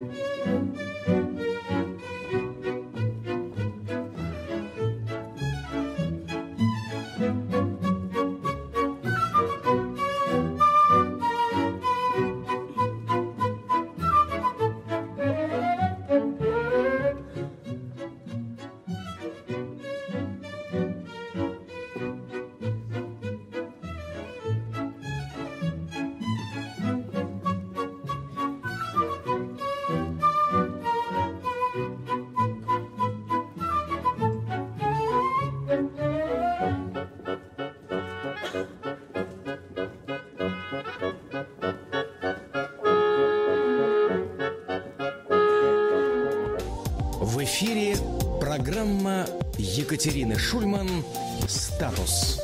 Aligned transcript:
В 0.00 0.27
Екатерины 49.78 50.36
Шульман 50.36 50.88
«Статус». 51.46 52.40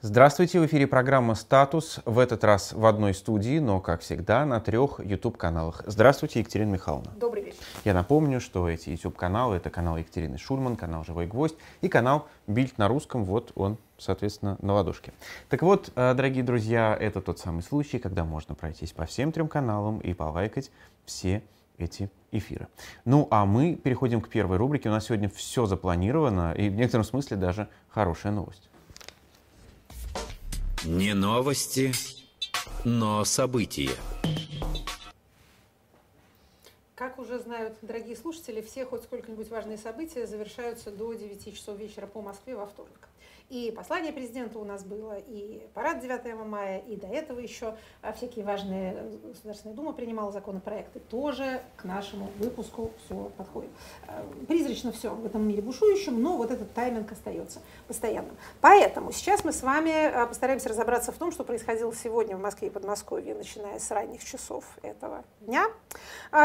Здравствуйте, 0.00 0.58
в 0.58 0.64
эфире 0.64 0.86
программа 0.86 1.34
«Статус». 1.34 2.00
В 2.06 2.20
этот 2.20 2.42
раз 2.42 2.72
в 2.72 2.86
одной 2.86 3.12
студии, 3.12 3.58
но, 3.58 3.80
как 3.80 4.00
всегда, 4.00 4.46
на 4.46 4.60
трех 4.60 4.98
YouTube-каналах. 4.98 5.82
Здравствуйте, 5.84 6.40
Екатерина 6.40 6.70
Михайловна. 6.70 7.12
Добрый 7.20 7.42
вечер. 7.42 7.58
Я 7.84 7.92
напомню, 7.92 8.40
что 8.40 8.66
эти 8.66 8.88
YouTube-каналы— 8.88 9.56
это 9.58 9.68
канал 9.68 9.98
Екатерины 9.98 10.38
Шульман, 10.38 10.74
канал 10.74 11.04
«Живой 11.04 11.26
гвоздь» 11.26 11.56
и 11.82 11.88
канал 11.88 12.28
«Бильд 12.46 12.78
на 12.78 12.88
русском». 12.88 13.26
Вот 13.26 13.52
он, 13.56 13.76
соответственно, 13.98 14.56
на 14.62 14.72
ладошке. 14.72 15.12
Так 15.50 15.60
вот, 15.60 15.92
э, 15.96 16.14
дорогие 16.14 16.44
друзья, 16.44 16.96
это 16.98 17.20
тот 17.20 17.38
самый 17.38 17.62
случай, 17.62 17.98
когда 17.98 18.24
можно 18.24 18.54
пройтись 18.54 18.92
по 18.92 19.04
всем 19.04 19.32
трем 19.32 19.48
каналам 19.48 19.98
и 19.98 20.14
полайкать 20.14 20.70
все 21.04 21.42
эти 21.78 22.10
эфиры. 22.32 22.68
Ну, 23.04 23.28
а 23.30 23.44
мы 23.44 23.76
переходим 23.76 24.20
к 24.20 24.28
первой 24.28 24.56
рубрике. 24.56 24.88
У 24.88 24.92
нас 24.92 25.06
сегодня 25.06 25.28
все 25.28 25.66
запланировано, 25.66 26.52
и 26.52 26.68
в 26.68 26.74
некотором 26.74 27.04
смысле 27.04 27.36
даже 27.36 27.68
хорошая 27.88 28.32
новость. 28.32 28.68
Не 30.84 31.14
новости, 31.14 31.92
но 32.84 33.24
события. 33.24 33.90
Как 36.94 37.18
уже 37.18 37.38
знают 37.38 37.76
дорогие 37.82 38.16
слушатели, 38.16 38.62
все 38.62 38.86
хоть 38.86 39.02
сколько-нибудь 39.02 39.50
важные 39.50 39.76
события 39.76 40.26
завершаются 40.26 40.90
до 40.90 41.12
9 41.12 41.54
часов 41.54 41.78
вечера 41.78 42.06
по 42.06 42.22
Москве 42.22 42.56
во 42.56 42.66
вторник. 42.66 43.08
И 43.48 43.72
послание 43.76 44.12
президента 44.12 44.58
у 44.58 44.64
нас 44.64 44.82
было, 44.82 45.18
и 45.18 45.68
парад 45.72 46.00
9 46.00 46.34
мая, 46.44 46.78
и 46.78 46.96
до 46.96 47.06
этого 47.06 47.38
еще 47.38 47.76
а, 48.02 48.12
всякие 48.12 48.44
важные 48.44 48.94
э, 48.94 49.16
Государственная 49.28 49.76
Дума 49.76 49.92
принимала 49.92 50.32
законопроекты. 50.32 50.98
Тоже 50.98 51.62
к 51.76 51.84
нашему 51.84 52.28
выпуску 52.38 52.90
все 53.04 53.30
подходит. 53.36 53.70
Э, 54.08 54.24
призрачно 54.48 54.90
все 54.90 55.10
в 55.10 55.24
этом 55.24 55.46
мире 55.46 55.62
бушующем, 55.62 56.20
но 56.20 56.36
вот 56.36 56.50
этот 56.50 56.72
тайминг 56.74 57.12
остается 57.12 57.60
постоянным. 57.86 58.36
Поэтому 58.60 59.12
сейчас 59.12 59.44
мы 59.44 59.52
с 59.52 59.62
вами 59.62 59.90
э, 59.90 60.26
постараемся 60.26 60.68
разобраться 60.68 61.12
в 61.12 61.16
том, 61.16 61.30
что 61.30 61.44
происходило 61.44 61.94
сегодня 61.94 62.36
в 62.36 62.40
Москве 62.40 62.66
и 62.66 62.70
Подмосковье, 62.72 63.36
начиная 63.36 63.78
с 63.78 63.88
ранних 63.92 64.24
часов 64.24 64.64
этого 64.82 65.22
дня, 65.40 65.66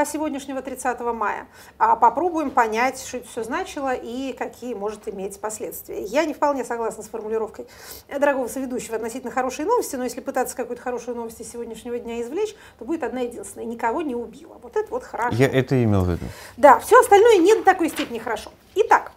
сегодняшнего 0.05 0.61
30 0.61 0.99
мая. 0.99 1.47
А 1.79 1.95
попробуем 1.95 2.51
понять, 2.51 2.99
что 3.01 3.17
это 3.17 3.27
все 3.27 3.43
значило 3.43 3.93
и 3.95 4.33
какие 4.33 4.75
может 4.75 5.07
иметь 5.07 5.39
последствия. 5.41 6.03
Я 6.03 6.25
не 6.25 6.35
вполне 6.35 6.63
согласна 6.63 6.90
согласна 6.91 7.03
с 7.03 7.07
формулировкой 7.07 7.67
дорогого 8.09 8.47
соведущего 8.47 8.95
относительно 8.95 9.31
хорошей 9.31 9.65
новости, 9.65 9.95
но 9.95 10.03
если 10.03 10.19
пытаться 10.19 10.55
какую-то 10.55 10.81
хорошую 10.81 11.15
новость 11.15 11.39
из 11.41 11.51
сегодняшнего 11.51 11.97
дня 11.97 12.21
извлечь, 12.21 12.55
то 12.77 12.85
будет 12.85 13.03
одна 13.03 13.21
единственная. 13.21 13.65
Никого 13.65 14.01
не 14.01 14.15
убила. 14.15 14.57
Вот 14.61 14.75
это 14.75 14.89
вот 14.91 15.03
хорошо. 15.03 15.35
Я 15.35 15.47
это 15.47 15.81
имел 15.83 16.03
в 16.03 16.09
виду. 16.09 16.25
Да, 16.57 16.79
все 16.79 16.99
остальное 16.99 17.37
не 17.37 17.55
до 17.55 17.63
такой 17.63 17.89
степени 17.89 18.19
хорошо. 18.19 18.51
Итак, 18.75 19.13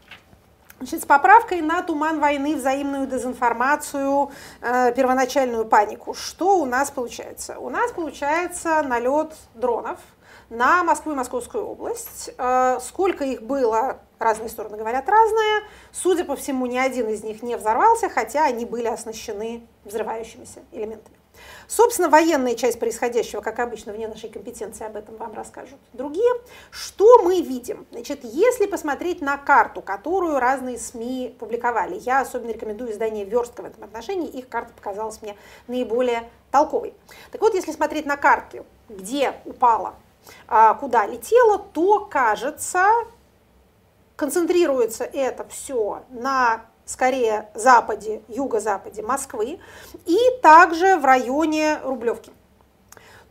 Значит, 0.79 1.03
с 1.03 1.07
поправкой 1.07 1.63
на 1.63 1.83
туман 1.83 2.21
войны, 2.21 2.57
взаимную 2.57 3.07
дезинформацию, 3.07 4.31
э, 4.61 4.93
первоначальную 4.93 5.65
панику. 5.65 6.15
Что 6.15 6.59
у 6.59 6.67
нас 6.67 6.91
получается? 6.91 7.59
У 7.59 7.71
нас 7.71 7.93
получается 7.93 8.83
налет 8.83 9.33
дронов 9.55 9.99
на 10.55 10.85
Москву 10.85 11.13
и 11.13 11.15
Московскую 11.15 11.67
область. 11.67 12.31
Э, 12.39 12.79
сколько 12.81 13.25
их 13.25 13.43
было, 13.43 14.01
разные 14.19 14.49
стороны 14.49 14.77
говорят 14.77 15.09
разное. 15.09 15.65
Судя 15.93 16.25
по 16.25 16.37
всему, 16.37 16.67
ни 16.67 16.79
один 16.79 17.09
из 17.09 17.23
них 17.23 17.43
не 17.43 17.57
взорвался, 17.57 18.09
хотя 18.09 18.45
они 18.45 18.65
были 18.65 18.87
оснащены 18.87 19.67
взрывающимися 19.85 20.61
элементами. 20.73 21.17
Собственно, 21.67 22.09
военная 22.09 22.55
часть 22.55 22.79
происходящего, 22.79 23.41
как 23.41 23.59
обычно, 23.59 23.93
вне 23.93 24.07
нашей 24.07 24.29
компетенции, 24.29 24.87
об 24.87 24.97
этом 24.97 25.17
вам 25.17 25.35
расскажут 25.35 25.79
другие. 25.93 26.31
Что 26.71 27.23
мы 27.23 27.41
видим? 27.41 27.87
Значит, 27.91 28.21
если 28.23 28.67
посмотреть 28.67 29.21
на 29.21 29.37
карту, 29.37 29.83
которую 29.83 30.39
разные 30.39 30.79
СМИ 30.79 31.37
публиковали, 31.39 31.99
я 31.99 32.21
особенно 32.21 32.53
рекомендую 32.53 32.93
издание 32.93 33.25
«Верстка» 33.25 33.63
в 33.63 33.67
этом 33.67 33.83
отношении, 33.83 34.29
их 34.29 34.49
карта 34.49 34.73
показалась 34.75 35.21
мне 35.23 35.37
наиболее 35.67 36.31
толковой. 36.51 36.95
Так 37.33 37.41
вот, 37.41 37.55
если 37.55 37.73
смотреть 37.73 38.07
на 38.07 38.17
карту, 38.17 38.65
где 38.89 39.35
упала, 39.45 39.97
куда 40.81 41.07
летела, 41.07 41.59
то, 41.59 42.01
кажется, 42.01 42.87
концентрируется 44.17 45.05
это 45.05 45.47
все 45.49 46.03
на 46.11 46.67
скорее 46.87 47.49
западе, 47.55 48.23
юго-западе 48.29 49.03
Москвы 49.03 49.59
и 50.07 50.19
также 50.43 50.97
в 50.97 51.05
районе 51.05 51.79
Рублевки. 51.83 52.33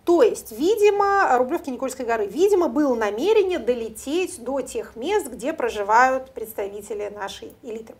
То 0.06 0.22
есть, 0.22 0.52
видимо, 0.52 1.38
Рублевки 1.38 1.70
Никольской 1.70 2.06
горы, 2.06 2.26
видимо, 2.26 2.68
было 2.68 2.94
намерение 2.94 3.60
долететь 3.60 4.44
до 4.44 4.60
тех 4.62 4.96
мест, 4.98 5.28
где 5.28 5.54
проживают 5.54 6.32
представители 6.32 7.08
нашей 7.08 7.54
элиты. 7.64 7.96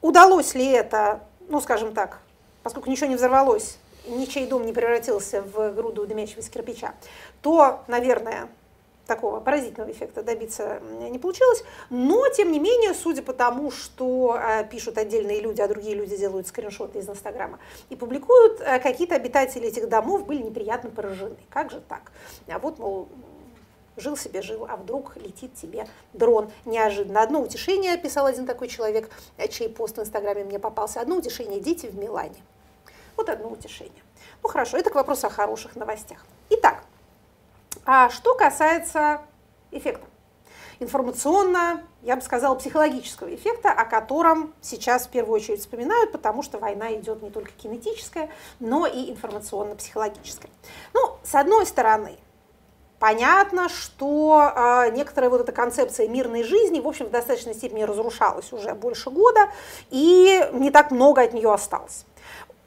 Удалось 0.00 0.54
ли 0.54 0.66
это, 0.66 1.20
ну, 1.48 1.60
скажем 1.60 1.92
так, 1.92 2.20
поскольку 2.62 2.88
ничего 2.88 3.08
не 3.08 3.16
взорвалось, 3.16 3.78
ничей 4.06 4.46
дом 4.46 4.64
не 4.64 4.72
превратился 4.72 5.42
в 5.42 5.72
груду 5.72 6.06
дымящегося 6.06 6.50
кирпича, 6.50 6.94
то, 7.42 7.82
наверное, 7.86 8.48
такого 9.08 9.40
поразительного 9.40 9.90
эффекта 9.90 10.22
добиться 10.22 10.80
не 11.10 11.18
получилось. 11.18 11.64
Но, 11.90 12.28
тем 12.28 12.52
не 12.52 12.60
менее, 12.60 12.94
судя 12.94 13.22
по 13.22 13.32
тому, 13.32 13.70
что 13.72 14.38
э, 14.38 14.64
пишут 14.68 14.98
отдельные 14.98 15.40
люди, 15.40 15.60
а 15.60 15.66
другие 15.66 15.96
люди 15.96 16.16
делают 16.16 16.46
скриншоты 16.46 17.00
из 17.00 17.08
Инстаграма 17.08 17.58
и 17.88 17.96
публикуют, 17.96 18.60
э, 18.60 18.78
какие-то 18.78 19.16
обитатели 19.16 19.66
этих 19.66 19.88
домов 19.88 20.26
были 20.26 20.42
неприятно 20.42 20.90
поражены. 20.90 21.36
Как 21.48 21.70
же 21.70 21.80
так? 21.80 22.12
А 22.48 22.58
вот, 22.58 22.78
мол, 22.78 23.08
жил 23.96 24.16
себе 24.16 24.42
жил, 24.42 24.66
а 24.68 24.76
вдруг 24.76 25.16
летит 25.16 25.54
тебе 25.54 25.88
дрон 26.12 26.50
неожиданно. 26.64 27.22
Одно 27.22 27.40
утешение, 27.40 27.96
писал 27.96 28.26
один 28.26 28.46
такой 28.46 28.68
человек, 28.68 29.10
э, 29.38 29.48
чей 29.48 29.68
пост 29.68 29.96
в 29.96 30.00
Инстаграме 30.00 30.44
мне 30.44 30.58
попался, 30.58 31.00
одно 31.00 31.16
утешение– 31.16 31.60
дети 31.62 31.86
в 31.86 31.98
Милане. 31.98 32.42
Вот 33.16 33.28
одно 33.30 33.48
утешение. 33.48 34.02
Ну 34.42 34.48
хорошо, 34.48 34.76
это 34.76 34.90
к 34.90 34.94
вопросу 34.94 35.26
о 35.26 35.30
хороших 35.30 35.74
новостях. 35.74 36.24
Итак, 36.50 36.84
а 37.90 38.10
что 38.10 38.34
касается 38.34 39.22
эффекта, 39.70 40.06
информационно, 40.78 41.82
я 42.02 42.16
бы 42.16 42.22
сказала, 42.22 42.54
психологического 42.54 43.34
эффекта, 43.34 43.70
о 43.70 43.86
котором 43.86 44.52
сейчас 44.60 45.06
в 45.06 45.08
первую 45.08 45.36
очередь 45.36 45.60
вспоминают, 45.60 46.12
потому 46.12 46.42
что 46.42 46.58
война 46.58 46.92
идет 46.92 47.22
не 47.22 47.30
только 47.30 47.50
кинетическая, 47.52 48.28
но 48.60 48.86
и 48.86 49.10
информационно-психологическая. 49.10 50.50
Ну, 50.92 51.16
с 51.24 51.34
одной 51.34 51.66
стороны, 51.66 52.18
Понятно, 52.98 53.68
что 53.68 54.52
э, 54.56 54.90
некоторая 54.90 55.30
вот 55.30 55.40
эта 55.40 55.52
концепция 55.52 56.08
мирной 56.08 56.42
жизни, 56.42 56.80
в 56.80 56.88
общем, 56.88 57.06
в 57.06 57.10
достаточной 57.10 57.54
степени 57.54 57.84
разрушалась 57.84 58.52
уже 58.52 58.74
больше 58.74 59.10
года, 59.10 59.50
и 59.90 60.44
не 60.52 60.72
так 60.72 60.90
много 60.90 61.22
от 61.22 61.32
нее 61.32 61.54
осталось. 61.54 62.06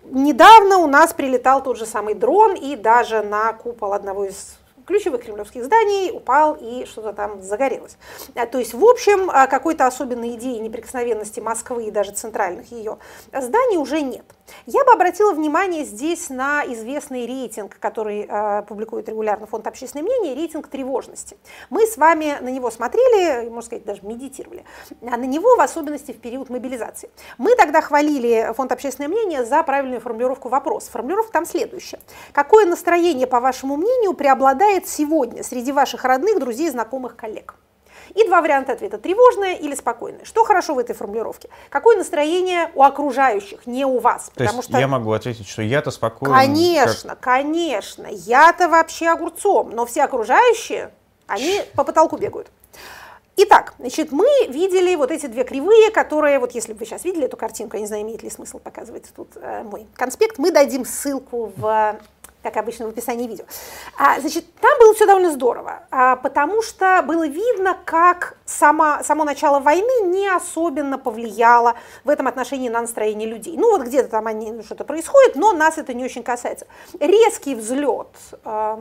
Недавно 0.05 0.77
у 0.77 0.87
нас 0.87 1.11
прилетал 1.11 1.61
тот 1.61 1.75
же 1.75 1.85
самый 1.85 2.13
дрон, 2.13 2.55
и 2.55 2.77
даже 2.77 3.23
на 3.23 3.51
купол 3.51 3.91
одного 3.91 4.23
из 4.23 4.55
ключевых 4.91 5.23
кремлевских 5.23 5.63
зданий 5.63 6.11
упал 6.11 6.57
и 6.59 6.85
что-то 6.85 7.13
там 7.13 7.41
загорелось. 7.41 7.97
А, 8.35 8.45
то 8.45 8.59
есть, 8.59 8.73
в 8.73 8.83
общем, 8.83 9.29
а, 9.31 9.47
какой-то 9.47 9.87
особенной 9.87 10.35
идеи 10.35 10.57
неприкосновенности 10.57 11.39
Москвы 11.39 11.85
и 11.85 11.91
даже 11.91 12.11
центральных 12.11 12.71
ее 12.71 12.97
зданий 13.31 13.77
уже 13.77 14.01
нет. 14.01 14.25
Я 14.65 14.83
бы 14.85 14.91
обратила 14.91 15.33
внимание 15.33 15.83
здесь 15.83 16.29
на 16.29 16.63
известный 16.65 17.25
рейтинг, 17.25 17.77
который 17.79 18.27
э, 18.27 18.63
публикует 18.63 19.09
регулярно 19.09 19.47
фонд 19.47 19.67
общественное 19.67 20.03
мнение, 20.03 20.35
рейтинг 20.35 20.67
тревожности. 20.67 21.37
Мы 21.69 21.85
с 21.85 21.97
вами 21.97 22.37
на 22.41 22.49
него 22.49 22.71
смотрели, 22.71 23.49
можно 23.49 23.61
сказать, 23.61 23.85
даже 23.85 24.01
медитировали, 24.03 24.65
а 25.01 25.17
на 25.17 25.25
него 25.25 25.55
в 25.55 25.61
особенности 25.61 26.11
в 26.11 26.19
период 26.19 26.49
мобилизации. 26.49 27.09
Мы 27.37 27.55
тогда 27.55 27.81
хвалили 27.81 28.53
фонд 28.55 28.71
общественное 28.71 29.09
мнение 29.09 29.45
за 29.45 29.63
правильную 29.63 30.01
формулировку 30.01 30.49
вопроса. 30.49 30.91
Формулировка 30.91 31.31
там 31.31 31.45
следующая. 31.45 31.99
Какое 32.33 32.65
настроение, 32.65 33.27
по 33.27 33.39
вашему 33.39 33.77
мнению, 33.77 34.13
преобладает 34.13 34.87
сегодня 34.87 35.43
среди 35.43 35.71
ваших 35.71 36.05
родных, 36.05 36.39
друзей, 36.39 36.69
знакомых, 36.69 37.15
коллег? 37.15 37.55
И 38.15 38.25
два 38.27 38.41
варианта 38.41 38.73
ответа– 38.73 38.97
тревожное 38.99 39.55
или 39.55 39.75
спокойное. 39.75 40.25
Что 40.25 40.43
хорошо 40.43 40.73
в 40.75 40.79
этой 40.79 40.95
формулировке? 40.95 41.49
Какое 41.69 41.97
настроение 41.97 42.71
у 42.75 42.83
окружающих, 42.83 43.65
не 43.65 43.85
у 43.85 43.99
вас? 43.99 44.31
То 44.35 44.43
есть 44.43 44.63
что... 44.63 44.77
я 44.77 44.87
могу 44.87 45.11
ответить, 45.11 45.47
что 45.47 45.61
я-то 45.61 45.91
спокойно. 45.91 46.35
Конечно, 46.35 47.11
как... 47.11 47.19
конечно. 47.19 48.07
Я-то 48.09 48.69
вообще 48.69 49.09
огурцом, 49.09 49.71
но 49.71 49.85
все 49.85 50.03
окружающие, 50.03 50.91
они 51.27 51.61
по 51.75 51.83
потолку 51.83 52.17
бегают. 52.17 52.47
Итак, 53.37 53.73
значит, 53.79 54.11
мы 54.11 54.27
видели 54.49 54.93
вот 54.95 55.09
эти 55.09 55.25
две 55.25 55.43
кривые, 55.43 55.89
которые, 55.89 56.37
вот 56.39 56.51
если 56.51 56.73
бы 56.73 56.79
вы 56.79 56.85
сейчас 56.85 57.05
видели 57.05 57.25
эту 57.25 57.37
картинку, 57.37 57.77
я 57.77 57.81
не 57.81 57.87
знаю, 57.87 58.03
имеет 58.03 58.23
ли 58.23 58.29
смысл 58.29 58.59
показывать 58.59 59.05
тут 59.15 59.29
э, 59.35 59.63
мой 59.63 59.87
конспект, 59.95 60.37
мы 60.37 60.51
дадим 60.51 60.85
ссылку 60.85 61.51
в 61.55 61.95
как 62.43 62.57
обычно 62.57 62.87
в 62.87 62.89
описании 62.89 63.27
видео. 63.27 63.45
А, 63.97 64.19
значит, 64.19 64.45
там 64.59 64.71
было 64.79 64.93
все 64.93 65.05
довольно 65.05 65.31
здорово, 65.31 65.83
а, 65.91 66.15
потому 66.15 66.61
что 66.61 67.03
было 67.05 67.27
видно, 67.27 67.77
как 67.85 68.37
сама, 68.45 69.03
само 69.03 69.23
начало 69.23 69.59
войны 69.59 70.07
не 70.07 70.27
особенно 70.27 70.97
повлияло 70.97 71.75
в 72.03 72.09
этом 72.09 72.27
отношении 72.27 72.69
на 72.69 72.81
настроение 72.81 73.27
людей. 73.27 73.55
Ну 73.57 73.71
вот 73.71 73.83
где-то 73.83 74.09
там 74.09 74.27
они, 74.27 74.51
ну, 74.51 74.63
что-то 74.63 74.83
происходит, 74.83 75.35
но 75.35 75.53
нас 75.53 75.77
это 75.77 75.93
не 75.93 76.03
очень 76.03 76.23
касается. 76.23 76.65
Резкий 76.99 77.55
взлет 77.55 78.07
э, 78.43 78.77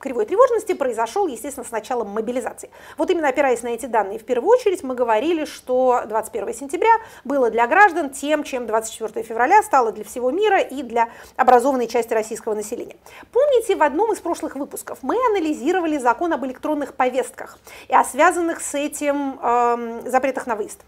кривой 0.00 0.26
тревожности 0.26 0.74
произошел, 0.74 1.26
естественно, 1.26 1.66
с 1.66 1.70
началом 1.70 2.08
мобилизации. 2.08 2.70
Вот 2.98 3.10
именно 3.10 3.28
опираясь 3.28 3.62
на 3.62 3.68
эти 3.68 3.86
данные, 3.86 4.18
в 4.18 4.24
первую 4.24 4.50
очередь 4.50 4.82
мы 4.82 4.94
говорили, 4.94 5.44
что 5.44 6.02
21 6.06 6.54
сентября 6.54 6.92
было 7.24 7.50
для 7.50 7.66
граждан 7.66 8.10
тем, 8.10 8.42
чем 8.42 8.66
24 8.66 9.24
февраля 9.24 9.62
стало 9.62 9.92
для 9.92 10.04
всего 10.04 10.30
мира 10.30 10.60
и 10.60 10.82
для 10.82 11.08
образованной 11.36 11.86
части 11.86 12.12
российского 12.12 12.54
населения 12.54 12.63
населения. 12.64 12.96
Помните, 13.30 13.76
в 13.76 13.82
одном 13.82 14.12
из 14.12 14.20
прошлых 14.20 14.56
выпусков 14.56 14.98
мы 15.02 15.16
анализировали 15.30 15.98
закон 15.98 16.32
об 16.32 16.44
электронных 16.44 16.94
повестках 16.94 17.58
и 17.88 17.94
о 17.94 18.02
связанных 18.04 18.60
с 18.60 18.74
этим 18.74 19.38
э, 19.40 20.02
запретах 20.06 20.46
на 20.46 20.56
выезд. 20.56 20.80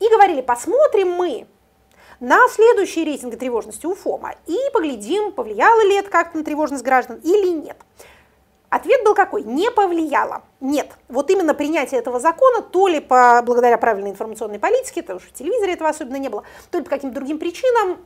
И 0.00 0.08
говорили, 0.08 0.40
посмотрим 0.40 1.12
мы 1.12 1.46
на 2.20 2.48
следующие 2.48 3.04
рейтинги 3.04 3.36
тревожности 3.36 3.86
у 3.86 3.94
ФОМа 3.94 4.34
и 4.46 4.56
поглядим, 4.72 5.32
повлияло 5.32 5.80
ли 5.82 5.96
это 5.96 6.08
как-то 6.08 6.38
на 6.38 6.44
тревожность 6.44 6.84
граждан 6.84 7.20
или 7.22 7.48
нет. 7.48 7.76
Ответ 8.68 9.04
был 9.04 9.14
какой? 9.14 9.42
Не 9.42 9.70
повлияло. 9.70 10.42
Нет. 10.60 10.88
Вот 11.08 11.30
именно 11.30 11.52
принятие 11.52 12.00
этого 12.00 12.20
закона, 12.20 12.62
то 12.62 12.88
ли 12.88 13.00
по, 13.00 13.42
благодаря 13.44 13.76
правильной 13.76 14.10
информационной 14.10 14.58
политике, 14.58 15.02
потому 15.02 15.20
что 15.20 15.28
в 15.28 15.32
телевизоре 15.34 15.74
этого 15.74 15.90
особенно 15.90 16.16
не 16.16 16.30
было, 16.30 16.44
то 16.70 16.78
ли 16.78 16.84
по 16.84 16.88
каким-то 16.88 17.16
другим 17.16 17.38
причинам, 17.38 17.98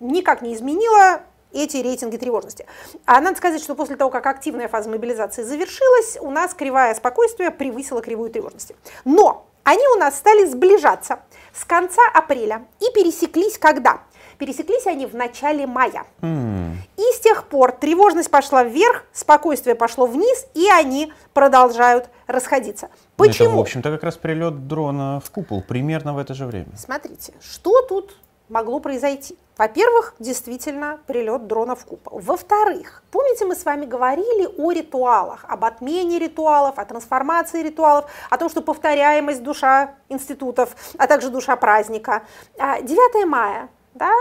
никак 0.00 0.40
не 0.40 0.54
изменило 0.54 1.20
эти 1.52 1.78
рейтинги 1.78 2.16
тревожности. 2.16 2.66
А 3.06 3.20
надо 3.20 3.36
сказать, 3.36 3.62
что 3.62 3.74
после 3.74 3.96
того, 3.96 4.10
как 4.10 4.26
активная 4.26 4.68
фаза 4.68 4.90
мобилизации 4.90 5.42
завершилась, 5.42 6.18
у 6.20 6.30
нас 6.30 6.54
кривая 6.54 6.94
спокойствия 6.94 7.50
превысила 7.50 8.02
кривую 8.02 8.30
тревожности. 8.30 8.76
Но 9.04 9.46
они 9.64 9.86
у 9.94 9.98
нас 9.98 10.16
стали 10.16 10.46
сближаться 10.46 11.20
с 11.54 11.64
конца 11.64 12.02
апреля 12.14 12.66
и 12.80 12.86
пересеклись 12.94 13.58
когда? 13.58 14.00
Пересеклись 14.38 14.86
они 14.86 15.04
в 15.04 15.14
начале 15.14 15.66
мая. 15.66 16.06
Mm. 16.22 16.72
И 16.96 17.02
с 17.14 17.20
тех 17.20 17.44
пор 17.46 17.72
тревожность 17.72 18.30
пошла 18.30 18.64
вверх, 18.64 19.04
спокойствие 19.12 19.74
пошло 19.74 20.06
вниз, 20.06 20.46
и 20.54 20.66
они 20.70 21.12
продолжают 21.34 22.08
расходиться. 22.26 22.88
Почему? 23.16 23.44
Ну, 23.44 23.50
это, 23.50 23.56
в 23.58 23.60
общем-то, 23.60 23.90
как 23.90 24.02
раз 24.02 24.16
прилет 24.16 24.66
дрона 24.66 25.20
в 25.22 25.30
купол 25.30 25.62
примерно 25.62 26.14
в 26.14 26.18
это 26.18 26.32
же 26.32 26.46
время. 26.46 26.70
Смотрите, 26.78 27.34
что 27.42 27.82
тут 27.82 28.16
могло 28.48 28.80
произойти? 28.80 29.36
Во-первых, 29.60 30.14
действительно 30.18 31.00
прилет 31.06 31.46
дрона 31.46 31.76
в 31.76 31.84
купол. 31.84 32.18
Во-вторых, 32.18 33.02
помните, 33.10 33.44
мы 33.44 33.54
с 33.54 33.66
вами 33.66 33.84
говорили 33.84 34.48
о 34.56 34.72
ритуалах, 34.72 35.44
об 35.46 35.66
отмене 35.66 36.18
ритуалов, 36.18 36.78
о 36.78 36.84
трансформации 36.86 37.62
ритуалов, 37.62 38.10
о 38.30 38.38
том, 38.38 38.48
что 38.48 38.62
повторяемость 38.62 39.42
душа 39.42 39.96
институтов, 40.08 40.74
а 40.96 41.06
также 41.06 41.28
душа 41.28 41.56
праздника. 41.56 42.22
9 42.56 42.88
а, 43.22 43.26
мая, 43.26 43.68
да, 43.94 44.12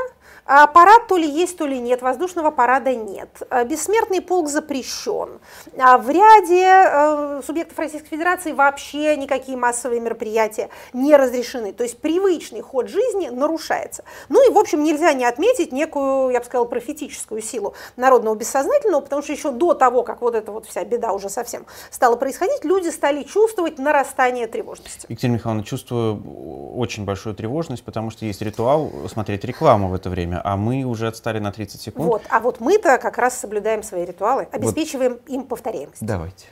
а 0.45 0.65
парад 0.65 1.07
то 1.07 1.15
ли 1.15 1.29
есть, 1.29 1.57
то 1.57 1.67
ли 1.67 1.79
нет, 1.79 2.01
воздушного 2.01 2.49
парада 2.49 2.95
нет. 2.95 3.29
А 3.51 3.63
бессмертный 3.63 4.19
полк 4.19 4.49
запрещен. 4.49 5.39
А 5.77 5.99
в 5.99 6.09
ряде 6.09 6.65
э, 6.65 7.41
субъектов 7.45 7.77
Российской 7.77 8.09
Федерации 8.09 8.51
вообще 8.51 9.15
никакие 9.15 9.57
массовые 9.57 10.01
мероприятия 10.01 10.69
не 10.91 11.15
разрешены. 11.15 11.71
То 11.71 11.83
есть 11.83 11.99
привычный 11.99 12.61
ход 12.61 12.89
жизни 12.89 13.27
нарушается. 13.27 14.03
Ну 14.27 14.49
и, 14.49 14.51
в 14.51 14.57
общем, 14.57 14.83
нельзя 14.83 15.13
не 15.13 15.23
отметить 15.23 15.71
некую, 15.71 16.31
я 16.31 16.39
бы 16.39 16.45
сказала, 16.45 16.65
профетическую 16.65 17.41
силу 17.41 17.75
народного 17.95 18.33
бессознательного, 18.33 19.01
потому 19.01 19.21
что 19.21 19.33
еще 19.33 19.51
до 19.51 19.75
того, 19.75 20.01
как 20.01 20.21
вот 20.21 20.33
эта 20.33 20.51
вот 20.51 20.65
вся 20.65 20.83
беда 20.83 21.13
уже 21.13 21.29
совсем 21.29 21.67
стала 21.91 22.15
происходить, 22.15 22.65
люди 22.65 22.89
стали 22.89 23.21
чувствовать 23.21 23.77
нарастание 23.77 24.47
тревожности. 24.47 25.05
Екатерина 25.09 25.35
Михайловна, 25.35 25.63
чувствую 25.63 26.75
очень 26.75 27.05
большую 27.05 27.35
тревожность, 27.35 27.83
потому 27.83 28.09
что 28.09 28.25
есть 28.25 28.41
ритуал 28.41 28.91
смотреть 29.07 29.43
рекламу 29.43 29.58
в 29.61 29.93
это 29.93 30.09
время 30.09 30.41
а 30.43 30.57
мы 30.57 30.83
уже 30.83 31.07
отстали 31.07 31.39
на 31.39 31.51
30 31.51 31.81
секунд. 31.81 32.07
Вот, 32.07 32.21
а 32.29 32.39
вот 32.39 32.59
мы-то 32.59 32.97
как 32.97 33.17
раз 33.17 33.37
соблюдаем 33.37 33.83
свои 33.83 34.05
ритуалы, 34.05 34.47
обеспечиваем 34.51 35.13
вот. 35.13 35.29
им 35.29 35.43
повторяемость. 35.43 36.05
Давайте. 36.05 36.47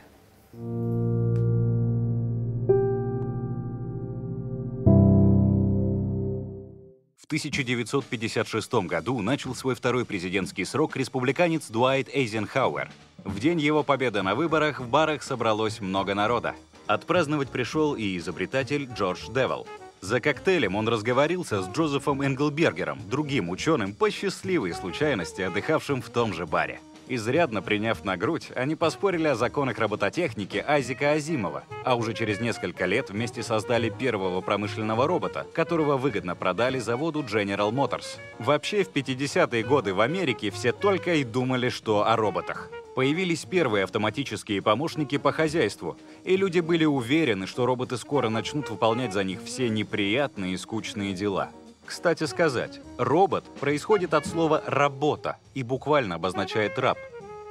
В 7.17 7.25
1956 7.27 8.73
году 8.85 9.21
начал 9.21 9.53
свой 9.55 9.75
второй 9.75 10.05
президентский 10.05 10.65
срок 10.65 10.95
республиканец 10.95 11.67
Дуайт 11.69 12.07
Эйзенхауэр. 12.13 12.89
В 13.25 13.39
день 13.39 13.59
его 13.59 13.83
победы 13.83 14.21
на 14.21 14.35
выборах 14.35 14.79
в 14.79 14.87
барах 14.87 15.23
собралось 15.23 15.81
много 15.81 16.13
народа. 16.13 16.55
Отпраздновать 16.87 17.49
пришел 17.49 17.95
и 17.95 18.17
изобретатель 18.17 18.87
Джордж 18.93 19.27
Девилл. 19.29 19.67
За 20.01 20.19
коктейлем 20.19 20.75
он 20.75 20.87
разговорился 20.87 21.61
с 21.61 21.69
Джозефом 21.69 22.25
Энглбергером, 22.25 22.99
другим 23.09 23.49
ученым 23.49 23.93
по 23.93 24.11
счастливой 24.11 24.73
случайности, 24.73 25.41
отдыхавшим 25.41 26.01
в 26.01 26.09
том 26.09 26.33
же 26.33 26.45
баре. 26.45 26.79
Изрядно 27.09 27.61
приняв 27.61 28.03
на 28.03 28.17
грудь, 28.17 28.51
они 28.53 28.75
поспорили 28.75 29.27
о 29.27 29.35
законах 29.35 29.79
робототехники 29.79 30.63
Айзека 30.67 31.13
Азимова, 31.13 31.63
а 31.85 31.95
уже 31.95 32.13
через 32.13 32.41
несколько 32.41 32.85
лет 32.85 33.09
вместе 33.09 33.43
создали 33.43 33.89
первого 33.89 34.41
промышленного 34.41 35.07
робота, 35.07 35.45
которого 35.53 35.95
выгодно 35.95 36.35
продали 36.35 36.79
заводу 36.79 37.21
General 37.21 37.71
Motors. 37.71 38.17
Вообще, 38.39 38.83
в 38.83 38.91
50-е 38.91 39.63
годы 39.63 39.93
в 39.93 40.01
Америке 40.01 40.51
все 40.51 40.73
только 40.73 41.15
и 41.15 41.23
думали, 41.23 41.69
что 41.69 42.05
о 42.05 42.15
роботах. 42.17 42.69
Появились 42.97 43.45
первые 43.45 43.83
автоматические 43.83 44.59
помощники 44.59 45.19
по 45.19 45.31
хозяйству, 45.31 45.99
и 46.23 46.35
люди 46.35 46.61
были 46.61 46.83
уверены, 46.83 47.45
что 47.45 47.67
роботы 47.67 47.95
скоро 47.95 48.29
начнут 48.29 48.71
выполнять 48.71 49.13
за 49.13 49.23
них 49.23 49.43
все 49.45 49.69
неприятные 49.69 50.55
и 50.55 50.57
скучные 50.57 51.13
дела. 51.13 51.51
Кстати 51.85 52.23
сказать, 52.23 52.81
робот 52.97 53.43
происходит 53.59 54.15
от 54.15 54.25
слова 54.25 54.63
«работа» 54.65 55.37
и 55.53 55.61
буквально 55.61 56.15
обозначает 56.15 56.79
«раб». 56.79 56.97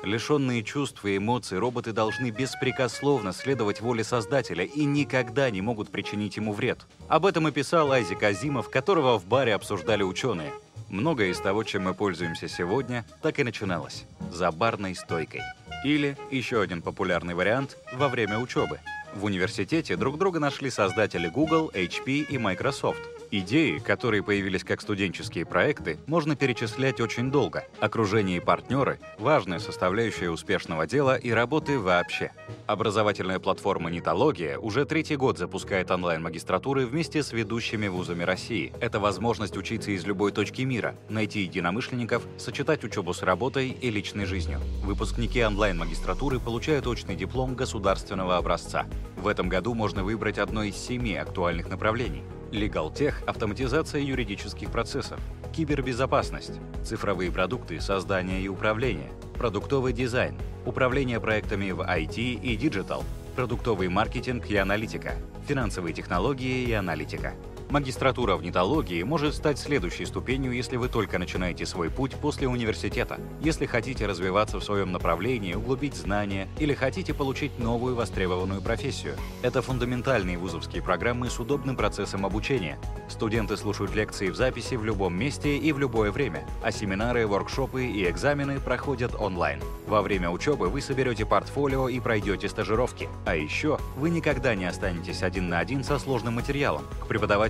Лишенные 0.03 0.63
чувств 0.63 1.05
и 1.05 1.17
эмоций, 1.17 1.59
роботы 1.59 1.93
должны 1.93 2.31
беспрекословно 2.31 3.33
следовать 3.33 3.81
воле 3.81 4.05
Создателя 4.05 4.65
и 4.65 4.85
никогда 4.85 5.51
не 5.51 5.63
могут 5.63 5.91
причинить 5.91 6.37
ему 6.37 6.53
вред. 6.53 6.87
Об 7.09 7.27
этом 7.27 7.49
и 7.49 7.53
писал 7.53 7.91
Айзек 7.93 8.23
Азимов, 8.23 8.71
которого 8.71 9.19
в 9.19 9.27
баре 9.27 9.55
обсуждали 9.55 10.03
ученые– 10.03 10.53
Многое 10.89 11.31
из 11.31 11.41
того, 11.41 11.65
чем 11.65 11.83
мы 11.83 11.95
пользуемся 11.95 12.49
сегодня, 12.49 13.05
так 13.21 13.39
и 13.41 13.45
начиналось– 13.45 14.05
за 14.33 14.53
барной 14.53 14.95
стойкой. 14.95 15.41
Или, 15.85 16.17
еще 16.31 16.61
один 16.61 16.81
популярный 16.81 17.35
вариант, 17.35 17.77
во 17.93 18.09
время 18.09 18.39
учебы. 18.39 18.79
В 19.15 19.25
университете 19.25 19.97
друг 19.97 20.17
друга 20.17 20.39
нашли 20.39 20.71
создатели 20.71 21.29
Google, 21.29 21.71
HP 21.75 22.27
и 22.29 22.39
Microsoft– 22.39 23.01
Идеи, 23.31 23.79
которые 23.79 24.23
появились 24.23 24.63
как 24.63 24.81
студенческие 24.81 25.45
проекты, 25.45 25.99
можно 26.07 26.37
перечислять 26.37 27.01
очень 27.01 27.33
долго. 27.33 27.65
Окружение 27.81 28.37
и 28.37 28.41
партнеры– 28.41 29.01
важная 29.19 29.59
составляющая 29.59 30.31
успешного 30.31 30.87
дела 30.87 31.17
и 31.17 31.31
работы 31.31 31.79
вообще. 31.79 32.31
Образовательная 32.67 33.41
платформа 33.41 33.91
«Нитология» 33.91 34.59
уже 34.59 34.85
третий 34.85 35.17
год 35.17 35.39
запускает 35.39 35.91
онлайн-магистратуры 35.91 36.87
вместе 36.87 37.23
с 37.23 37.33
ведущими 37.33 37.89
вузами 37.89 38.23
России. 38.23 38.73
Это 38.81 39.01
возможность 39.01 39.57
учиться 39.57 39.91
из 39.91 40.05
любой 40.07 40.31
точки 40.31 40.63
мира, 40.63 40.95
найти 41.09 41.41
единомышленников, 41.41 42.23
сочетать 42.39 42.85
учебу 42.85 43.13
с 43.13 43.23
работой 43.23 43.71
и 43.71 43.91
личной 43.91 44.27
жизнью. 44.27 44.61
Выпускники 44.85 45.45
онлайн-магистратуры 45.45 46.39
получают 46.39 46.87
очный 46.87 47.17
диплом 47.17 47.55
государственного 47.55 48.37
образца. 48.37 48.87
В 49.27 49.29
этом 49.29 49.49
году 49.49 49.75
можно 49.75 50.05
выбрать 50.05 50.39
одно 50.39 50.63
из 50.63 50.77
семи 50.77 51.17
актуальных 51.17 51.69
направлений– 51.69 52.23
LegalTech– 52.53 53.25
автоматизация 53.27 54.01
юридических 54.01 54.71
процессов, 54.71 55.19
кибербезопасность, 55.53 56.61
цифровые 56.85 57.33
продукты, 57.33 57.81
создание 57.81 58.41
и 58.41 58.47
управление, 58.47 59.11
продуктовый 59.37 59.93
дизайн, 59.93 60.37
управление 60.65 61.19
проектами 61.19 61.73
в 61.73 61.81
IT 61.81 62.17
и 62.17 62.55
digital, 62.55 63.03
продуктовый 63.35 63.89
маркетинг 63.89 64.49
и 64.49 64.55
аналитика, 64.55 65.15
финансовые 65.49 65.93
технологии 65.93 66.63
и 66.63 66.73
аналитика. 66.73 67.35
Магистратура 67.69 68.37
в 68.37 68.43
нетологии 68.45 69.03
может 69.03 69.35
стать 69.35 69.59
следующей 69.59 70.07
ступенью, 70.07 70.53
если 70.53 70.77
вы 70.77 70.89
только 70.89 71.19
начинаете 71.19 71.67
свой 71.67 71.91
путь 71.91 72.13
после 72.15 72.47
университета. 72.47 73.19
Если 73.41 73.67
хотите 73.67 74.07
развиваться 74.07 74.61
в 74.61 74.65
своем 74.65 74.93
направлении, 74.93 75.55
углубить 75.55 75.97
знания 75.97 76.49
или 76.61 76.75
хотите 76.75 77.13
получить 77.13 77.59
новую 77.59 77.97
востребованную 77.97 78.63
профессию. 78.63 79.17
Это 79.43 79.63
фундаментальные 79.63 80.39
вузовские 80.39 80.81
программы 80.81 81.29
с 81.29 81.41
удобным 81.41 81.77
процессом 81.77 82.25
обучения. 82.25 82.79
Студенты 83.09 83.57
слушают 83.57 83.95
лекции 83.97 84.31
в 84.31 84.37
записи 84.37 84.77
в 84.77 84.85
любом 84.85 85.17
месте 85.17 85.57
и 85.57 85.73
в 85.73 85.81
любое 85.81 86.13
время, 86.13 86.47
а 86.63 86.71
семинары, 86.71 87.27
воркшопы 87.27 87.85
и 87.87 88.09
экзамены 88.09 88.61
проходят 88.61 89.17
онлайн. 89.21 89.61
Во 89.89 90.03
время 90.03 90.31
учебы 90.31 90.69
вы 90.69 90.81
соберете 90.81 91.27
портфолио 91.27 91.89
и 91.89 91.99
пройдете 91.99 92.49
стажировки. 92.49 93.09
А 93.25 93.35
еще 93.35 93.79
вы 93.97 94.11
никогда 94.11 94.55
не 94.55 94.67
останетесь 94.67 95.25
один 95.25 95.49
на 95.49 95.59
один 95.59 95.83
со 95.83 95.99
сложным 95.99 96.35
материалом. 96.35 96.83
К 97.01 97.07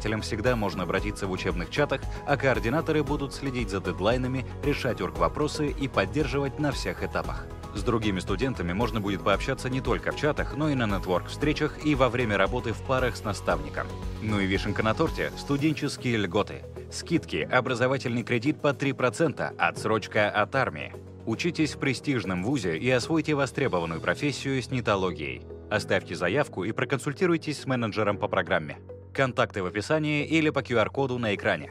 преподавателям 0.07 0.23
всегда 0.23 0.57
можно 0.57 0.85
обратиться 0.85 1.27
в 1.27 1.33
учебных 1.33 1.71
чатах, 1.71 2.01
а 2.27 2.37
координаторы 2.37 3.03
будут 3.03 3.35
следить 3.35 3.71
за 3.71 3.81
дедлайнами, 3.81 4.47
решать 4.65 5.01
орг-вопросы 5.01 5.69
и 5.69 5.89
поддерживать 5.89 6.59
на 6.59 6.71
всех 6.71 7.03
этапах. 7.03 7.47
С 7.75 7.83
другими 7.83 8.21
студентами 8.21 8.73
можно 8.73 9.01
будет 9.01 9.23
пообщаться 9.23 9.69
не 9.69 9.81
только 9.81 10.13
в 10.13 10.17
чатах, 10.17 10.57
но 10.57 10.71
и 10.71 10.75
на 10.75 10.87
нетворк-встречах 10.87 11.85
и 11.85 11.95
во 11.95 12.09
время 12.09 12.39
работы 12.39 12.73
в 12.73 12.81
парах 12.83 13.17
с 13.17 13.25
наставником. 13.25 13.87
Ну 14.23 14.41
и 14.41 14.47
вишенка 14.47 14.83
на 14.83 14.95
торте– 14.95 15.31
студенческие 15.37 16.17
льготы. 16.17 16.63
Скидки, 16.91 17.49
образовательный 17.51 18.23
кредит 18.23 18.63
по 18.63 18.69
3%, 18.69 19.57
отсрочка 19.59 20.31
от 20.31 20.55
армии. 20.55 20.93
Учитесь 21.27 21.75
в 21.75 21.79
престижном 21.79 22.45
вузе 22.45 22.79
и 22.79 22.89
освойте 22.91 23.35
востребованную 23.35 24.01
профессию 24.01 24.63
с 24.63 24.71
нетологией. 24.71 25.43
Оставьте 25.69 26.15
заявку 26.15 26.63
и 26.65 26.71
проконсультируйтесь 26.71 27.61
с 27.61 27.67
менеджером 27.67 28.17
по 28.17 28.29
программе. 28.29 28.79
Контакты 29.17 29.63
в 29.63 29.67
описании 29.67 30.27
или 30.27 30.51
по 30.51 30.59
QR-коду 30.59 31.19
на 31.19 31.35
экране. 31.35 31.71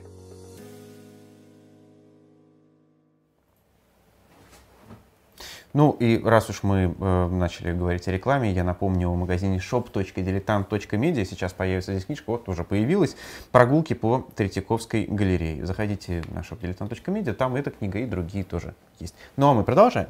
Ну 5.74 5.92
и 5.92 6.20
раз 6.24 6.50
уж 6.50 6.64
мы 6.64 6.96
э, 6.98 7.28
начали 7.28 7.72
говорить 7.72 8.08
о 8.08 8.12
рекламе, 8.12 8.52
я 8.52 8.64
напомню 8.64 9.10
о 9.10 9.16
магазине 9.16 9.58
shop.diletant.media. 9.58 11.24
Сейчас 11.24 11.54
появится 11.54 11.94
здесь 11.94 12.06
книжка, 12.06 12.32
вот 12.32 12.50
уже 12.50 12.64
появилась. 12.64 13.16
Прогулки 13.52 13.94
по 13.94 14.28
Третьяковской 14.36 15.06
галерее. 15.06 15.64
Заходите 15.68 16.24
на 16.34 16.40
shop.diletant.media, 16.40 17.34
там 17.34 17.56
эта 17.56 17.70
книга 17.70 18.00
и 18.00 18.08
другие 18.08 18.44
тоже 18.44 18.74
есть. 19.00 19.14
Ну 19.38 19.50
а 19.50 19.54
мы 19.54 19.64
продолжаем. 19.64 20.08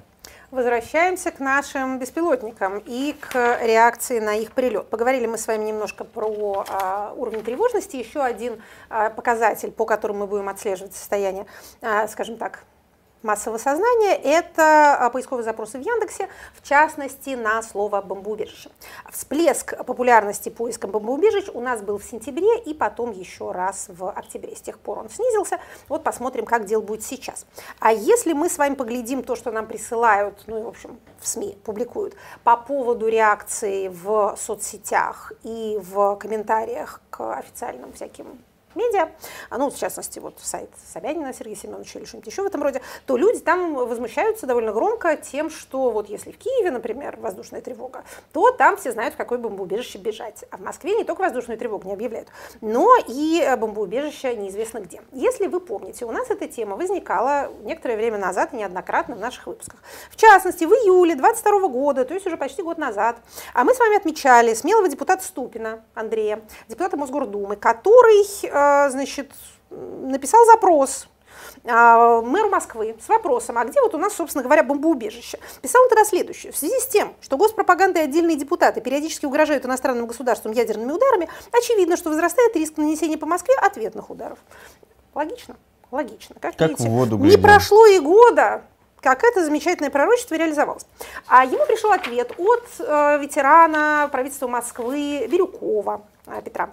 Возвращаемся 0.56 1.32
к 1.32 1.42
нашим 1.42 2.00
беспилотникам 2.00 2.82
и 2.86 3.14
к 3.20 3.60
реакции 3.62 4.20
на 4.20 4.36
их 4.36 4.54
прилет. 4.54 4.90
Поговорили 4.90 5.28
мы 5.28 5.38
с 5.38 5.48
вами 5.48 5.66
немножко 5.66 6.06
про 6.06 6.66
а, 6.70 7.14
уровень 7.18 7.44
тревожности. 7.44 7.98
Еще 7.98 8.22
один 8.22 8.62
а, 8.90 9.10
показатель, 9.10 9.74
по 9.74 9.84
которому 9.84 10.20
мы 10.20 10.28
будем 10.28 10.48
отслеживать 10.48 10.96
состояние, 10.96 11.46
а, 11.82 12.08
скажем 12.08 12.38
так, 12.38 12.64
массового 13.26 13.58
сознания– 13.58 14.16
это 14.24 14.96
а, 14.96 15.10
поисковые 15.10 15.44
запросы 15.44 15.78
в 15.78 15.82
Яндексе, 15.82 16.30
в 16.54 16.66
частности, 16.66 17.32
на 17.32 17.62
слово 17.62 18.02
«бомбоубежище». 18.02 18.70
Всплеск 19.12 19.76
популярности 19.86 20.50
поиска 20.50 20.88
бомбоубежищ 20.88 21.50
у 21.54 21.60
нас 21.60 21.82
был 21.82 21.98
в 21.98 22.04
сентябре 22.04 22.60
и 22.60 22.74
потом 22.74 23.12
еще 23.12 23.52
раз 23.52 23.88
в 23.90 24.10
октябре. 24.10 24.56
С 24.56 24.62
тех 24.62 24.80
пор 24.80 25.00
он 25.00 25.10
снизился. 25.10 25.60
Вот 25.90 26.04
посмотрим, 26.04 26.46
как 26.46 26.66
дело 26.66 26.82
будет 26.82 27.04
сейчас. 27.04 27.46
А 27.80 27.92
если 27.92 28.34
мы 28.34 28.50
с 28.50 28.58
вами 28.58 28.76
поглядим 28.76 29.24
то, 29.24 29.36
что 29.36 29.52
нам 29.52 29.68
присылают, 29.68 30.44
ну 30.48 30.60
и, 30.60 30.64
в 30.64 30.68
общем, 30.68 31.00
в 31.20 31.28
СМИ 31.28 31.58
публикуют, 31.66 32.16
по 32.44 32.56
поводу 32.56 33.08
реакции 33.08 33.88
в 33.88 34.38
соцсетях 34.38 35.34
и 35.44 35.80
в 35.82 36.16
комментариях 36.18 37.02
к 37.10 37.38
официальным 37.38 37.92
всяким 37.94 38.40
медиа, 38.76 39.10
а, 39.50 39.58
ну, 39.58 39.70
в 39.70 39.78
частности, 39.78 40.20
вот 40.20 40.40
сайт 40.42 40.70
Собянина 40.94 41.34
Сергея 41.34 41.56
Семеновича 41.56 42.00
или 42.00 42.06
что-нибудь 42.06 42.32
еще 42.32 42.42
в 42.42 42.46
этом 42.46 42.64
роде, 42.64 42.82
то 43.06 43.18
люди 43.18 43.40
там 43.40 43.74
возмущаются 43.76 44.46
довольно 44.46 44.74
громко 44.74 45.18
тем, 45.18 45.50
что 45.50 45.92
вот 45.92 46.10
если 46.10 46.32
в 46.32 46.38
Киеве, 46.38 46.72
например, 46.72 47.18
воздушная 47.20 47.62
тревога, 47.62 48.04
то 48.32 48.52
там 48.52 48.78
все 48.78 48.92
знают, 48.92 49.14
в 49.14 49.18
какое 49.18 49.38
бомбоубежище 49.38 49.98
бежать. 49.98 50.46
А 50.52 50.58
в 50.58 50.62
Москве 50.62 50.96
не 50.96 51.04
только 51.04 51.22
воздушную 51.22 51.58
тревогу 51.58 51.88
не 51.88 51.94
объявляют, 51.94 52.30
но 52.62 52.96
и 53.08 53.42
э, 53.42 53.56
бомбоубежище 53.58 54.36
неизвестно 54.36 54.80
где. 54.80 55.02
Если 55.12 55.48
вы 55.48 55.60
помните, 55.60 56.06
у 56.06 56.12
нас 56.12 56.30
эта 56.30 56.48
тема 56.48 56.76
возникала 56.76 57.52
некоторое 57.64 57.98
время 57.98 58.18
назад 58.18 58.54
и 58.54 58.58
неоднократно 58.58 59.16
в 59.16 59.20
наших 59.20 59.48
выпусках. 59.48 59.82
В 60.10 60.16
частности, 60.16 60.66
в 60.66 60.72
июле 60.72 61.16
22 61.16 61.68
года, 61.68 62.06
то 62.06 62.14
есть 62.14 62.26
уже 62.28 62.38
почти 62.38 62.62
год 62.62 62.78
назад, 62.78 63.18
а 63.54 63.64
мы 63.64 63.74
с 63.74 63.80
вами 63.80 63.98
отмечали 63.98 64.54
смелого 64.54 64.88
депутата 64.88 65.24
Ступина 65.24 65.84
Андрея, 65.94 66.42
депутата 66.68 66.98
Мосгордумы, 66.98 67.56
который 67.56 68.26
э, 68.44 68.65
значит, 68.90 69.32
написал 69.70 70.46
запрос 70.46 71.08
а, 71.68 72.22
мэру 72.22 72.50
Москвы 72.50 72.96
с 73.04 73.10
вопросом, 73.10 73.58
а 73.58 73.66
где 73.66 73.82
вот 73.82 73.96
у 73.96 73.98
нас, 73.98 74.14
собственно 74.14 74.44
говоря, 74.44 74.64
бомбоубежище? 74.64 75.40
Писал 75.62 75.84
он 75.84 75.90
тогда 75.90 76.06
следующее. 76.06 76.52
В 76.52 76.58
связи 76.58 76.80
с 76.80 76.88
тем, 76.88 77.14
что 77.22 77.38
госпропаганда 77.38 78.02
и 78.02 78.04
отдельные 78.04 78.38
депутаты 78.38 78.82
периодически 78.82 79.26
угрожают 79.26 79.66
иностранным 79.66 80.06
государствам 80.06 80.54
ядерными 80.54 80.92
ударами, 80.92 81.28
очевидно, 81.52 81.98
что 81.98 82.10
возрастает 82.10 82.56
риск 82.56 82.78
нанесения 82.78 83.18
по 83.18 83.26
Москве 83.26 83.56
ответных 83.56 84.10
ударов. 84.10 84.40
Логично? 85.14 85.56
Логично. 85.92 86.36
Как, 86.40 86.56
как 86.56 86.70
видите, 86.70 86.90
в 86.90 86.92
воду 86.92 87.18
не 87.18 87.38
прошло 87.38 87.86
и 87.88 88.00
года, 88.00 88.64
как 89.00 89.24
это 89.24 89.44
замечательное 89.44 89.90
пророчество 89.90 90.36
реализовалось. 90.36 90.86
А 91.28 91.46
ему 91.46 91.66
пришел 91.66 91.92
ответ 91.92 92.32
от 92.38 92.64
э, 92.80 93.20
ветерана 93.22 94.10
правительства 94.12 94.48
Москвы 94.48 95.28
Бирюкова 95.28 96.02
э, 96.28 96.42
Петра 96.44 96.72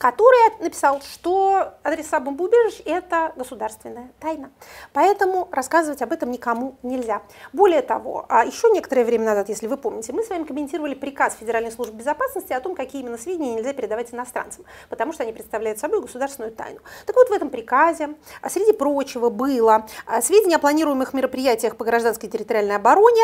который 0.00 0.62
написал, 0.62 1.02
что 1.02 1.74
адреса 1.82 2.20
бомбоубежищ– 2.20 2.80
это 2.86 3.34
государственная 3.36 4.10
тайна. 4.18 4.50
Поэтому 4.94 5.46
рассказывать 5.52 6.00
об 6.00 6.10
этом 6.10 6.30
никому 6.30 6.76
нельзя. 6.82 7.20
Более 7.52 7.82
того, 7.82 8.24
а 8.30 8.46
еще 8.46 8.70
некоторое 8.70 9.04
время 9.04 9.26
назад, 9.26 9.50
если 9.50 9.66
вы 9.66 9.76
помните, 9.76 10.14
мы 10.14 10.24
с 10.24 10.30
вами 10.30 10.44
комментировали 10.44 10.94
приказ 10.94 11.36
Федеральной 11.38 11.70
службы 11.70 11.98
безопасности 11.98 12.54
о 12.54 12.60
том, 12.60 12.74
какие 12.74 13.02
именно 13.02 13.18
сведения 13.18 13.56
нельзя 13.56 13.74
передавать 13.74 14.14
иностранцам, 14.14 14.64
потому 14.88 15.12
что 15.12 15.22
они 15.22 15.34
представляют 15.34 15.78
собой 15.78 16.00
государственную 16.00 16.52
тайну. 16.52 16.80
Так 17.04 17.14
вот, 17.14 17.28
в 17.28 17.32
этом 17.32 17.50
приказе, 17.50 18.14
а 18.40 18.48
среди 18.48 18.72
прочего, 18.72 19.28
было 19.28 19.86
а, 20.06 20.22
сведения 20.22 20.56
о 20.56 20.60
планируемых 20.60 21.12
мероприятиях 21.12 21.76
по 21.76 21.84
гражданской 21.84 22.30
территориальной 22.30 22.76
обороне, 22.76 23.22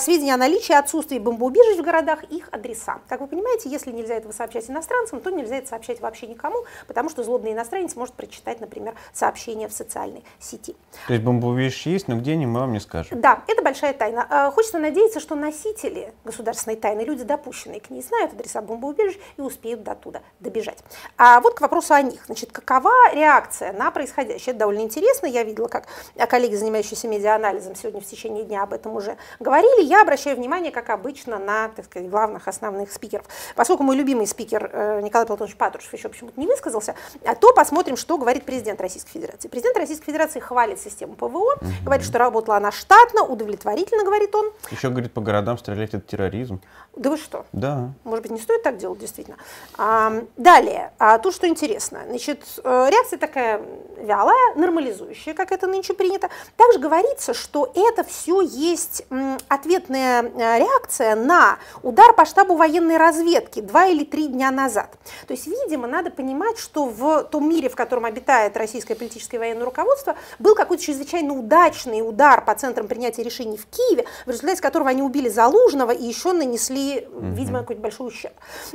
сведения 0.00 0.34
о 0.34 0.36
наличии 0.36 0.72
и 0.72 0.76
отсутствии 0.76 1.18
бомбоубежищ 1.18 1.78
в 1.78 1.82
городах, 1.82 2.22
их 2.24 2.50
адреса. 2.50 3.00
Как 3.08 3.22
вы 3.22 3.28
понимаете, 3.28 3.70
если 3.70 3.90
нельзя 3.92 4.16
этого 4.16 4.32
сообщать 4.32 4.68
иностранцам, 4.68 5.18
то 5.20 5.30
нельзя 5.30 5.56
это 5.56 5.68
сообщать 5.68 6.01
вообще 6.02 6.26
никому, 6.26 6.64
потому 6.86 7.08
что 7.08 7.24
злобный 7.24 7.52
иностранец 7.52 7.96
может 7.96 8.14
прочитать, 8.14 8.60
например, 8.60 8.94
сообщение 9.12 9.68
в 9.68 9.72
социальной 9.72 10.24
сети. 10.38 10.76
То 11.06 11.14
есть 11.14 11.24
бомбоубежище 11.24 11.92
есть, 11.92 12.08
но 12.08 12.16
где 12.16 12.32
они, 12.32 12.46
мы 12.46 12.60
вам 12.60 12.72
не 12.72 12.80
скажем. 12.80 13.20
Да, 13.20 13.42
это 13.46 13.62
большая 13.62 13.94
тайна. 13.94 14.26
А, 14.28 14.50
хочется 14.50 14.78
надеяться, 14.78 15.20
что 15.20 15.34
носители 15.34 16.12
государственной 16.24 16.76
тайны, 16.76 17.02
люди, 17.02 17.24
допущенные 17.24 17.80
к 17.80 17.90
ней, 17.90 18.02
знают 18.02 18.32
адреса 18.32 18.60
бомбоубежищ 18.60 19.18
и 19.36 19.40
успеют 19.40 19.82
до 19.82 19.94
туда 19.94 20.20
добежать. 20.40 20.78
А 21.16 21.40
вот 21.40 21.54
к 21.54 21.60
вопросу 21.60 21.94
о 21.94 22.02
них. 22.02 22.24
Значит, 22.26 22.52
какова 22.52 22.92
реакция 23.14 23.72
на 23.72 23.90
происходящее? 23.90 24.50
Это 24.50 24.60
довольно 24.60 24.80
интересно. 24.80 25.26
Я 25.26 25.44
видела, 25.44 25.68
как 25.68 25.86
коллеги, 26.28 26.54
занимающиеся 26.54 27.08
медиаанализом, 27.08 27.74
сегодня 27.74 28.00
в 28.00 28.04
течение 28.04 28.44
дня 28.44 28.62
об 28.62 28.72
этом 28.72 28.94
уже 28.94 29.16
говорили. 29.40 29.84
Я 29.84 30.02
обращаю 30.02 30.36
внимание, 30.36 30.72
как 30.72 30.90
обычно, 30.90 31.38
на, 31.38 31.68
так 31.68 31.84
сказать, 31.84 32.08
главных 32.08 32.48
основных 32.48 32.92
спикеров. 32.92 33.26
Поскольку 33.54 33.82
мой 33.82 33.96
любимый 33.96 34.26
спикер 34.26 34.70
э, 34.72 35.00
Николай 35.02 35.26
Платонович 35.26 35.56
Патрушев 35.56 35.91
еще 35.96 36.08
почему-то 36.08 36.38
не 36.38 36.46
высказался, 36.46 36.94
а 37.24 37.34
то 37.34 37.52
посмотрим, 37.52 37.96
что 37.96 38.18
говорит 38.18 38.44
президент 38.44 38.80
Российской 38.80 39.10
Федерации. 39.10 39.48
Президент 39.48 39.76
Российской 39.76 40.06
Федерации 40.06 40.40
хвалит 40.40 40.80
систему 40.80 41.14
ПВО, 41.14 41.54
угу. 41.54 41.66
говорит, 41.84 42.04
что 42.04 42.18
работала 42.18 42.56
она 42.56 42.72
штатно, 42.72 43.22
удовлетворительно, 43.24 44.04
говорит 44.04 44.34
он. 44.34 44.52
Еще, 44.70 44.90
говорит, 44.90 45.12
по 45.12 45.20
городам 45.20 45.58
стрелять 45.58 45.94
это 45.94 46.00
терроризм. 46.00 46.60
Да 46.96 47.10
вы 47.10 47.16
что? 47.16 47.46
Да. 47.52 47.90
Может 48.04 48.22
быть, 48.22 48.32
не 48.32 48.40
стоит 48.40 48.62
так 48.62 48.76
делать, 48.76 48.98
действительно. 48.98 49.36
А, 49.78 50.24
далее, 50.36 50.92
а, 50.98 51.18
то, 51.18 51.32
что 51.32 51.48
интересно. 51.48 52.02
Значит, 52.06 52.44
э, 52.62 52.88
реакция 52.90 53.18
такая 53.18 53.62
вялая, 53.96 54.54
нормализующая, 54.56 55.34
как 55.34 55.52
это 55.52 55.66
нынче 55.66 55.94
принято. 55.94 56.28
Также 56.56 56.78
говорится, 56.78 57.32
что 57.34 57.72
это 57.74 58.04
все 58.04 58.40
есть 58.40 59.04
ответная 59.48 60.22
э, 60.22 60.58
реакция 60.58 61.16
на 61.16 61.58
удар 61.82 62.12
по 62.14 62.24
штабу 62.24 62.56
военной 62.56 62.96
разведки 62.96 63.60
два 63.60 63.86
или 63.86 64.04
три 64.04 64.26
дня 64.26 64.50
назад. 64.50 64.90
То 65.26 65.32
есть, 65.32 65.46
видимо, 65.46 65.81
надо 65.86 66.10
понимать, 66.10 66.58
что 66.58 66.86
в 66.86 67.24
том 67.24 67.48
мире, 67.48 67.68
в 67.68 67.76
котором 67.76 68.04
обитает 68.04 68.56
российское 68.56 68.94
политическое 68.94 69.36
и 69.36 69.40
военное 69.40 69.64
руководство, 69.64 70.16
был 70.38 70.54
какой-то 70.54 70.82
чрезвычайно 70.82 71.34
удачный 71.34 72.06
удар 72.06 72.44
по 72.44 72.54
центрам 72.54 72.88
принятия 72.88 73.22
решений 73.22 73.56
в 73.56 73.66
Киеве, 73.66 74.04
в 74.26 74.30
результате 74.30 74.60
которого 74.60 74.90
они 74.90 75.02
убили 75.02 75.28
Залужного 75.28 75.92
и 75.92 76.04
еще 76.04 76.32
нанесли 76.32 77.08
видимо, 77.12 77.60
какой-то 77.60 77.82
большой 77.82 78.08
ущерб. 78.08 78.34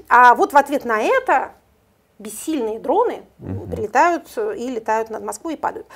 А 0.10 0.36
вот 0.36 0.54
в 0.54 0.58
ответ 0.58 0.86
на 0.86 1.02
это 1.02 1.54
бессильные 2.20 2.80
дроны 2.80 3.24
угу. 3.40 3.68
прилетают 3.68 4.28
и 4.38 4.70
летают 4.70 5.10
над 5.10 5.24
Москвой 5.24 5.54
и 5.54 5.58
падают. 5.58 5.88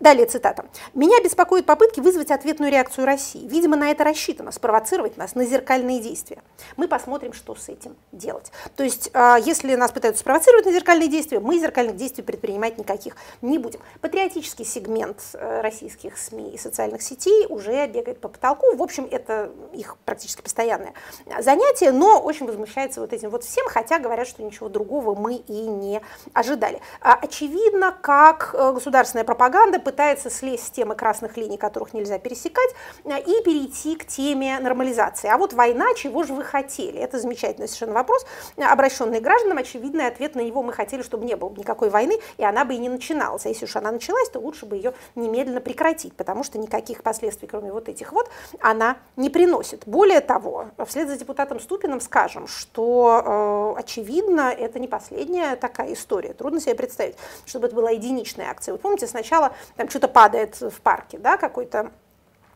Далее 0.00 0.26
цитата. 0.26 0.64
«Меня 0.94 1.20
беспокоят 1.22 1.66
попытки 1.66 1.98
вызвать 1.98 2.30
ответную 2.30 2.70
реакцию 2.70 3.04
России. 3.04 3.46
Видимо, 3.48 3.76
на 3.76 3.90
это 3.90 4.04
рассчитано, 4.04 4.52
спровоцировать 4.52 5.16
нас 5.16 5.34
на 5.34 5.44
зеркальные 5.44 6.00
действия. 6.00 6.38
Мы 6.76 6.86
посмотрим, 6.86 7.32
что 7.32 7.56
с 7.56 7.68
этим 7.68 7.96
делать». 8.12 8.52
То 8.76 8.84
есть, 8.84 9.10
а, 9.12 9.38
если 9.38 9.74
нас 9.74 9.90
пытаются 9.90 10.20
спровоцировать 10.20 10.66
на 10.66 10.72
зеркальные 10.72 11.08
действия, 11.08 11.40
мы 11.40 11.58
зеркальных 11.58 11.96
действий 11.96 12.22
предпринимать 12.22 12.78
никаких 12.78 13.16
не 13.42 13.58
будем. 13.58 13.80
Патриотический 14.00 14.64
сегмент 14.64 15.20
э, 15.32 15.60
российских 15.62 16.16
СМИ 16.16 16.50
и 16.50 16.58
социальных 16.58 17.02
сетей 17.02 17.46
уже 17.48 17.86
бегает 17.88 18.20
по 18.20 18.28
потолку. 18.28 18.76
В 18.76 18.82
общем, 18.82 19.08
это 19.10 19.50
их 19.72 19.96
практически 20.04 20.42
постоянное 20.42 20.92
занятие, 21.40 21.90
но 21.90 22.20
очень 22.20 22.46
возмущается 22.46 23.00
вот 23.00 23.12
этим 23.12 23.30
вот 23.30 23.42
всем, 23.42 23.66
хотя 23.68 23.98
говорят, 23.98 24.28
что 24.28 24.44
ничего 24.44 24.68
другого 24.68 25.18
мы 25.18 25.36
и 25.36 25.66
не 25.66 26.00
ожидали. 26.34 26.80
А, 27.00 27.14
очевидно, 27.14 27.96
как 28.00 28.54
э, 28.54 28.72
государственная 28.72 29.24
пропаганда 29.24 29.80
пытается 29.88 30.28
слезть 30.28 30.66
с 30.66 30.70
темы 30.70 30.94
красных 30.94 31.38
линий, 31.38 31.56
которых 31.56 31.94
нельзя 31.94 32.18
пересекать, 32.18 32.68
э, 33.04 33.20
и 33.20 33.42
перейти 33.42 33.96
к 33.96 34.04
теме 34.04 34.58
нормализации. 34.58 35.28
А 35.28 35.38
вот 35.38 35.54
война, 35.54 35.94
чего 35.94 36.24
же 36.24 36.34
вы 36.34 36.44
хотели? 36.44 37.00
Это 37.00 37.18
замечательный 37.18 37.68
совершенно 37.68 37.94
вопрос, 37.94 38.26
э, 38.58 38.64
обращенный 38.64 39.20
гражданам. 39.20 39.56
Очевидный 39.56 40.06
ответ 40.06 40.34
на 40.34 40.40
него 40.40 40.62
мы 40.62 40.74
хотели, 40.74 41.00
чтобы 41.00 41.24
не 41.24 41.36
было 41.36 41.48
никакой 41.56 41.88
войны, 41.88 42.18
и 42.36 42.44
она 42.44 42.66
бы 42.66 42.74
и 42.74 42.76
не 42.76 42.90
начиналась. 42.90 43.46
А 43.46 43.48
если 43.48 43.64
уж 43.64 43.76
она 43.76 43.90
началась, 43.90 44.28
то 44.28 44.40
лучше 44.40 44.66
бы 44.66 44.76
ее 44.76 44.92
немедленно 45.14 45.62
прекратить, 45.62 46.14
потому 46.14 46.44
что 46.44 46.58
никаких 46.58 47.02
последствий, 47.02 47.48
кроме 47.48 47.72
вот 47.72 47.88
этих 47.88 48.12
вот, 48.12 48.28
она 48.60 48.98
не 49.16 49.30
приносит. 49.30 49.84
Более 49.86 50.20
того, 50.20 50.66
вслед 50.86 51.08
за 51.08 51.16
депутатом 51.16 51.60
Ступиным 51.60 52.02
скажем, 52.02 52.46
что 52.46 53.74
э, 53.74 53.80
очевидно, 53.80 54.52
это 54.52 54.78
не 54.78 54.86
последняя 54.86 55.56
такая 55.56 55.94
история. 55.94 56.34
Трудно 56.34 56.60
себе 56.60 56.74
представить, 56.74 57.16
чтобы 57.46 57.68
это 57.68 57.74
была 57.74 57.88
единичная 57.88 58.50
акция. 58.50 58.72
Вы 58.72 58.78
помните, 58.78 59.06
сначала 59.06 59.54
там 59.78 59.88
что-то 59.88 60.08
падает 60.08 60.60
в 60.60 60.80
парке, 60.82 61.18
да, 61.18 61.36
какой-то 61.36 61.92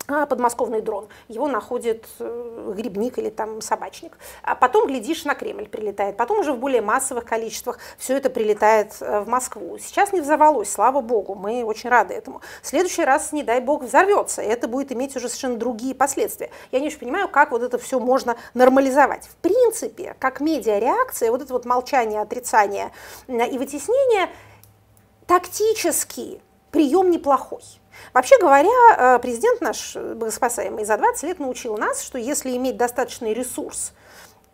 а, 0.09 0.27
подмосковный 0.27 0.81
дрон. 0.81 1.09
Его 1.29 1.47
находит 1.47 2.07
э, 2.19 2.73
грибник 2.77 3.19
или 3.19 3.31
там 3.31 3.61
собачник. 3.61 4.19
А 4.43 4.57
потом, 4.57 4.89
глядишь, 4.89 5.25
на 5.25 5.37
Кремль 5.37 5.69
прилетает. 5.69 6.17
Потом 6.17 6.41
уже 6.41 6.53
в 6.53 6.59
более 6.59 6.83
массовых 6.83 7.25
количествах 7.25 7.79
все 7.97 8.17
это 8.17 8.29
прилетает 8.29 8.97
э, 8.99 9.21
в 9.21 9.29
Москву. 9.29 9.79
Сейчас 9.79 10.13
не 10.13 10.21
взорвалось, 10.21 10.69
слава 10.69 11.01
богу, 11.01 11.37
мы 11.37 11.65
очень 11.65 11.89
рады 11.89 12.15
этому. 12.15 12.41
В 12.63 12.67
следующий 12.67 13.05
раз, 13.05 13.31
не 13.31 13.45
дай 13.45 13.61
бог, 13.61 13.85
взорвется. 13.85 14.43
И 14.43 14.47
это 14.47 14.67
будет 14.67 14.91
иметь 14.91 15.15
уже 15.15 15.29
совершенно 15.29 15.57
другие 15.57 15.95
последствия. 15.95 16.51
Я 16.73 16.81
не 16.81 16.89
очень 16.89 16.99
понимаю, 16.99 17.29
как 17.29 17.53
вот 17.53 17.63
это 17.63 17.79
все 17.79 18.01
можно 18.01 18.37
нормализовать. 18.55 19.27
В 19.27 19.37
принципе, 19.37 20.17
как 20.19 20.41
медиареакция, 20.41 21.31
вот 21.31 21.43
это 21.43 21.53
вот 21.53 21.65
молчание, 21.65 22.21
отрицание 22.21 22.91
и 23.29 23.57
вытеснение, 23.57 24.29
тактически 25.29 26.43
прием 26.73 27.11
неплохой. 27.11 27.63
Вообще 28.13 28.37
говоря, 28.41 28.69
э, 28.97 29.19
президент 29.21 29.61
наш, 29.61 29.95
богоспасаемый, 29.95 30.85
за 30.85 30.97
20 30.97 31.23
лет 31.25 31.39
научил 31.39 31.77
нас, 31.77 32.03
что 32.03 32.19
если 32.19 32.57
иметь 32.57 32.77
достаточный 32.77 33.33
ресурс, 33.35 33.93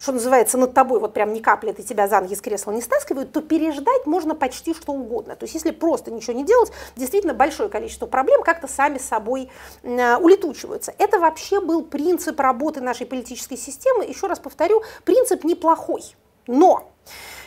что 0.01 0.13
называется, 0.13 0.59
над 0.59 0.75
тобой 0.75 1.01
вот 1.01 1.13
прям 1.13 1.33
не 1.33 1.41
каплет 1.41 1.81
и 1.81 1.83
тебя 1.83 2.07
за 2.07 2.21
ноги 2.21 2.35
с 2.35 2.41
кресла 2.41 2.73
не 2.73 2.83
стаскивают, 2.83 3.33
то 3.33 3.41
переждать 3.41 4.07
можно 4.07 4.35
почти 4.35 4.75
что 4.75 4.93
угодно. 4.93 5.35
То 5.35 5.45
есть 5.45 5.55
если 5.55 5.71
просто 5.71 6.11
ничего 6.11 6.35
не 6.35 6.45
делать, 6.45 6.71
действительно 6.95 7.35
большое 7.35 7.69
количество 7.69 8.07
проблем 8.07 8.43
как-то 8.43 8.69
сами 8.69 8.99
собой 8.99 9.51
э, 9.83 10.17
улетучиваются. 10.17 10.95
Это 10.99 11.19
вообще 11.19 11.61
был 11.61 11.85
принцип 11.85 12.39
работы 12.39 12.81
нашей 12.81 13.07
политической 13.07 13.57
системы. 13.57 14.05
Еще 14.05 14.27
раз 14.27 14.39
повторю, 14.39 14.83
принцип 15.05 15.45
неплохой. 15.45 16.03
Но 16.47 16.91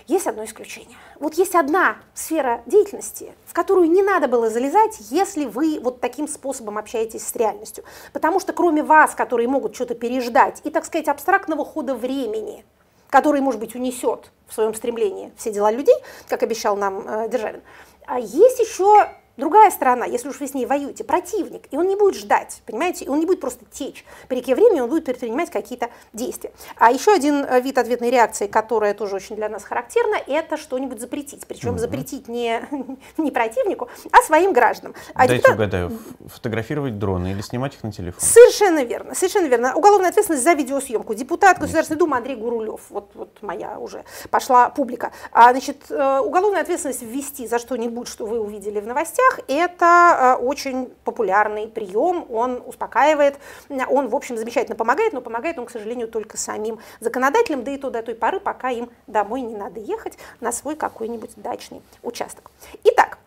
есть 0.08 0.28
одно 0.28 0.46
исключение. 0.46 0.98
Вот 1.20 1.36
есть 1.36 1.56
одна 1.56 1.98
сфера 2.14 2.62
деятельности, 2.66 3.34
в 3.46 3.54
которую 3.54 3.90
не 3.90 4.04
надо 4.04 4.28
было 4.28 4.50
залезать, 4.50 4.98
если 5.10 5.46
вы 5.46 5.80
вот 5.82 6.00
таким 6.02 6.28
способом 6.28 6.78
общаетесь 6.78 7.28
с 7.28 7.36
реальностью. 7.36 7.84
Потому 8.14 8.40
что 8.40 8.54
кроме 8.54 8.84
вас, 8.84 9.16
которые 9.16 9.48
могут 9.48 9.76
что-то 9.76 9.96
переждать, 9.96 10.62
и, 10.64 10.70
так 10.70 10.86
сказать, 10.86 11.08
абстрактного 11.08 11.66
хода 11.66 11.96
времени, 11.96 12.66
который, 13.10 13.42
может 13.42 13.60
быть, 13.60 13.76
унесет 13.76 14.32
в 14.48 14.54
своем 14.54 14.74
стремлении 14.74 15.32
все 15.38 15.52
дела 15.52 15.72
людей, 15.72 15.96
как 16.28 16.44
обещал 16.44 16.76
нам 16.78 17.08
э, 17.08 17.30
Державин, 17.30 17.62
а 18.06 18.20
есть 18.20 18.60
еще 18.60 19.10
Другая 19.42 19.72
сторона, 19.72 20.06
если 20.06 20.30
уж 20.30 20.40
вы 20.40 20.48
с 20.48 20.54
ней 20.54 20.68
воюете, 20.68 21.04
противник, 21.04 21.64
и 21.72 21.76
он 21.76 21.88
не 21.88 21.96
будет 21.96 22.14
ждать, 22.14 22.62
понимаете, 22.68 23.06
и 23.06 23.08
он 23.08 23.20
не 23.20 23.26
будет 23.26 23.42
просто 23.42 23.66
течь. 23.72 24.06
По 24.28 24.34
реке 24.34 24.54
времени 24.54 24.82
он 24.82 24.88
будет 24.88 25.06
предпринимать 25.06 25.50
какие-то 25.50 25.90
действия. 26.14 26.52
А 26.78 26.92
еще 26.92 27.12
один 27.12 27.44
э, 27.44 27.60
вид 27.60 27.80
ответной 27.80 28.12
реакции, 28.12 28.46
которая 28.46 28.94
тоже 28.94 29.16
очень 29.16 29.36
для 29.36 29.50
нас 29.50 29.64
характерна, 29.64 30.18
это 30.28 30.58
что-нибудь 30.58 31.02
запретить. 31.02 31.48
Причем 31.48 31.72
угу. 31.72 31.80
запретить 31.80 32.28
не, 32.28 32.62
не 33.18 33.32
противнику, 33.32 33.90
а 34.12 34.22
своим 34.22 34.54
гражданам. 34.54 34.94
А 35.16 35.26
Дайте 35.26 35.38
депутат... 35.38 35.56
угадаю, 35.56 36.00
фотографировать 36.28 37.00
дроны 37.00 37.32
или 37.32 37.42
снимать 37.42 37.74
их 37.74 37.82
на 37.82 37.92
телефон? 37.92 38.22
Совершенно 38.22 38.84
верно, 38.84 39.16
совершенно 39.16 39.48
верно. 39.48 39.74
Уголовная 39.76 40.10
ответственность 40.10 40.44
за 40.44 40.54
видеосъемку. 40.54 41.16
Депутат 41.16 41.58
Государственной 41.58 41.98
Думы 41.98 42.16
Андрей 42.16 42.36
Гурулев, 42.36 42.82
вот, 42.92 43.10
вот 43.16 43.42
моя 43.42 43.80
уже 43.80 44.04
пошла 44.30 44.70
публика. 44.70 45.12
А, 45.32 45.50
значит, 45.50 45.90
э, 45.90 46.20
уголовная 46.20 46.62
ответственность 46.62 47.02
ввести 47.02 47.48
за 47.48 47.58
что-нибудь, 47.58 48.08
что 48.08 48.28
вы 48.28 48.40
увидели 48.40 48.80
в 48.80 48.86
новостях, 48.86 49.31
новостях, 49.32 49.40
это 49.48 50.38
э, 50.40 50.44
очень 50.44 50.94
популярный 51.04 51.68
прием, 51.68 52.26
он 52.30 52.62
успокаивает, 52.66 53.38
он, 53.70 54.08
в 54.08 54.16
общем, 54.16 54.38
замечательно 54.38 54.76
помогает, 54.76 55.14
но 55.14 55.22
помогает 55.22 55.60
он, 55.60 55.66
к 55.66 55.72
сожалению, 55.72 56.08
только 56.08 56.38
самим 56.38 56.80
законодателям, 57.00 57.64
да 57.64 57.72
и 57.72 57.78
то 57.78 57.90
до 57.90 58.02
той 58.02 58.16
поры, 58.16 58.40
пока 58.40 58.70
им 58.70 58.90
домой 59.08 59.42
не 59.42 59.56
надо 59.56 59.80
ехать 59.80 60.18
на 60.40 60.52
свой 60.52 60.76
какой-нибудь 60.76 61.32
дачный 61.36 61.82
участок. 62.04 62.52
Итак, 62.84 63.18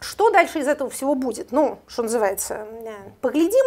что 0.00 0.30
дальше 0.30 0.58
из 0.58 0.68
этого 0.68 0.90
всего 0.90 1.14
будет? 1.14 1.50
Ну, 1.50 1.78
что 1.86 2.02
называется, 2.02 2.66
э, 2.84 2.92
поглядим, 3.20 3.64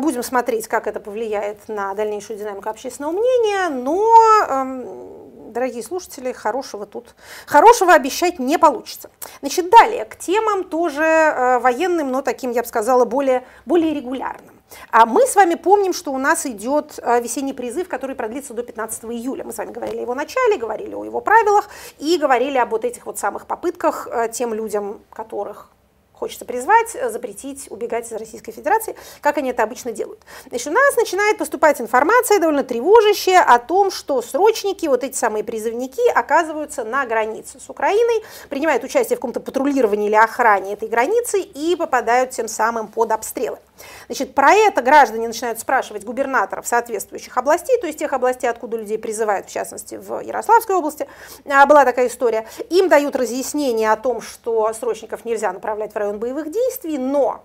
будем 0.00 0.22
смотреть, 0.22 0.66
как 0.66 0.86
это 0.86 0.98
повлияет 0.98 1.68
на 1.68 1.94
дальнейшую 1.94 2.38
динамику 2.38 2.68
общественного 2.70 3.12
мнения, 3.12 3.68
но 3.68 4.46
эм, 4.48 5.27
дорогие 5.48 5.82
слушатели, 5.82 6.32
хорошего 6.32 6.86
тут, 6.86 7.14
хорошего 7.46 7.92
обещать 7.92 8.38
не 8.38 8.58
получится. 8.58 9.10
Значит, 9.40 9.70
далее, 9.70 10.04
к 10.04 10.16
темам 10.16 10.64
тоже 10.64 11.02
э, 11.02 11.58
военным, 11.58 12.10
но 12.10 12.22
таким, 12.22 12.50
я 12.50 12.62
бы 12.62 12.68
сказала, 12.68 13.04
более, 13.04 13.44
более 13.66 13.94
регулярным. 13.94 14.58
А 14.90 15.06
мы 15.06 15.26
с 15.26 15.34
вами 15.34 15.54
помним, 15.54 15.92
что 15.92 16.12
у 16.12 16.18
нас 16.18 16.46
идет 16.46 16.98
э, 16.98 17.20
весенний 17.20 17.52
призыв, 17.52 17.88
который 17.88 18.14
продлится 18.14 18.54
до 18.54 18.62
15 18.62 19.04
июля. 19.04 19.44
Мы 19.44 19.52
с 19.52 19.58
вами 19.58 19.72
говорили 19.72 19.98
о 19.98 20.02
его 20.02 20.14
начале, 20.14 20.56
говорили 20.56 20.94
о 20.94 21.04
его 21.04 21.20
правилах 21.20 21.68
и 21.98 22.18
говорили 22.18 22.58
об 22.58 22.70
вот 22.70 22.84
этих 22.84 23.06
вот 23.06 23.18
самых 23.18 23.46
попытках 23.46 24.08
э, 24.10 24.28
тем 24.30 24.52
людям, 24.52 25.00
которых 25.10 25.70
хочется 26.18 26.44
призвать, 26.44 26.94
э, 26.94 27.10
запретить 27.10 27.70
убегать 27.70 28.10
из 28.10 28.12
Российской 28.12 28.52
Федерации, 28.52 28.96
как 29.20 29.38
они 29.38 29.50
это 29.50 29.62
обычно 29.62 29.92
делают. 29.92 30.20
Значит, 30.48 30.66
у 30.68 30.72
нас 30.72 30.96
начинает 30.96 31.38
поступать 31.38 31.80
информация 31.80 32.40
довольно 32.40 32.64
тревожащая 32.64 33.42
о 33.42 33.58
том, 33.58 33.90
что 33.90 34.20
срочники, 34.20 34.86
вот 34.86 35.04
эти 35.04 35.16
самые 35.16 35.44
призывники, 35.44 36.06
оказываются 36.14 36.84
на 36.84 37.06
границе 37.06 37.60
с 37.60 37.70
Украиной, 37.70 38.24
принимают 38.48 38.84
участие 38.84 39.16
в 39.16 39.20
каком-то 39.20 39.40
патрулировании 39.40 40.08
или 40.08 40.16
охране 40.16 40.74
этой 40.74 40.88
границы 40.88 41.40
и 41.40 41.76
попадают 41.76 42.30
тем 42.30 42.48
самым 42.48 42.88
под 42.88 43.12
обстрелы. 43.12 43.58
Значит, 44.06 44.34
про 44.34 44.52
это 44.52 44.82
граждане 44.82 45.28
начинают 45.28 45.60
спрашивать 45.60 46.04
губернаторов 46.04 46.66
соответствующих 46.66 47.36
областей, 47.36 47.78
то 47.80 47.86
есть 47.86 47.98
тех 47.98 48.12
областей, 48.12 48.48
откуда 48.48 48.76
людей 48.76 48.98
призывают, 48.98 49.46
в 49.46 49.50
частности, 49.50 49.96
в 49.96 50.20
Ярославской 50.20 50.76
области. 50.76 51.06
А, 51.46 51.66
была 51.66 51.84
такая 51.84 52.08
история. 52.08 52.46
Им 52.70 52.88
дают 52.88 53.16
разъяснение 53.16 53.92
о 53.92 53.96
том, 53.96 54.20
что 54.20 54.72
срочников 54.72 55.24
нельзя 55.24 55.52
направлять 55.52 55.92
в 55.92 55.96
район 55.96 56.18
боевых 56.18 56.50
действий, 56.50 56.98
но 56.98 57.44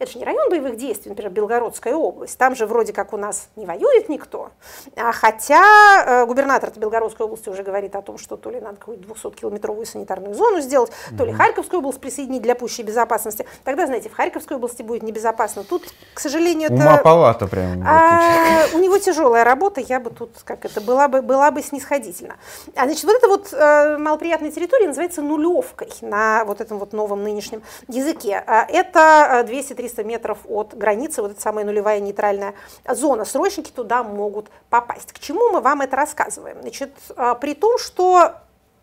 это 0.00 0.12
же 0.12 0.18
не 0.18 0.24
район 0.24 0.48
боевых 0.48 0.76
действий, 0.76 1.10
например, 1.10 1.30
Белгородская 1.30 1.94
область. 1.94 2.38
Там 2.38 2.56
же 2.56 2.66
вроде 2.66 2.94
как 2.94 3.12
у 3.12 3.18
нас 3.18 3.48
не 3.54 3.66
воюет 3.66 4.08
никто. 4.08 4.50
А 4.96 5.12
хотя 5.12 6.22
э, 6.22 6.26
губернатор 6.26 6.72
Белгородской 6.74 7.26
области 7.26 7.50
уже 7.50 7.62
говорит 7.62 7.94
о 7.94 8.00
том, 8.00 8.16
что 8.16 8.38
то 8.38 8.50
ли 8.50 8.60
надо 8.60 8.78
какую-то 8.78 9.06
200-километровую 9.06 9.84
санитарную 9.84 10.34
зону 10.34 10.62
сделать, 10.62 10.90
mm-hmm. 10.90 11.16
то 11.18 11.24
ли 11.26 11.32
Харьковскую 11.32 11.80
область 11.80 12.00
присоединить 12.00 12.40
для 12.40 12.54
пущей 12.54 12.82
безопасности. 12.82 13.46
Тогда, 13.62 13.84
знаете, 13.86 14.08
в 14.08 14.14
Харьковской 14.14 14.56
области 14.56 14.82
будет 14.82 15.02
небезопасно. 15.02 15.64
Тут, 15.64 15.84
к 16.14 16.20
сожалению, 16.20 16.72
Ума 16.72 16.94
это... 16.94 17.02
палата 17.02 17.46
прям. 17.46 17.84
А, 17.86 18.64
у 18.72 18.78
него 18.78 18.96
тяжелая 18.96 19.44
работа, 19.44 19.82
я 19.82 20.00
бы 20.00 20.08
тут, 20.08 20.30
как 20.44 20.64
это, 20.64 20.80
была 20.80 21.08
бы, 21.08 21.20
была 21.20 21.50
бы 21.50 21.60
снисходительна. 21.60 22.36
А, 22.74 22.86
значит, 22.86 23.04
вот 23.04 23.16
эта 23.16 23.28
вот 23.28 23.52
э, 23.52 23.98
малоприятная 23.98 24.50
территория 24.50 24.86
называется 24.86 25.20
нулевкой 25.20 25.90
на 26.00 26.44
вот 26.46 26.62
этом 26.62 26.78
вот 26.78 26.94
новом 26.94 27.22
нынешнем 27.22 27.62
языке. 27.86 28.42
А, 28.46 28.64
это 28.66 29.44
200-300 29.46 29.89
300 29.90 30.04
метров 30.04 30.38
от 30.48 30.76
границы, 30.76 31.22
вот 31.22 31.32
эта 31.32 31.40
самая 31.40 31.64
нулевая 31.64 32.00
нейтральная 32.00 32.54
зона. 32.88 33.24
Срочники 33.24 33.70
туда 33.70 34.02
могут 34.02 34.48
попасть. 34.68 35.12
К 35.12 35.18
чему 35.18 35.50
мы 35.50 35.60
вам 35.60 35.82
это 35.82 35.96
рассказываем? 35.96 36.58
Значит, 36.62 36.92
а, 37.16 37.34
при 37.34 37.54
том, 37.54 37.78
что 37.78 38.34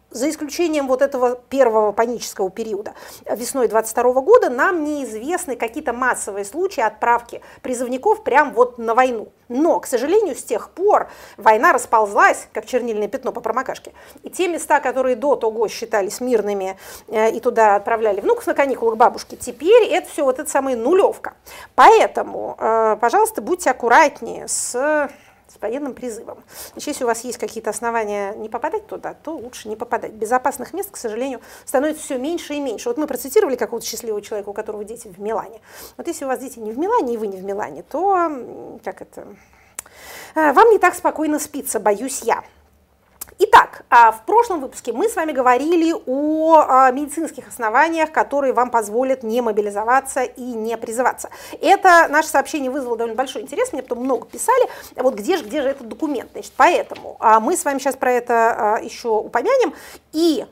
за 0.10 0.30
исключением 0.30 0.88
вот 0.88 1.02
этого 1.02 1.36
первого 1.50 1.92
панического 1.92 2.50
периода 2.50 2.94
весной 3.30 3.68
22 3.68 4.22
года, 4.22 4.50
нам 4.50 4.84
неизвестны 4.84 5.56
какие-то 5.56 5.94
массовые 5.94 6.46
случаи 6.46 6.82
отправки 6.82 7.42
призывников 7.62 8.24
прямо 8.24 8.52
вот 8.52 8.78
на 8.78 8.96
войну. 8.96 9.30
Но, 9.50 9.80
к 9.80 9.88
сожалению, 9.88 10.36
с 10.36 10.44
тех 10.44 10.70
пор 10.72 11.08
война 11.38 11.72
расползлась, 11.72 12.48
как 12.52 12.66
чернильное 12.66 13.08
пятно 13.08 13.32
по 13.32 13.40
промокашке. 13.40 13.94
И 14.24 14.30
те 14.30 14.48
места, 14.48 14.80
которые 14.80 15.16
до 15.16 15.36
того 15.36 15.68
считались 15.68 16.20
мирными 16.20 16.78
э, 17.08 17.32
и 17.32 17.40
туда 17.40 17.76
отправляли 17.76 18.20
внуков 18.20 18.46
на 18.48 18.54
каникулы 18.54 18.94
к 18.94 18.98
бабушке, 18.98 19.38
теперь 19.38 19.86
это 19.86 20.10
все 20.10 20.24
вот 20.24 20.40
эта 20.40 20.50
самая 20.50 20.76
нулевка. 20.76 21.36
Поэтому, 21.76 22.58
э, 22.60 22.98
пожалуйста, 23.00 23.42
будьте 23.42 23.70
аккуратнее 23.70 24.48
с 24.48 25.10
с 25.48 25.62
военным 25.62 25.94
призывом. 25.94 26.44
Значит, 26.74 26.88
если 26.88 27.04
у 27.04 27.08
вас 27.08 27.24
есть 27.24 27.38
какие-то 27.38 27.70
основания 27.70 28.34
не 28.34 28.50
попадать 28.50 28.88
туда, 28.88 29.14
то 29.14 29.36
лучше 29.36 29.70
не 29.70 29.76
попадать. 29.76 30.14
Безопасных 30.14 30.74
мест, 30.74 30.92
к 30.92 30.98
сожалению, 30.98 31.42
становится 31.66 32.04
все 32.04 32.18
меньше 32.18 32.54
и 32.54 32.60
меньше. 32.60 32.90
Вот 32.90 32.98
мы 32.98 33.08
процитировали 33.08 33.56
какого-то 33.56 33.86
счастливого 33.86 34.22
человека, 34.22 34.50
у 34.50 34.54
которого 34.54 34.84
дети 34.84 35.08
в 35.08 35.20
Милане. 35.20 35.60
Вот 35.98 36.08
если 36.08 36.26
у 36.26 36.28
вас 36.28 36.40
дети 36.40 36.60
не 36.60 36.72
в 36.72 36.78
Милане, 36.78 37.14
и 37.14 37.18
вы 37.18 37.28
не 37.28 37.38
в 37.38 37.44
Милане, 37.44 37.84
то 37.84 38.80
как 38.84 39.02
это, 39.02 39.28
э, 40.36 40.54
вам 40.54 40.70
не 40.72 40.80
так 40.80 40.96
спокойно 40.96 41.40
спится, 41.40 41.80
боюсь 41.80 42.22
я. 42.22 42.44
Итак, 43.40 43.84
а, 43.90 44.12
в 44.12 44.26
прошлом 44.26 44.62
выпуске 44.62 44.94
мы 44.94 45.08
с 45.08 45.16
вами 45.16 45.32
говорили 45.32 45.94
о 46.08 46.66
а, 46.68 46.92
медицинских 46.92 47.48
основаниях, 47.48 48.12
которые 48.12 48.52
вам 48.52 48.72
позволят 48.72 49.22
не 49.22 49.42
мобилизоваться 49.42 50.24
и 50.24 50.42
не 50.42 50.76
призываться. 50.76 51.30
Это 51.62 52.08
наше 52.10 52.30
сообщение 52.30 52.72
вызвало 52.72 52.98
довольно 52.98 53.16
большой 53.16 53.44
интерес, 53.44 53.74
мне 53.74 53.84
потом 53.84 54.04
много 54.04 54.26
писали, 54.26 54.68
вот 54.96 55.14
где 55.14 55.38
же, 55.38 55.44
где 55.44 55.62
же 55.62 55.70
этот 55.70 55.88
документ. 55.88 56.32
Значит, 56.32 56.54
поэтому 56.58 57.18
а, 57.20 57.40
мы 57.40 57.56
с 57.56 57.64
вами 57.64 57.78
сейчас 57.78 57.96
про 57.96 58.12
это 58.12 58.80
еще 58.82 59.10
упомянем. 59.10 59.76
И 60.14 60.46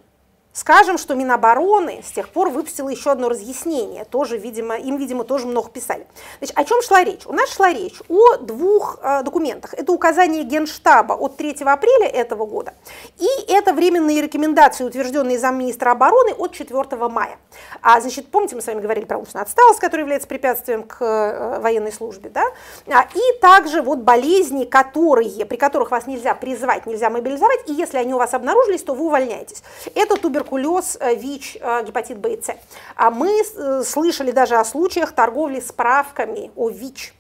Скажем, 0.56 0.98
что 0.98 1.16
Минобороны 1.16 2.02
с 2.02 2.14
тех 2.14 2.30
пор 2.30 2.50
выпустила 2.50 2.88
еще 2.88 3.12
одно 3.12 3.28
разъяснение, 3.28 4.06
тоже, 4.06 4.38
видимо, 4.38 4.78
им, 4.78 4.96
видимо, 4.96 5.26
тоже 5.26 5.48
много 5.48 5.70
писали. 5.70 6.08
Значит, 6.40 6.58
о 6.58 6.64
чем 6.64 6.82
шла 6.82 7.04
речь? 7.04 7.26
У 7.26 7.34
нас 7.34 7.54
шла 7.54 7.74
речь 7.74 8.00
о 8.08 8.38
двух 8.38 8.98
э, 9.02 9.22
документах. 9.24 9.74
Это 9.74 9.92
указание 9.92 10.44
Генштаба 10.44 11.12
от 11.12 11.36
3 11.36 11.58
апреля 11.66 12.08
этого 12.08 12.46
года 12.46 12.74
и 13.18 13.52
это 13.52 13.74
временные 13.74 14.22
рекомендации, 14.22 14.86
утвержденные 14.86 15.38
замминистра 15.38 15.92
обороны 15.92 16.32
от 16.32 16.54
4 16.54 17.10
мая. 17.10 17.38
А, 17.82 18.00
значит, 18.00 18.32
помните, 18.32 18.56
мы 18.56 18.62
с 18.62 18.68
вами 18.68 18.80
говорили 18.80 19.04
про 19.04 19.18
умственную 19.18 19.44
отсталость, 19.44 19.82
которая 19.82 20.04
является 20.04 20.30
препятствием 20.30 20.84
к 20.84 21.02
э, 21.02 21.60
военной 21.60 21.92
службе, 21.92 22.30
да? 22.30 22.46
А, 22.88 23.08
и 23.14 23.40
также 23.42 23.82
вот 23.82 24.00
болезни, 24.00 24.64
которые, 24.64 25.46
при 25.46 25.58
которых 25.58 25.92
вас 25.92 26.08
нельзя 26.08 26.34
призвать, 26.34 26.86
нельзя 26.86 27.10
мобилизовать, 27.10 27.70
и 27.70 27.74
если 27.74 27.98
они 27.98 28.14
у 28.14 28.18
вас 28.18 28.34
обнаружились, 28.34 28.84
то 28.84 28.94
вы 28.94 29.08
увольняетесь. 29.08 29.62
Это 29.96 30.16
туберкулез 30.16 30.45
туберкулез, 30.46 30.98
э, 31.00 31.16
ВИЧ, 31.16 31.58
э, 31.60 31.84
гепатит 31.86 32.18
Б 32.18 32.34
и 32.34 32.42
С. 32.42 32.56
А 32.96 33.10
мы 33.10 33.42
э, 33.42 33.84
слышали 33.84 34.32
даже 34.32 34.56
о 34.56 34.66
случаях 34.66 35.12
торговли 35.12 35.60
справками 35.60 36.52
о 36.56 36.70
ВИЧ. 36.70 37.14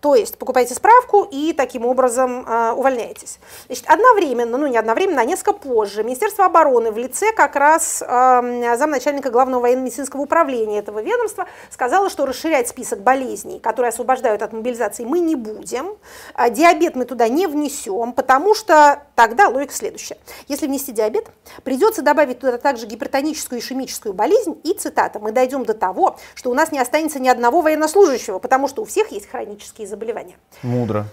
То 0.00 0.14
есть 0.14 0.38
покупаете 0.38 0.74
справку 0.74 1.28
и 1.30 1.52
таким 1.52 1.84
образом 1.84 2.46
э, 2.46 2.72
увольняетесь. 2.72 3.38
Значит, 3.66 3.84
одновременно, 3.86 4.56
ну 4.56 4.66
не 4.66 4.78
одновременно, 4.78 5.20
а 5.20 5.24
несколько 5.24 5.52
позже, 5.52 6.02
Министерство 6.02 6.46
обороны 6.46 6.90
в 6.90 6.96
лице 6.96 7.32
как 7.32 7.54
раз 7.54 8.02
э, 8.02 8.76
замначальника 8.78 9.30
главного 9.30 9.62
военно-медицинского 9.62 10.22
управления 10.22 10.78
этого 10.78 11.02
ведомства 11.02 11.46
сказало, 11.70 12.08
что 12.08 12.24
расширять 12.24 12.68
список 12.68 13.00
болезней, 13.00 13.60
которые 13.60 13.90
освобождают 13.90 14.40
от 14.40 14.54
мобилизации, 14.54 15.04
мы 15.04 15.20
не 15.20 15.34
будем. 15.34 15.96
А 16.34 16.48
диабет 16.48 16.96
мы 16.96 17.04
туда 17.04 17.28
не 17.28 17.46
внесем, 17.46 18.12
потому 18.12 18.54
что 18.54 19.02
тогда 19.14 19.48
логика 19.48 19.74
следующая. 19.74 20.16
Если 20.48 20.66
внести 20.66 20.92
диабет, 20.92 21.28
придется 21.62 22.00
добавить 22.00 22.38
туда 22.40 22.56
также 22.56 22.86
гипертоническую 22.86 23.58
и 23.58 23.62
ишемическую 23.62 24.14
болезнь, 24.14 24.58
и, 24.64 24.72
цитата, 24.72 25.18
мы 25.18 25.32
дойдем 25.32 25.64
до 25.64 25.74
того, 25.74 26.16
что 26.34 26.50
у 26.50 26.54
нас 26.54 26.72
не 26.72 26.78
останется 26.78 27.20
ни 27.20 27.28
одного 27.28 27.60
военнослужащего, 27.60 28.38
потому 28.38 28.66
что 28.66 28.80
у 28.82 28.84
всех 28.86 29.12
есть 29.12 29.28
хронические 29.28 29.89
заболевания. 29.90 30.36
Мудро. 30.62 31.06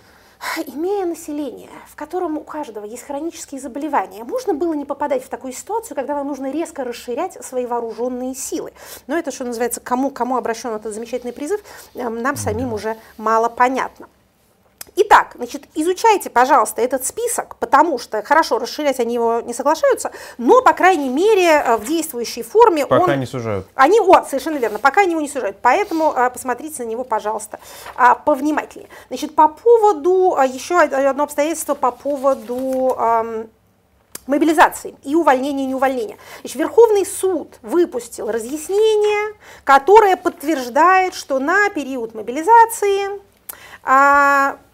Имея 0.67 1.05
население, 1.05 1.69
в 1.87 1.95
котором 1.95 2.37
у 2.37 2.41
каждого 2.41 2.85
есть 2.85 3.03
хронические 3.03 3.59
заболевания, 3.59 4.23
можно 4.23 4.53
было 4.53 4.73
не 4.73 4.85
попадать 4.85 5.23
в 5.23 5.29
такую 5.29 5.51
ситуацию, 5.51 5.95
когда 5.95 6.13
вам 6.13 6.27
нужно 6.27 6.51
резко 6.51 6.83
расширять 6.83 7.43
свои 7.43 7.65
вооруженные 7.65 8.35
силы. 8.35 8.71
Но 9.07 9.17
это, 9.17 9.31
что 9.31 9.45
называется, 9.45 9.81
кому, 9.81 10.11
кому 10.11 10.37
обращен 10.37 10.69
этот 10.69 10.93
замечательный 10.93 11.33
призыв, 11.33 11.61
эм, 11.95 12.21
нам 12.21 12.35
самим 12.35 12.73
уже 12.73 12.97
мало 13.17 13.49
понятно. 13.49 14.07
Итак, 14.99 15.33
значит, 15.35 15.65
изучайте, 15.75 16.31
пожалуйста, 16.31 16.81
этот 16.81 17.05
список, 17.05 17.55
потому 17.57 17.99
что, 17.99 18.23
хорошо, 18.23 18.57
расширять 18.57 18.99
они 18.99 19.13
его 19.13 19.41
не 19.41 19.53
соглашаются, 19.53 20.11
но, 20.39 20.63
по 20.63 20.73
крайней 20.73 21.09
мере, 21.09 21.61
э, 21.63 21.77
в 21.77 21.85
действующей 21.85 22.41
форме 22.41 22.87
пока 22.87 23.13
он... 23.13 23.19
не 23.19 23.27
сужают. 23.27 23.67
Они, 23.75 23.99
о, 23.99 24.23
совершенно 24.23 24.57
верно, 24.57 24.79
пока 24.79 25.01
они 25.01 25.11
его 25.11 25.21
не 25.21 25.29
сужают. 25.29 25.57
Поэтому 25.61 26.13
а, 26.15 26.31
посмотрите 26.31 26.83
на 26.83 26.87
него, 26.87 27.03
пожалуйста, 27.03 27.59
а, 27.95 28.15
повнимательнее. 28.15 28.89
Значит, 29.09 29.35
по 29.35 29.49
поводу, 29.49 30.33
а, 30.35 30.47
еще 30.47 30.79
одно 30.79 31.23
обстоятельство 31.23 31.75
по 31.75 31.91
поводу... 31.91 32.97
Мобилизации 34.25 34.93
и 35.05 35.15
увольнения 35.15 35.63
и 35.63 35.67
неувольнения. 35.67 36.17
Значит, 36.41 36.57
Верховный 36.57 37.05
суд 37.05 37.59
выпустил 37.61 38.29
разъяснение, 38.29 39.37
которое 39.63 40.17
подтверждает, 40.17 41.13
что 41.13 41.39
на 41.39 41.69
период 41.69 42.13
мобилизации 42.13 43.21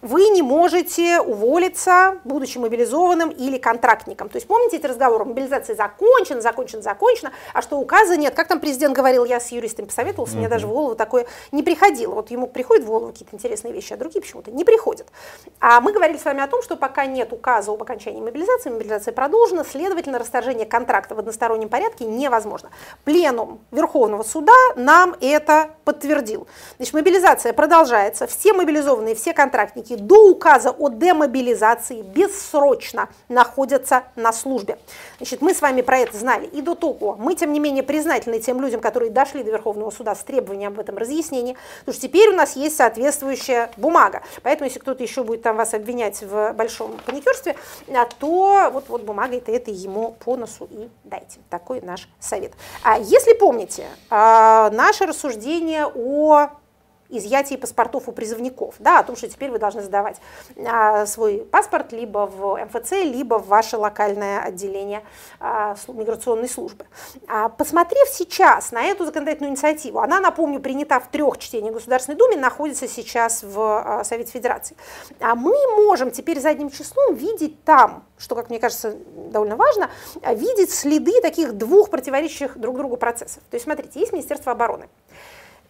вы 0.04 0.28
не 0.28 0.42
можете 0.42 1.20
уволиться, 1.20 2.18
будучи 2.24 2.58
мобилизованным 2.58 3.30
или 3.30 3.56
контрактником. 3.56 4.28
То 4.28 4.36
есть 4.36 4.46
помните 4.46 4.76
эти 4.76 4.86
разговоры, 4.86 5.24
мобилизация 5.24 5.74
закончена, 5.74 6.42
закончена, 6.42 6.82
закончена, 6.82 7.32
а 7.54 7.62
что 7.62 7.78
указа 7.78 8.16
нет. 8.16 8.34
Как 8.34 8.48
там 8.48 8.60
президент 8.60 8.94
говорил, 8.94 9.24
я 9.24 9.40
с 9.40 9.48
юристами 9.48 9.86
посоветовался, 9.86 10.34
mm-hmm. 10.34 10.38
мне 10.38 10.48
даже 10.48 10.66
в 10.66 10.70
голову 10.70 10.94
такое 10.94 11.26
не 11.52 11.62
приходило. 11.62 12.16
Вот 12.16 12.30
ему 12.30 12.48
приходят 12.48 12.84
в 12.84 12.88
голову 12.88 13.12
какие-то 13.12 13.34
интересные 13.34 13.72
вещи, 13.72 13.94
а 13.94 13.96
другие 13.96 14.20
почему-то 14.20 14.50
не 14.50 14.64
приходят. 14.64 15.06
А 15.58 15.80
мы 15.80 15.92
говорили 15.92 16.18
с 16.18 16.24
вами 16.24 16.42
о 16.42 16.48
том, 16.48 16.62
что 16.62 16.76
пока 16.76 17.06
нет 17.06 17.32
указа 17.32 17.70
об 17.70 17.80
окончании 17.80 18.20
мобилизации, 18.20 18.70
мобилизация 18.70 19.12
продолжена, 19.12 19.64
следовательно, 19.64 20.18
расторжение 20.18 20.66
контракта 20.66 21.14
в 21.14 21.20
одностороннем 21.20 21.70
порядке 21.70 22.04
невозможно. 22.04 22.70
Пленум 23.04 23.60
Верховного 23.70 24.22
суда 24.22 24.52
нам 24.76 25.16
это 25.20 25.70
подтвердил. 25.84 26.46
Значит, 26.76 26.94
мобилизация 26.94 27.52
продолжается, 27.54 28.26
все 28.26 28.52
мобилизованные, 29.04 29.14
все 29.14 29.32
контрактники 29.32 29.96
до 29.96 30.30
указа 30.30 30.70
о 30.70 30.88
демобилизации 30.88 32.02
бессрочно 32.02 33.08
находятся 33.28 34.04
на 34.16 34.32
службе. 34.32 34.78
Значит, 35.18 35.42
мы 35.42 35.54
с 35.54 35.60
вами 35.60 35.82
про 35.82 35.98
это 35.98 36.16
знали 36.16 36.46
и 36.46 36.60
до 36.60 36.74
того. 36.74 37.16
Мы, 37.18 37.34
тем 37.34 37.52
не 37.52 37.60
менее, 37.60 37.82
признательны 37.82 38.40
тем 38.40 38.60
людям, 38.60 38.80
которые 38.80 39.10
дошли 39.10 39.42
до 39.42 39.50
Верховного 39.50 39.90
суда 39.90 40.14
с 40.14 40.24
требованием 40.24 40.72
об 40.72 40.80
этом 40.80 40.96
разъяснении, 40.96 41.56
потому 41.80 41.94
что 41.94 42.02
теперь 42.02 42.30
у 42.30 42.36
нас 42.36 42.56
есть 42.56 42.76
соответствующая 42.76 43.70
бумага. 43.76 44.22
Поэтому, 44.42 44.66
если 44.66 44.80
кто-то 44.80 45.02
еще 45.02 45.22
будет 45.22 45.42
там 45.42 45.56
вас 45.56 45.74
обвинять 45.74 46.22
в 46.22 46.52
большом 46.52 46.98
паникерстве, 47.06 47.56
а, 47.88 48.06
то 48.18 48.70
вот, 48.72 48.88
вот 48.88 49.02
бумага 49.02 49.36
это, 49.36 49.52
это 49.52 49.70
ему 49.70 50.16
по 50.24 50.36
носу 50.36 50.68
и 50.70 50.88
дайте. 51.04 51.38
Такой 51.50 51.80
наш 51.80 52.08
совет. 52.20 52.52
А 52.82 52.98
если 52.98 53.34
помните, 53.34 53.86
а, 54.10 54.70
наше 54.70 55.06
рассуждение 55.06 55.86
о 55.86 56.48
изъятии 57.18 57.56
паспортов 57.56 58.08
у 58.08 58.12
призывников, 58.12 58.74
да, 58.78 58.98
о 59.00 59.02
том, 59.02 59.16
что 59.16 59.28
теперь 59.28 59.50
вы 59.50 59.58
должны 59.58 59.82
сдавать 59.82 60.16
а, 60.66 61.06
свой 61.06 61.38
паспорт 61.50 61.92
либо 61.92 62.26
в 62.26 62.64
МФЦ, 62.64 62.92
либо 63.04 63.38
в 63.38 63.48
ваше 63.48 63.76
локальное 63.76 64.42
отделение 64.42 65.02
а, 65.40 65.76
миграционной 65.88 66.48
службы. 66.48 66.86
А, 67.28 67.48
посмотрев 67.48 68.08
сейчас 68.08 68.72
на 68.72 68.82
эту 68.84 69.04
законодательную 69.04 69.52
инициативу, 69.52 70.00
она, 70.00 70.20
напомню, 70.20 70.60
принята 70.60 71.00
в 71.00 71.08
трех 71.08 71.38
чтениях 71.38 71.74
Государственной 71.74 72.16
Думе, 72.16 72.36
находится 72.36 72.88
сейчас 72.88 73.42
в 73.42 74.02
Совете 74.04 74.32
Федерации. 74.32 74.76
А 75.20 75.34
мы 75.34 75.54
можем 75.76 76.10
теперь 76.10 76.40
задним 76.40 76.70
числом 76.70 77.14
видеть 77.14 77.62
там, 77.64 78.04
что, 78.18 78.34
как 78.34 78.50
мне 78.50 78.58
кажется, 78.58 78.96
довольно 79.30 79.56
важно, 79.56 79.90
видеть 80.22 80.72
следы 80.72 81.20
таких 81.20 81.52
двух 81.54 81.90
противоречащих 81.90 82.58
друг 82.58 82.76
другу 82.76 82.96
процессов. 82.96 83.42
То 83.50 83.56
есть, 83.56 83.64
смотрите, 83.64 84.00
есть 84.00 84.12
Министерство 84.12 84.52
обороны. 84.52 84.88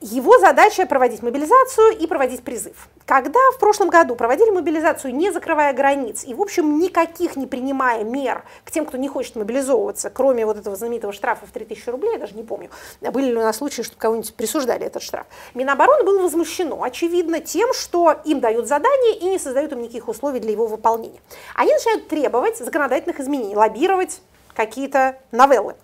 Его 0.07 0.39
задача 0.39 0.85
проводить 0.85 1.23
мобилизацию 1.23 1.97
и 1.99 2.07
проводить 2.07 2.43
призыв. 2.43 2.91
Когда 3.07 3.41
в 3.55 3.59
прошлом 3.59 3.89
году 3.89 4.17
проводили 4.17 4.51
мобилизацию, 4.51 5.15
не 5.15 5.31
закрывая 5.31 5.73
границ, 5.73 6.25
и, 6.27 6.35
в 6.35 6.43
общем, 6.43 6.79
никаких 6.79 7.37
не 7.37 7.47
принимая 7.47 8.05
мер 8.05 8.45
к 8.67 8.71
тем, 8.71 8.85
кто 8.85 8.99
не 8.99 9.09
хочет 9.09 9.35
мобилизовываться, 9.37 10.11
кроме 10.11 10.45
вот 10.45 10.59
этого 10.59 10.77
знаменитого 10.77 11.15
штрафа 11.15 11.47
в 11.47 11.53
3000 11.53 11.89
рублей, 11.89 12.13
я 12.13 12.19
даже 12.19 12.35
не 12.35 12.43
помню, 12.43 12.69
были 13.01 13.31
ли 13.31 13.37
у 13.37 13.41
нас 13.41 13.57
случаи, 13.57 13.81
что 13.81 13.97
кого-нибудь 13.97 14.35
присуждали 14.35 14.85
этот 14.85 15.03
штраф, 15.03 15.27
Минобороны 15.55 16.05
было 16.05 16.21
возмущено, 16.21 16.83
очевидно, 16.83 17.41
тем, 17.41 17.73
что 17.73 18.21
им 18.27 18.41
дают 18.41 18.69
задание 18.69 19.17
и 19.17 19.25
не 19.25 19.39
создают 19.39 19.73
им 19.73 19.81
никаких 19.81 20.09
условий 20.09 20.39
для 20.39 20.53
его 20.53 20.67
выполнения. 20.67 21.21
Они 21.55 21.73
начинают 21.73 22.09
требовать 22.09 22.59
законодательных 22.59 23.21
изменений, 23.21 23.57
лоббировать 23.57 24.21
какие-то 24.55 25.17
новеллы. 25.33 25.77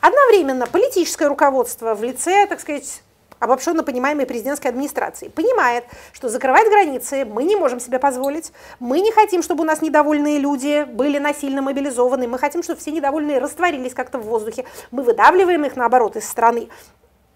Одновременно 0.00 0.66
политическое 0.66 1.28
руководство 1.28 1.94
в 1.94 2.02
лице, 2.02 2.44
так 2.48 2.58
сказать, 2.58 3.02
обобщенно 3.38 3.82
понимаемой 3.82 4.26
президентской 4.26 4.68
администрации, 4.68 5.28
понимает, 5.28 5.84
что 6.12 6.28
закрывать 6.28 6.68
границы 6.68 7.24
мы 7.24 7.44
не 7.44 7.56
можем 7.56 7.80
себе 7.80 7.98
позволить. 7.98 8.52
Мы 8.80 9.00
не 9.00 9.12
хотим, 9.12 9.42
чтобы 9.42 9.62
у 9.62 9.66
нас 9.66 9.82
недовольные 9.82 10.38
люди 10.38 10.84
были 10.84 11.18
насильно 11.18 11.62
мобилизованы. 11.62 12.28
Мы 12.28 12.38
хотим, 12.38 12.62
чтобы 12.62 12.80
все 12.80 12.90
недовольные 12.90 13.38
растворились 13.38 13.94
как-то 13.94 14.18
в 14.18 14.22
воздухе. 14.22 14.64
Мы 14.90 15.02
выдавливаем 15.02 15.64
их, 15.64 15.76
наоборот, 15.76 16.16
из 16.16 16.28
страны 16.28 16.68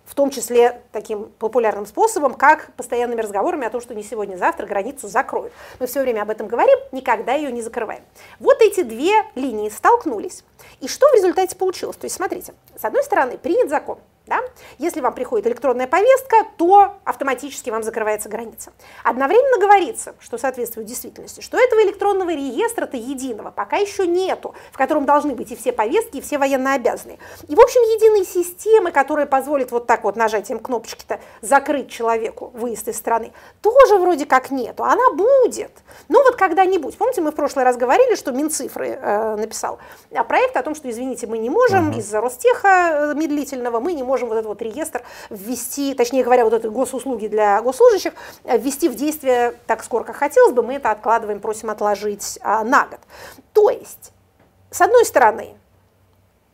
в 0.05 0.15
том 0.15 0.29
числе 0.29 0.83
таким 0.93 1.33
популярным 1.39 1.87
способом, 1.87 2.35
как 2.35 2.75
постоянными 2.77 3.23
разговорами 3.23 3.67
о 3.67 3.71
том, 3.71 3.81
что 3.81 3.95
не 3.95 4.03
сегодня-завтра 4.03 4.67
границу 4.67 5.09
закроют. 5.09 5.55
Мы 5.81 5.87
все 5.87 6.03
время 6.03 6.21
об 6.21 6.29
этом 6.29 6.49
говорим, 6.49 6.79
никогда 6.91 7.33
ее 7.33 7.51
не 7.51 7.63
закрываем. 7.63 8.03
Вот 8.39 8.61
эти 8.61 8.83
две 8.83 9.15
линии 9.37 9.71
столкнулись. 9.71 10.45
И 10.81 10.89
что 10.89 11.07
в 11.09 11.15
результате 11.15 11.57
получилось? 11.57 11.97
То 11.97 12.05
есть, 12.05 12.17
смотрите, 12.17 12.53
с 12.79 12.85
одной 12.85 13.03
стороны, 13.05 13.39
принят 13.39 13.71
закон– 13.71 13.99
да? 14.33 14.41
Если 14.79 15.01
вам 15.01 15.13
приходит 15.13 15.47
электронная 15.47 15.87
повестка, 15.87 16.37
то 16.57 16.95
автоматически 17.05 17.69
вам 17.69 17.83
закрывается 17.83 18.31
граница. 18.31 18.73
Одновременно 19.05 19.59
говорится, 19.61 20.15
что 20.21 20.39
соответствует 20.39 20.87
действительности, 20.87 21.43
что 21.43 21.59
этого 21.59 21.83
электронного 21.83 22.31
реестра-то 22.31 22.97
единого 22.97 23.51
пока 23.51 23.77
еще 23.77 24.07
нету, 24.07 24.55
в 24.71 24.79
котором 24.79 25.05
должны 25.05 25.35
быть 25.35 25.53
и 25.53 25.57
все 25.57 25.73
повестки, 25.73 26.17
и 26.17 26.21
все 26.23 26.39
военнообязанные. 26.39 27.19
И, 27.49 27.55
в 27.55 27.61
общем, 27.61 27.83
единой 27.83 28.25
системы, 28.25 28.91
которая 28.91 29.27
позволит 29.27 29.71
вот 29.71 29.87
так 29.87 30.05
вот 30.05 30.17
нажатием 30.17 30.59
кнопочки-то 30.59 31.21
закрыть 31.43 31.91
человеку 31.91 32.51
выезд 32.55 32.89
из 32.89 32.97
страны, 32.97 33.33
тоже 33.61 33.99
вроде 33.99 34.25
как 34.25 34.51
нету. 34.51 34.85
Она 34.85 35.13
будет. 35.13 35.73
Но 36.09 36.23
вот 36.23 36.37
когда-нибудь. 36.37 36.97
Помните, 36.97 37.21
мы 37.21 37.33
в 37.33 37.35
прошлый 37.35 37.65
раз 37.65 37.77
говорили, 37.77 38.15
что 38.15 38.33
Минцифры 38.33 38.89
э, 38.89 39.37
написал 39.37 39.79
проект 40.29 40.57
о 40.57 40.63
том, 40.63 40.75
что, 40.75 40.89
извините, 40.89 41.27
мы 41.27 41.37
не 41.37 41.51
можем 41.51 41.91
uh-huh. 41.91 41.99
из-за 41.99 42.21
Ростеха 42.21 43.13
э, 43.13 43.15
медлительного, 43.15 43.81
мы 43.81 43.93
не 43.93 44.03
можем 44.03 44.22
можем 44.23 44.29
вот 44.29 44.35
этот 44.35 44.47
вот 44.47 44.63
реестр 44.63 45.03
ввести, 45.31 45.95
точнее 45.95 46.25
говоря, 46.25 46.45
вот 46.45 46.53
это 46.53 46.71
госуслуги 46.71 47.27
для 47.27 47.61
госслужащих, 47.63 48.13
э, 48.45 48.59
ввести 48.59 48.89
в 48.89 48.95
действие 48.95 49.55
так 49.67 49.85
скоро, 49.85 50.05
как 50.05 50.17
хотелось 50.17 50.53
бы, 50.53 50.63
мы 50.63 50.75
это 50.75 50.91
откладываем, 50.91 51.41
просим 51.41 51.71
отложить 51.71 52.39
а, 52.43 52.65
на 52.65 52.87
год. 52.87 53.01
То 53.53 53.71
есть, 53.71 54.13
с 54.71 54.81
одной 54.81 55.05
стороны, 55.05 55.55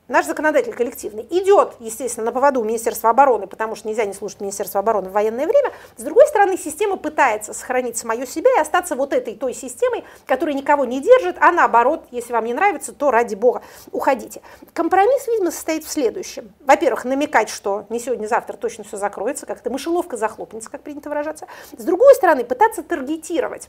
наш 0.08 0.26
законодатель 0.26 0.72
коллективный 0.72 1.26
идет, 1.30 1.74
естественно, 1.78 2.26
на 2.26 2.32
поводу 2.32 2.62
Министерства 2.62 3.10
обороны, 3.10 3.46
потому 3.46 3.76
что 3.76 3.88
нельзя 3.88 4.04
не 4.04 4.14
слушать 4.14 4.40
Министерство 4.40 4.80
обороны 4.80 5.10
в 5.10 5.12
военное 5.12 5.46
время. 5.46 5.72
С 5.96 6.02
другой 6.02 6.26
стороны, 6.26 6.56
система 6.56 6.96
пытается 6.96 7.52
сохранить 7.52 7.96
самое 7.96 8.26
себя 8.26 8.50
и 8.56 8.60
остаться 8.60 8.96
вот 8.96 9.12
этой 9.12 9.34
той 9.34 9.54
системой, 9.54 10.04
которая 10.26 10.56
никого 10.56 10.84
не 10.84 11.00
держит, 11.00 11.36
а 11.40 11.52
наоборот, 11.52 12.06
если 12.10 12.32
вам 12.32 12.46
не 12.46 12.54
нравится, 12.54 12.92
то 12.92 13.10
ради 13.10 13.34
бога 13.34 13.62
уходите. 13.92 14.40
Компромисс, 14.72 15.26
видимо, 15.28 15.50
состоит 15.50 15.84
в 15.84 15.88
следующем. 15.88 16.52
Во-первых, 16.60 17.04
намекать, 17.04 17.48
что 17.50 17.84
не 17.88 18.00
сегодня-завтра 18.00 18.56
точно 18.56 18.84
все 18.84 18.96
закроется, 18.96 19.46
как-то 19.46 19.70
мышеловка 19.70 20.16
захлопнется, 20.16 20.70
как 20.70 20.82
принято 20.82 21.08
выражаться. 21.08 21.46
С 21.76 21.84
другой 21.84 22.14
стороны, 22.14 22.44
пытаться 22.44 22.82
таргетировать 22.82 23.68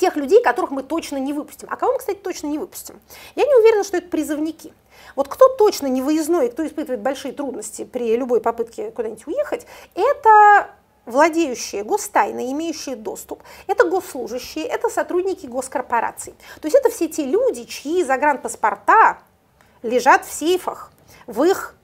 тех 0.00 0.16
людей, 0.16 0.42
которых 0.42 0.70
мы 0.70 0.82
точно 0.82 1.18
не 1.18 1.32
выпустим. 1.32 1.68
А 1.70 1.76
кого 1.76 1.92
мы, 1.92 1.98
кстати, 1.98 2.16
точно 2.16 2.46
не 2.46 2.58
выпустим? 2.58 2.98
Я 3.36 3.44
не 3.44 3.54
уверена, 3.54 3.84
что 3.84 3.98
это 3.98 4.08
призывники. 4.08 4.72
Вот 5.16 5.28
кто 5.28 5.48
точно 5.48 5.86
не 5.86 6.02
выездной, 6.02 6.50
кто 6.50 6.66
испытывает 6.66 7.00
большие 7.00 7.32
трудности 7.32 7.84
при 7.84 8.16
любой 8.16 8.40
попытке 8.40 8.90
куда-нибудь 8.90 9.26
уехать, 9.26 9.66
это 9.94 10.70
владеющие 11.06 11.82
гостайной, 11.82 12.52
имеющие 12.52 12.96
доступ, 12.96 13.42
это 13.66 13.88
госслужащие, 13.88 14.64
это 14.64 14.88
сотрудники 14.88 15.46
госкорпораций. 15.46 16.34
То 16.60 16.66
есть 16.66 16.76
это 16.76 16.90
все 16.90 17.08
те 17.08 17.24
люди, 17.24 17.64
чьи 17.64 18.04
загранпаспорта 18.04 19.18
лежат 19.82 20.24
в 20.24 20.32
сейфах, 20.32 20.92
в 21.26 21.42
их 21.42 21.74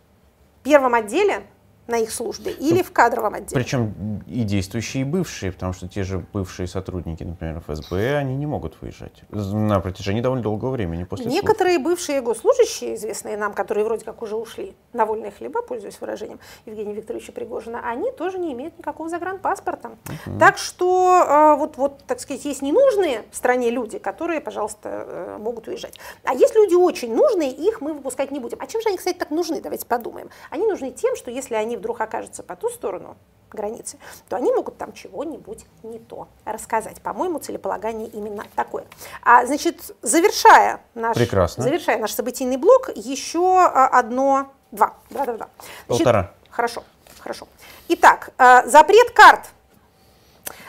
первом 0.62 0.94
отделе 0.94 1.46
на 1.86 1.98
их 1.98 2.10
службе 2.10 2.52
или 2.52 2.82
в 2.82 2.92
кадровом 2.92 3.34
отделе. 3.34 3.54
Причем 3.54 4.22
и 4.26 4.42
действующие, 4.42 5.02
и 5.02 5.04
бывшие, 5.04 5.52
потому 5.52 5.72
что 5.72 5.88
те 5.88 6.02
же 6.02 6.24
бывшие 6.32 6.66
сотрудники, 6.66 7.22
например, 7.22 7.60
ФСБ, 7.60 8.16
они 8.16 8.36
не 8.36 8.46
могут 8.46 8.80
выезжать 8.80 9.22
на 9.30 9.80
протяжении 9.80 10.20
довольно 10.20 10.42
долгого 10.42 10.70
времени 10.70 11.04
после 11.04 11.26
Некоторые 11.26 11.76
службы. 11.76 11.90
бывшие 11.90 12.20
госслужащие, 12.20 12.94
известные 12.96 13.36
нам, 13.36 13.52
которые 13.52 13.84
вроде 13.84 14.04
как 14.04 14.22
уже 14.22 14.36
ушли 14.36 14.74
на 14.92 15.06
вольные 15.06 15.30
хлеба, 15.30 15.62
пользуясь 15.62 16.00
выражением 16.00 16.40
Евгения 16.64 16.94
Викторовича 16.94 17.32
Пригожина, 17.32 17.80
они 17.88 18.10
тоже 18.12 18.38
не 18.38 18.52
имеют 18.52 18.78
никакого 18.78 19.08
загранпаспорта. 19.08 19.90
Угу. 20.26 20.38
Так 20.38 20.58
что 20.58 21.24
э, 21.28 21.56
вот, 21.56 21.76
вот, 21.76 22.02
так 22.06 22.20
сказать, 22.20 22.44
есть 22.44 22.62
ненужные 22.62 23.22
в 23.30 23.36
стране 23.36 23.70
люди, 23.70 23.98
которые, 23.98 24.40
пожалуйста, 24.40 25.04
э, 25.06 25.38
могут 25.38 25.68
уезжать. 25.68 25.98
А 26.24 26.34
есть 26.34 26.54
люди 26.54 26.74
очень 26.74 27.14
нужные, 27.14 27.50
их 27.50 27.80
мы 27.80 27.94
выпускать 27.94 28.30
не 28.30 28.40
будем. 28.40 28.58
А 28.60 28.66
чем 28.66 28.80
же 28.80 28.88
они, 28.88 28.96
кстати, 28.96 29.16
так 29.16 29.30
нужны? 29.30 29.60
Давайте 29.60 29.86
подумаем. 29.86 30.30
Они 30.50 30.66
нужны 30.66 30.90
тем, 30.90 31.16
что 31.16 31.30
если 31.30 31.54
они 31.54 31.75
вдруг 31.76 32.00
окажутся 32.00 32.42
по 32.42 32.56
ту 32.56 32.68
сторону 32.68 33.16
границы, 33.50 33.98
то 34.28 34.36
они 34.36 34.52
могут 34.52 34.76
там 34.76 34.92
чего-нибудь 34.92 35.66
не 35.82 35.98
то 35.98 36.28
рассказать. 36.44 37.00
По-моему, 37.00 37.38
целеполагание 37.38 38.08
именно 38.08 38.44
такое. 38.54 38.84
А, 39.22 39.46
значит, 39.46 39.94
завершая 40.02 40.80
наш, 40.94 41.16
Прекрасно. 41.16 41.62
завершая 41.62 41.98
наш 41.98 42.12
событийный 42.12 42.56
блок, 42.56 42.90
еще 42.94 43.58
а, 43.58 43.86
одно, 43.86 44.52
два. 44.70 44.94
Да, 45.10 45.24
да, 45.24 45.32
да. 45.36 45.48
Полтора. 45.86 46.32
Хорошо, 46.50 46.84
хорошо. 47.18 47.48
Итак, 47.88 48.30
а, 48.38 48.66
запрет 48.66 49.10
карт 49.12 49.40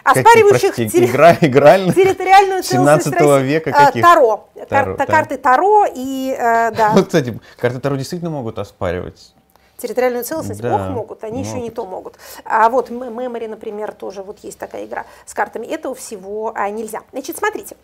оспаривающих 0.03 0.69
Какие, 0.71 0.89
прости, 0.89 1.05
игра, 1.05 1.37
игральных 1.41 1.95
территориальную 1.95 2.63
17 2.63 3.13
века 3.41 3.71
а, 3.73 3.85
каких? 3.87 4.01
Таро. 4.01 4.49
Таро 4.69 4.95
Кар, 4.95 4.97
да. 4.97 5.05
Карты 5.05 5.37
Таро 5.37 5.85
и, 5.93 6.35
э, 6.37 6.71
да. 6.71 6.91
Вот, 6.93 7.07
кстати, 7.07 7.37
карты 7.57 7.79
Таро 7.79 7.95
действительно 7.95 8.31
могут 8.31 8.57
оспаривать 8.59 9.33
территориальную 9.77 10.23
целостность, 10.23 10.61
да, 10.61 10.75
ох, 10.75 10.89
могут, 10.89 11.23
они 11.23 11.39
могут. 11.39 11.47
еще 11.47 11.61
не 11.61 11.69
то 11.69 11.85
могут. 11.85 12.15
А 12.43 12.69
вот 12.69 12.89
Memory, 12.89 13.47
например, 13.47 13.93
тоже 13.93 14.23
вот 14.23 14.39
есть 14.39 14.59
такая 14.59 14.85
игра 14.85 15.05
с 15.25 15.33
картами. 15.33 15.65
Этого 15.65 15.95
всего 15.95 16.51
а, 16.55 16.69
нельзя. 16.69 17.03
Значит, 17.11 17.37
смотрите. 17.37 17.77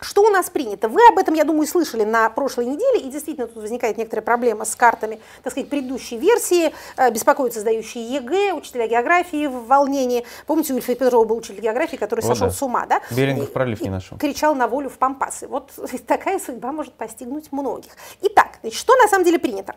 Что 0.00 0.22
у 0.22 0.28
нас 0.28 0.50
принято? 0.50 0.88
Вы 0.88 1.00
об 1.08 1.18
этом, 1.18 1.34
я 1.34 1.44
думаю, 1.44 1.66
слышали 1.66 2.04
на 2.04 2.28
прошлой 2.28 2.66
неделе, 2.66 3.00
и 3.00 3.08
действительно 3.08 3.46
тут 3.46 3.62
возникает 3.62 3.96
некоторая 3.96 4.24
проблема 4.24 4.64
с 4.64 4.74
картами, 4.74 5.20
так 5.42 5.52
сказать, 5.52 5.70
предыдущей 5.70 6.18
версии, 6.18 6.74
э, 6.96 7.10
беспокоятся 7.10 7.60
сдающие 7.60 8.04
ЕГЭ, 8.14 8.52
учителя 8.54 8.86
географии 8.86 9.46
в 9.46 9.66
волнении. 9.66 10.24
Помните, 10.46 10.74
у 10.74 10.76
Ильфа 10.76 10.94
Петрова 10.94 11.24
был 11.24 11.36
учитель 11.36 11.60
географии, 11.60 11.96
который 11.96 12.20
вот 12.20 12.28
сошел 12.28 12.48
да. 12.48 12.52
с 12.52 12.62
ума, 12.62 12.86
да? 12.86 13.00
Берингов 13.10 13.52
пролив 13.52 13.80
не 13.80 13.90
нашел. 13.90 14.18
Кричал 14.18 14.54
на 14.54 14.66
волю 14.66 14.90
в 14.90 14.98
Пампасы. 14.98 15.46
Вот 15.46 15.70
такая 16.06 16.38
судьба 16.38 16.72
может 16.72 16.94
постигнуть 16.94 17.52
многих. 17.52 17.92
Итак, 18.22 18.58
значит, 18.60 18.78
что 18.78 18.96
на 18.96 19.08
самом 19.08 19.24
деле 19.24 19.38
принято? 19.38 19.76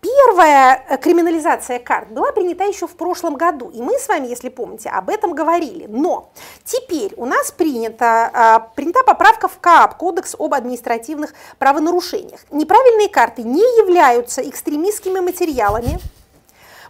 Первая 0.00 0.84
э, 0.88 0.98
криминализация 0.98 1.78
карт 1.78 2.10
была 2.10 2.32
принята 2.32 2.64
еще 2.64 2.86
в 2.86 2.96
прошлом 2.96 3.36
году, 3.36 3.70
и 3.70 3.80
мы 3.80 3.98
с 3.98 4.08
вами, 4.08 4.26
если 4.26 4.48
помните, 4.48 4.88
об 4.88 5.08
этом 5.08 5.34
говорили. 5.34 5.86
Но 5.88 6.30
теперь 6.64 7.14
у 7.16 7.26
нас 7.26 7.52
принята, 7.52 8.70
принята 8.74 9.02
поправка 9.04 9.48
в 9.52 9.60
КАП, 9.60 9.96
Кодекс 9.96 10.34
об 10.38 10.54
административных 10.54 11.34
правонарушениях. 11.58 12.40
Неправильные 12.50 13.08
карты 13.08 13.42
не 13.42 13.60
являются 13.60 14.48
экстремистскими 14.48 15.20
материалами, 15.20 16.00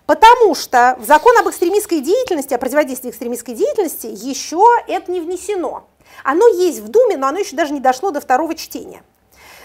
потому 0.06 0.54
что 0.54 0.96
в 0.98 1.04
закон 1.04 1.36
об 1.38 1.48
экстремистской 1.48 2.00
деятельности, 2.00 2.54
о 2.54 2.58
противодействии 2.58 3.10
экстремистской 3.10 3.54
деятельности 3.54 4.06
еще 4.06 4.64
это 4.88 5.10
не 5.10 5.20
внесено. 5.20 5.84
Оно 6.24 6.46
есть 6.48 6.80
в 6.80 6.88
Думе, 6.88 7.16
но 7.16 7.28
оно 7.28 7.38
еще 7.38 7.56
даже 7.56 7.72
не 7.72 7.80
дошло 7.80 8.10
до 8.10 8.20
второго 8.20 8.54
чтения. 8.54 9.02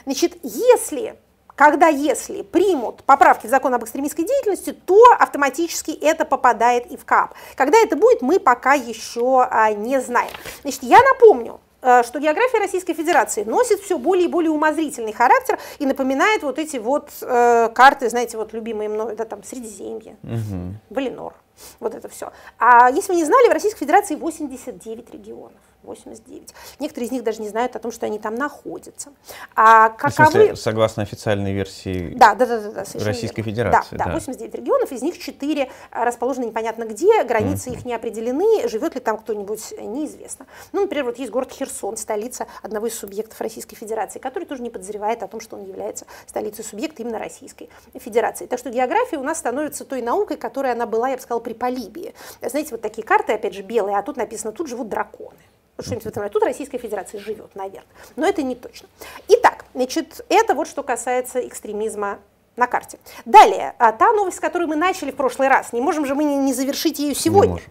Значит, 0.06 0.38
если 0.44 1.18
когда 1.58 1.88
если 1.88 2.44
примут 2.44 3.04
поправки 3.04 3.48
в 3.48 3.50
закон 3.50 3.74
об 3.74 3.84
экстремистской 3.84 4.26
деятельности, 4.26 4.74
то 4.74 5.02
автоматически 5.20 5.90
это 5.90 6.24
попадает 6.24 6.86
и 6.92 6.98
в 6.98 7.04
КАП. 7.04 7.34
Когда 7.56 7.80
это 7.80 7.96
будет, 7.96 8.22
мы 8.22 8.40
пока 8.40 8.76
еще 8.76 9.42
а, 9.42 9.72
не 9.72 10.00
знаем. 10.00 10.30
Значит, 10.62 10.84
я 10.84 11.02
напомню, 11.02 11.60
что 12.04 12.20
география 12.20 12.60
Российской 12.60 12.94
Федерации 12.94 13.44
носит 13.44 13.80
все 13.80 13.98
более 13.98 14.26
и 14.26 14.28
более 14.28 14.52
умозрительный 14.52 15.14
характер 15.14 15.60
и 15.80 15.86
напоминает 15.86 16.44
вот 16.44 16.60
эти 16.60 16.78
вот 16.78 17.10
э, 17.22 17.70
карты, 17.74 18.10
знаете, 18.10 18.38
вот 18.38 18.54
любимые 18.54 18.90
мной, 18.90 19.16
да, 19.16 19.26
там, 19.26 19.44
Средиземье, 19.44 20.18
угу. 20.24 20.76
Валинор, 20.90 21.34
вот 21.80 21.96
это 21.96 22.10
все. 22.10 22.32
А 22.60 22.90
если 22.90 23.14
вы 23.14 23.18
не 23.18 23.26
знали, 23.26 23.50
в 23.50 23.54
Российской 23.54 23.80
Федерации 23.80 24.16
89 24.16 25.14
регионов. 25.14 25.60
89. 25.84 26.54
Некоторые 26.80 27.08
из 27.08 27.12
них 27.12 27.24
даже 27.24 27.42
не 27.42 27.50
знают 27.50 27.76
о 27.76 27.80
том, 27.80 27.92
что 27.92 28.06
они 28.06 28.20
там 28.20 28.36
находятся. 28.36 29.12
А 29.56 29.90
каковы... 29.90 30.12
В 30.12 30.32
смысле, 30.32 30.56
согласно 30.56 31.04
официальной 31.04 31.54
версии 31.54 32.14
да, 32.16 32.36
да, 32.36 32.46
да, 32.46 32.60
да, 32.60 32.72
да, 32.72 33.06
Российской 33.06 33.42
верно. 33.42 33.52
Федерации. 33.52 33.96
Да, 33.96 34.06
да, 34.06 34.12
89 34.12 34.56
регионов, 34.56 34.92
из 34.92 35.02
них 35.02 35.18
4 35.18 35.70
а, 35.92 36.06
расположены 36.06 36.46
непонятно 36.46 36.86
где, 36.86 37.24
границы 37.24 37.70
mm-hmm. 37.70 37.74
их 37.74 37.86
не 37.86 37.94
определены, 37.94 38.68
живет 38.68 38.96
ли 38.96 39.02
там 39.02 39.18
кто-нибудь, 39.18 39.74
неизвестно. 39.80 40.46
Ну, 40.72 40.82
например, 40.82 41.06
вот 41.06 41.18
есть 41.20 41.32
город 41.32 41.52
Херсон, 41.52 41.98
столица 41.98 42.48
одного 42.62 42.88
из 42.88 42.98
субъектов 42.98 43.40
Российской 43.42 43.76
Федерации, 43.76 44.20
который 44.20 44.46
тоже 44.46 44.64
не 44.64 44.70
подозревает 44.70 45.24
о 45.24 45.28
том, 45.28 45.40
что 45.40 45.58
он 45.58 45.66
является 45.66 46.06
столицей 46.26 46.64
субъекта 46.64 47.04
именно 47.04 47.20
Российской 47.20 47.70
Федерации. 47.96 48.46
Так 48.46 48.60
что 48.60 48.70
география 48.70 49.18
у 49.18 49.24
нас 49.24 49.38
становится 49.38 49.86
той 49.86 50.02
наукой, 50.02 50.38
которая 50.38 50.74
она 50.74 50.86
была, 50.86 51.10
я 51.10 51.16
бы 51.16 51.22
сказала, 51.22 51.40
при 51.40 51.54
Полибии. 51.54 52.14
Знаете, 52.42 52.72
вот 52.72 52.82
такие 52.82 53.06
карты, 53.06 53.34
опять 53.34 53.54
же, 53.54 53.62
белые, 53.62 53.98
а 53.98 54.02
тут 54.02 54.18
написано, 54.18 54.52
тут 54.52 54.68
живут 54.68 54.90
драконы 54.90 55.38
что-нибудь 55.80 56.06
в 56.06 56.08
этом 56.08 56.24
роде. 56.24 56.34
Тут 56.34 56.44
Российская 56.44 56.78
Федерация 56.78 57.20
живет, 57.20 57.56
наверное. 57.56 57.88
Но 58.16 58.28
это 58.28 58.44
не 58.44 58.56
точно. 58.56 58.88
Итак, 59.28 59.66
значит, 59.74 60.26
это 60.30 60.54
вот 60.54 60.68
что 60.68 60.84
касается 60.84 61.46
экстремизма 61.48 62.20
на 62.56 62.68
карте. 62.68 63.00
Далее, 63.26 63.76
а, 63.78 63.92
та 63.92 64.12
новость, 64.12 64.38
с 64.38 64.40
которой 64.40 64.68
мы 64.68 64.76
начали 64.76 65.12
в 65.12 65.16
прошлый 65.16 65.48
раз, 65.48 65.74
не 65.74 65.82
можем 65.82 66.06
же 66.06 66.16
мы 66.16 66.24
не 66.24 66.54
завершить 66.54 67.00
ее 67.00 67.16
сегодня. 67.16 67.62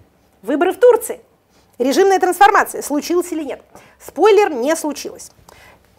Выборы 0.43 0.73
в 0.73 0.79
Турции. 0.79 1.21
Режимная 1.79 2.19
трансформация. 2.19 2.81
Случилась 2.81 3.31
или 3.33 3.43
нет? 3.43 3.61
Спойлер, 4.01 4.51
не 4.51 4.75
случилось. 4.77 5.31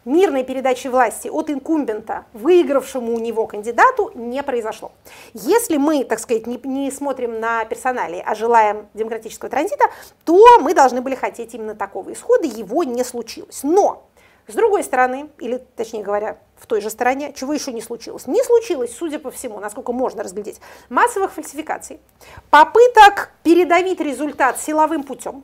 Мирной 0.08 0.46
передачи 0.46 0.88
власти 0.88 1.28
от 1.28 1.50
инкумбента, 1.50 2.24
выигравшему 2.32 3.14
у 3.14 3.20
него 3.20 3.46
кандидату, 3.46 4.10
не 4.16 4.42
произошло. 4.42 4.94
Если 5.34 5.76
мы, 5.76 6.06
так 6.06 6.20
сказать, 6.20 6.48
не, 6.48 6.58
не 6.64 6.92
смотрим 6.92 7.42
на 7.42 7.66
персонали, 7.66 8.24
а 8.26 8.34
желаем 8.34 8.88
демократического 8.94 9.50
транзита, 9.50 9.84
то 10.24 10.62
мы 10.62 10.74
должны 10.74 11.02
были 11.02 11.14
хотеть 11.14 11.54
именно 11.56 11.76
такого 11.76 12.14
исхода, 12.14 12.48
его 12.48 12.86
не 12.86 13.04
случилось. 13.04 13.64
Но 13.64 14.08
с 14.48 14.54
другой 14.54 14.86
стороны, 14.86 15.30
или 15.40 15.62
точнее 15.76 16.04
говоря, 16.04 16.38
в 16.56 16.68
той 16.68 16.80
же 16.80 16.90
стороне, 16.90 17.34
чего 17.34 17.52
еще 17.52 17.74
не 17.74 17.82
случилось? 17.82 18.28
Не 18.28 18.42
случилось, 18.46 18.96
судя 18.98 19.20
по 19.20 19.30
всему, 19.30 19.60
насколько 19.60 19.92
можно 19.92 20.24
разглядеть, 20.24 20.62
массовых 20.88 21.34
фальсификаций, 21.34 22.00
попыток 22.50 23.32
передавить 23.44 24.00
результат 24.00 24.58
силовым 24.58 25.04
путем, 25.04 25.44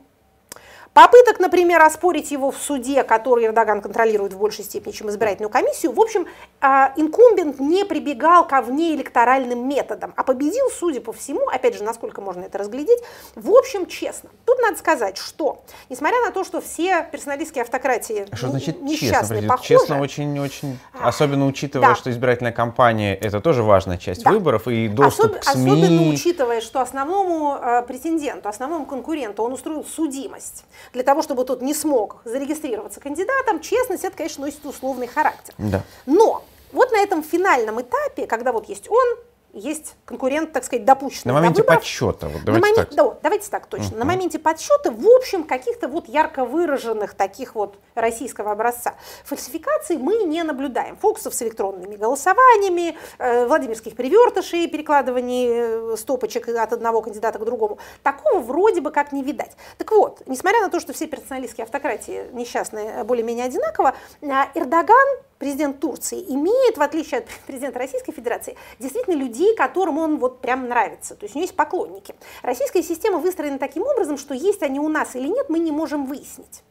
Попыток, 0.94 1.40
например, 1.40 1.82
оспорить 1.82 2.30
его 2.30 2.52
в 2.52 2.56
суде, 2.56 3.02
который 3.02 3.46
Эрдоган 3.46 3.82
контролирует 3.82 4.32
в 4.32 4.38
большей 4.38 4.64
степени, 4.64 4.92
чем 4.92 5.10
избирательную 5.10 5.50
комиссию, 5.50 5.90
в 5.90 6.00
общем, 6.00 6.28
а, 6.60 6.92
инкумбент 6.96 7.58
не 7.58 7.84
прибегал 7.84 8.46
ко 8.46 8.62
внеэлекторальным 8.62 9.68
методам, 9.68 10.14
а 10.16 10.22
победил, 10.22 10.70
судя 10.70 11.00
по 11.00 11.12
всему, 11.12 11.48
опять 11.48 11.76
же, 11.76 11.82
насколько 11.82 12.20
можно 12.20 12.42
это 12.44 12.58
разглядеть, 12.58 13.00
в 13.34 13.50
общем, 13.50 13.86
честно. 13.86 14.30
Тут 14.44 14.60
надо 14.62 14.76
сказать, 14.78 15.16
что, 15.18 15.64
несмотря 15.90 16.20
на 16.22 16.30
то, 16.30 16.44
что 16.44 16.60
все 16.60 17.08
персоналистские 17.10 17.62
автократии 17.62 18.28
А 18.30 18.36
Что 18.36 18.48
значит 18.50 18.80
несчастные, 18.80 19.40
честно? 19.40 19.48
похожи, 19.48 19.68
Честно 19.68 20.00
очень-очень, 20.00 20.78
особенно 21.00 21.46
учитывая, 21.46 21.88
Да. 21.88 21.94
что 21.96 22.08
избирательная 22.12 22.52
кампания 22.52 23.16
это 23.16 23.40
тоже 23.40 23.64
важная 23.64 23.98
часть 23.98 24.22
Да. 24.22 24.30
выборов 24.30 24.68
и 24.68 24.86
доступ 24.86 25.32
Особ- 25.32 25.38
к 25.40 25.44
СМИ. 25.44 25.72
Особенно 25.72 26.08
учитывая, 26.12 26.60
что 26.60 26.80
основному 26.80 27.56
э, 27.60 27.82
претенденту, 27.82 28.48
основному 28.48 28.86
конкуренту 28.86 29.42
он 29.42 29.52
устроил 29.54 29.84
судимость 29.84 30.64
для 30.92 31.02
того, 31.02 31.22
чтобы 31.22 31.44
тот 31.44 31.62
не 31.62 31.74
смог 31.74 32.18
зарегистрироваться 32.24 33.00
кандидатом, 33.00 33.60
честность 33.60 34.04
это, 34.04 34.16
конечно, 34.16 34.44
носит 34.44 34.64
условный 34.64 35.06
характер. 35.06 35.54
Да. 35.58 35.82
Но 36.06 36.44
вот 36.72 36.92
на 36.92 36.98
этом 36.98 37.22
финальном 37.22 37.80
этапе, 37.80 38.26
когда 38.26 38.52
вот 38.52 38.68
есть 38.68 38.90
он, 38.90 39.16
есть 39.54 39.96
конкурент, 40.04 40.52
так 40.52 40.64
сказать, 40.64 40.84
допущенный 40.84 41.32
На 41.32 41.40
моменте 41.40 41.62
выборах, 41.62 41.80
подсчета, 41.80 42.28
вот 42.28 42.40
на 42.40 42.44
давайте 42.44 42.66
момент- 42.68 42.88
так. 42.90 42.94
да, 42.96 43.16
давайте 43.22 43.50
так 43.50 43.66
точно. 43.66 43.96
На 43.96 44.04
моменте 44.04 44.38
подсчета, 44.38 44.90
в 44.90 45.06
общем, 45.16 45.44
каких-то 45.44 45.88
вот 45.88 46.08
ярко 46.08 46.44
выраженных 46.44 47.14
таких 47.14 47.54
вот 47.54 47.76
российского 47.94 48.50
образца 48.52 48.94
фальсификаций 49.24 49.96
мы 49.96 50.24
не 50.24 50.42
наблюдаем. 50.42 50.96
Фокусов 50.96 51.34
с 51.34 51.42
электронными 51.42 51.96
голосованиями, 51.96 52.96
э, 53.18 53.46
владимирских 53.46 53.94
привертышей, 53.96 54.68
перекладываний 54.68 55.48
э, 55.92 55.96
стопочек 55.96 56.48
от 56.48 56.72
одного 56.72 57.00
кандидата 57.00 57.38
к 57.38 57.44
другому. 57.44 57.78
Такого 58.02 58.40
вроде 58.40 58.80
бы 58.80 58.90
как 58.90 59.12
не 59.12 59.22
видать. 59.22 59.52
Так 59.78 59.90
вот, 59.92 60.22
несмотря 60.26 60.60
на 60.62 60.68
то, 60.68 60.80
что 60.80 60.92
все 60.92 61.06
персоналистские 61.06 61.64
автократии 61.64 62.26
несчастные 62.32 62.90
э, 62.90 63.04
более-менее 63.04 63.46
одинаково, 63.46 63.94
э, 64.20 64.26
Эрдоган 64.54 65.06
президент 65.44 65.78
Турции 65.78 66.24
имеет, 66.26 66.78
в 66.78 66.82
отличие 66.82 67.18
от 67.18 67.26
президента 67.46 67.78
Российской 67.78 68.12
Федерации, 68.12 68.56
действительно 68.78 69.14
людей, 69.14 69.54
которым 69.54 69.98
он 69.98 70.16
вот 70.18 70.40
прям 70.40 70.68
нравится. 70.70 71.14
То 71.14 71.26
есть 71.26 71.34
у 71.34 71.38
него 71.38 71.44
есть 71.44 71.54
поклонники. 71.54 72.14
Российская 72.42 72.82
система 72.82 73.18
выстроена 73.18 73.58
таким 73.58 73.82
образом, 73.82 74.16
что 74.16 74.32
есть 74.32 74.62
они 74.62 74.80
у 74.80 74.88
нас 74.88 75.14
или 75.14 75.28
нет, 75.28 75.50
мы 75.50 75.58
не 75.58 75.70
можем 75.70 76.06
выяснить. 76.06 76.62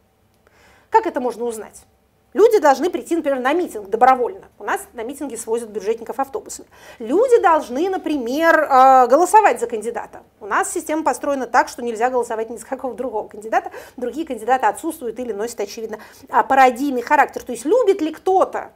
Как 0.90 1.06
это 1.06 1.20
можно 1.22 1.46
узнать? 1.46 1.86
Люди 2.34 2.60
должны 2.60 2.90
прийти, 2.90 3.16
например, 3.16 3.40
на 3.40 3.54
митинг 3.54 3.90
добровольно. 3.90 4.48
У 4.58 4.64
нас 4.64 4.82
на 4.94 5.04
митинги 5.04 5.36
свозят 5.36 5.70
бюджетников 5.70 6.20
автобусами. 6.20 6.68
Люди 7.00 7.42
должны, 7.42 7.90
например, 7.90 8.60
э, 8.60 9.08
голосовать 9.08 9.60
за 9.60 9.68
кандидата. 9.68 10.24
У 10.40 10.48
нас 10.48 10.72
система 10.72 11.04
построена 11.04 11.46
так, 11.46 11.68
что 11.68 11.84
нельзя 11.84 12.10
голосовать 12.10 12.50
ни 12.50 12.58
за 12.58 12.66
какого 12.66 12.94
другого 12.96 13.28
кандидата. 13.28 13.72
Другие 13.98 14.26
кандидаты 14.26 14.66
отсутствуют 14.66 15.20
или 15.20 15.32
носят, 15.32 15.60
очевидно, 15.60 16.00
а, 16.30 16.44
пародийный 16.44 17.02
характер. 17.02 17.44
То 17.44 17.52
есть 17.52 17.66
любит 17.66 18.02
ли 18.02 18.12
кто-то 18.12 18.72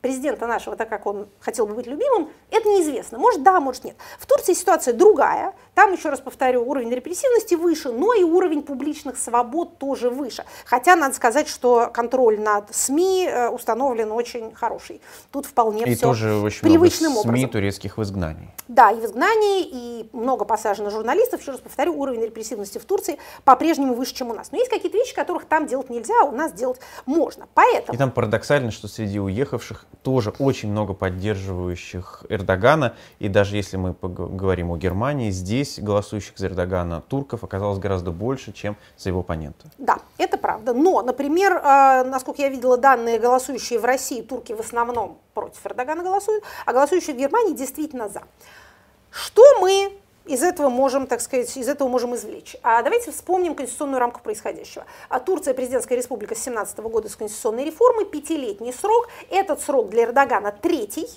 президента 0.00 0.46
нашего, 0.46 0.76
так 0.76 0.88
как 0.88 1.06
он 1.06 1.28
хотел 1.40 1.66
бы 1.66 1.74
быть 1.74 1.86
любимым, 1.86 2.30
это 2.50 2.68
неизвестно. 2.68 3.18
Может, 3.18 3.42
да, 3.42 3.60
может, 3.60 3.84
нет. 3.84 3.96
В 4.18 4.26
Турции 4.26 4.54
ситуация 4.54 4.94
другая. 4.94 5.54
Там, 5.74 5.92
еще 5.92 6.08
раз 6.08 6.20
повторю, 6.20 6.68
уровень 6.68 6.90
репрессивности 6.90 7.54
выше, 7.54 7.90
но 7.90 8.14
и 8.14 8.22
уровень 8.22 8.62
публичных 8.62 9.18
свобод 9.18 9.78
тоже 9.78 10.10
выше. 10.10 10.44
Хотя, 10.64 10.96
надо 10.96 11.14
сказать, 11.14 11.48
что 11.48 11.90
контроль 11.92 12.40
над 12.40 12.74
СМИ 12.74 13.28
э, 13.28 13.48
установлен 13.48 14.12
очень 14.12 14.54
хороший. 14.54 15.00
Тут 15.32 15.46
вполне 15.46 15.84
И 15.84 15.94
все 15.94 16.06
тоже 16.06 16.34
очень 16.34 16.62
привычным 16.62 17.12
много 17.12 17.22
СМИ 17.22 17.30
образом. 17.30 17.50
турецких 17.50 17.98
в 17.98 18.02
изгнании. 18.02 18.48
Да, 18.68 18.90
и 18.92 18.96
в 19.00 19.04
изгнании, 19.04 19.64
и 19.64 20.08
много 20.12 20.44
посажено 20.44 20.90
журналистов. 20.90 21.40
Еще 21.40 21.52
раз 21.52 21.60
повторю, 21.60 21.98
уровень 21.98 22.22
репрессивности 22.22 22.78
в 22.78 22.84
Турции 22.84 23.18
по-прежнему 23.44 23.94
выше, 23.94 24.14
чем 24.14 24.30
у 24.30 24.34
нас. 24.34 24.52
Но 24.52 24.58
есть 24.58 24.70
какие-то 24.70 24.96
вещи, 24.96 25.14
которых 25.14 25.46
там 25.46 25.66
делать 25.66 25.90
нельзя, 25.90 26.14
а 26.22 26.24
у 26.24 26.32
нас 26.32 26.52
делать 26.52 26.80
можно. 27.06 27.48
Поэтому... 27.54 27.94
И 27.94 27.98
там 27.98 28.10
парадоксально, 28.10 28.70
что 28.70 28.88
среди 28.88 29.18
уехавших 29.18 29.86
тоже 30.02 30.32
очень 30.38 30.70
много 30.70 30.94
поддерживающих 30.94 32.24
Эрдогана. 32.28 32.94
И 33.18 33.28
даже 33.28 33.56
если 33.56 33.76
мы 33.76 33.94
говорим 34.00 34.70
о 34.70 34.76
Германии, 34.76 35.30
здесь 35.30 35.78
голосующих 35.78 36.38
за 36.38 36.46
Эрдогана 36.46 37.00
турков 37.00 37.44
оказалось 37.44 37.78
гораздо 37.78 38.10
больше, 38.10 38.52
чем 38.52 38.76
за 38.96 39.10
его 39.10 39.20
оппонента. 39.20 39.66
Да, 39.78 39.98
это 40.16 40.38
правда. 40.38 40.72
Но, 40.72 41.02
например, 41.02 41.56
э, 41.56 42.04
насколько 42.04 42.42
я 42.42 42.48
видела 42.48 42.78
данные, 42.78 43.18
голосующие 43.18 43.78
в 43.78 43.84
России, 43.84 44.22
турки 44.22 44.52
в 44.52 44.60
основном 44.60 45.18
против 45.34 45.66
Эрдогана 45.66 46.02
голосуют, 46.02 46.44
а 46.64 46.72
голосующие 46.72 47.14
в 47.14 47.18
Германии 47.18 47.54
действительно 47.54 48.08
за. 48.08 48.22
Что 49.10 49.42
мы 49.60 49.92
из 50.28 50.42
этого 50.42 50.68
можем, 50.68 51.06
так 51.06 51.20
сказать, 51.20 51.56
из 51.56 51.68
этого 51.68 51.88
можем 51.88 52.14
извлечь. 52.14 52.56
А 52.62 52.82
давайте 52.82 53.10
вспомним 53.10 53.54
конституционную 53.54 53.98
рамку 53.98 54.20
происходящего. 54.20 54.84
А 55.08 55.20
Турция 55.20 55.54
президентская 55.54 55.96
республика 55.96 56.34
с 56.34 56.38
17 56.38 56.78
года 56.80 57.08
с 57.08 57.16
конституционной 57.16 57.64
реформой, 57.64 58.04
пятилетний 58.04 58.72
срок. 58.72 59.08
Этот 59.30 59.60
срок 59.60 59.88
для 59.88 60.04
Эрдогана 60.04 60.52
третий. 60.52 61.08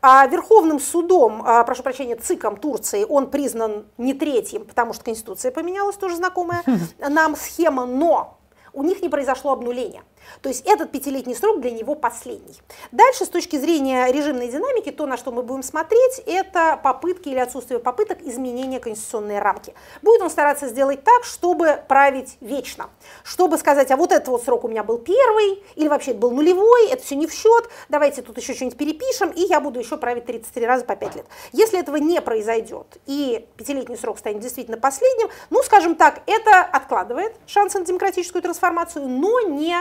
А 0.00 0.26
Верховным 0.26 0.80
судом, 0.80 1.42
а, 1.44 1.62
прошу 1.64 1.82
прощения, 1.82 2.16
ЦИКом 2.16 2.56
Турции 2.56 3.04
он 3.08 3.30
признан 3.30 3.86
не 3.98 4.14
третьим, 4.14 4.64
потому 4.64 4.92
что 4.92 5.04
Конституция 5.04 5.52
поменялась, 5.52 5.96
тоже 5.96 6.16
знакомая 6.16 6.62
нам 6.98 7.36
схема, 7.36 7.86
но 7.86 8.38
у 8.72 8.82
них 8.82 9.02
не 9.02 9.08
произошло 9.08 9.52
обнуления. 9.52 10.02
То 10.40 10.48
есть 10.48 10.66
этот 10.66 10.90
пятилетний 10.90 11.34
срок 11.34 11.60
для 11.60 11.70
него 11.70 11.94
последний. 11.94 12.60
Дальше, 12.90 13.24
с 13.24 13.28
точки 13.28 13.56
зрения 13.56 14.10
режимной 14.10 14.48
динамики, 14.48 14.90
то, 14.90 15.06
на 15.06 15.16
что 15.16 15.32
мы 15.32 15.42
будем 15.42 15.62
смотреть, 15.62 16.22
это 16.26 16.78
попытки 16.82 17.28
или 17.28 17.38
отсутствие 17.38 17.80
попыток 17.80 18.22
изменения 18.22 18.80
конституционной 18.80 19.38
рамки. 19.38 19.74
Будет 20.02 20.22
он 20.22 20.30
стараться 20.30 20.68
сделать 20.68 21.04
так, 21.04 21.24
чтобы 21.24 21.82
править 21.88 22.36
вечно. 22.40 22.90
Чтобы 23.24 23.58
сказать, 23.58 23.90
а 23.90 23.96
вот 23.96 24.12
этот 24.12 24.28
вот 24.28 24.44
срок 24.44 24.64
у 24.64 24.68
меня 24.68 24.84
был 24.84 24.98
первый, 24.98 25.62
или 25.74 25.88
вообще 25.88 26.12
это 26.12 26.20
был 26.20 26.30
нулевой, 26.30 26.88
это 26.88 27.02
все 27.02 27.16
не 27.16 27.26
в 27.26 27.32
счет, 27.32 27.68
давайте 27.88 28.22
тут 28.22 28.36
еще 28.38 28.54
что-нибудь 28.54 28.78
перепишем, 28.78 29.30
и 29.30 29.42
я 29.42 29.60
буду 29.60 29.78
еще 29.78 29.96
править 29.96 30.26
33 30.26 30.66
раза 30.66 30.84
по 30.84 30.96
5 30.96 31.16
лет. 31.16 31.26
Если 31.52 31.78
этого 31.78 31.96
не 31.96 32.20
произойдет, 32.20 32.98
и 33.06 33.46
пятилетний 33.56 33.96
срок 33.96 34.18
станет 34.18 34.40
действительно 34.40 34.76
последним, 34.76 35.28
ну, 35.50 35.62
скажем 35.62 35.94
так, 35.94 36.22
это 36.26 36.60
откладывает 36.60 37.34
шансы 37.46 37.78
на 37.78 37.84
демократическую 37.84 38.42
трансформацию, 38.42 39.08
но 39.08 39.40
не 39.40 39.76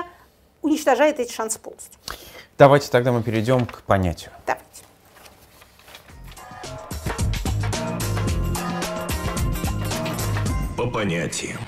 уничтожает 0.62 1.20
эти 1.20 1.32
шансы 1.32 1.60
полностью. 1.60 2.00
Давайте 2.58 2.90
тогда 2.90 3.12
мы 3.12 3.24
перейдем 3.24 3.66
к 3.66 3.82
понятию. 3.84 4.32
Давайте. 4.46 4.84
По 10.78 10.88
понятиям. 10.88 11.60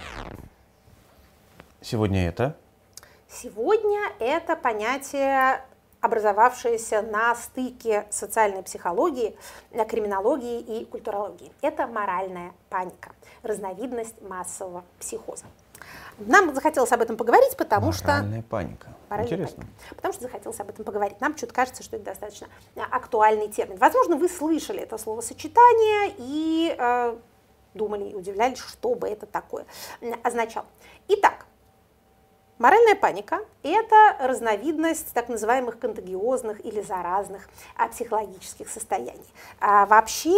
Сегодня 1.82 2.28
это 2.28 2.56
Сегодня 3.36 4.12
это 4.20 4.56
понятие, 4.56 5.66
образовавшееся 6.02 7.02
на 7.02 7.34
стыке 7.34 8.06
социальной 8.12 8.62
психологии, 8.62 9.36
криминологии 9.90 10.60
и 10.60 10.86
культурологии. 10.86 11.52
Это 11.62 11.88
моральная 11.88 12.54
паника, 12.70 13.12
разновидность 13.42 14.22
массового 14.22 14.84
психоза. 15.00 15.46
Нам 16.20 16.54
захотелось 16.54 16.92
об 16.92 17.02
этом 17.02 17.18
поговорить, 17.18 17.56
потому 17.58 17.92
что... 17.92 18.08
моральная 18.08 18.42
паника. 18.42 18.88
Моральная 19.10 19.32
Интересно. 19.32 19.64
паника. 19.64 19.96
Потому 19.96 20.14
что 20.14 20.24
захотелось 20.24 20.60
об 20.60 20.70
этом 20.70 20.86
поговорить. 20.86 21.20
Нам 21.22 21.36
что-то 21.38 21.54
кажется, 21.54 21.84
что 21.84 21.96
это 21.96 22.06
достаточно 22.06 22.48
а, 22.76 22.96
актуальный 22.96 23.48
термин. 23.48 23.78
Возможно, 23.78 24.16
вы 24.16 24.30
слышали 24.30 24.82
это 24.82 24.98
словосочетание 24.98 26.16
и 26.18 26.76
э, 26.78 27.18
думали 27.74 28.10
и 28.10 28.16
удивлялись, 28.16 28.60
что 28.60 28.96
бы 28.96 29.08
это 29.08 29.26
такое 29.26 29.66
означало. 30.24 30.66
Итак, 31.08 31.46
Моральная 32.64 32.96
паника– 32.96 33.42
это 33.64 34.16
разновидность 34.22 35.12
так 35.14 35.28
называемых 35.28 35.80
контагиозных 35.80 36.66
или 36.66 36.80
заразных 36.80 37.50
а, 37.76 37.90
психологических 37.90 38.70
состояний. 38.70 39.28
А 39.60 39.86
вообще, 39.86 40.32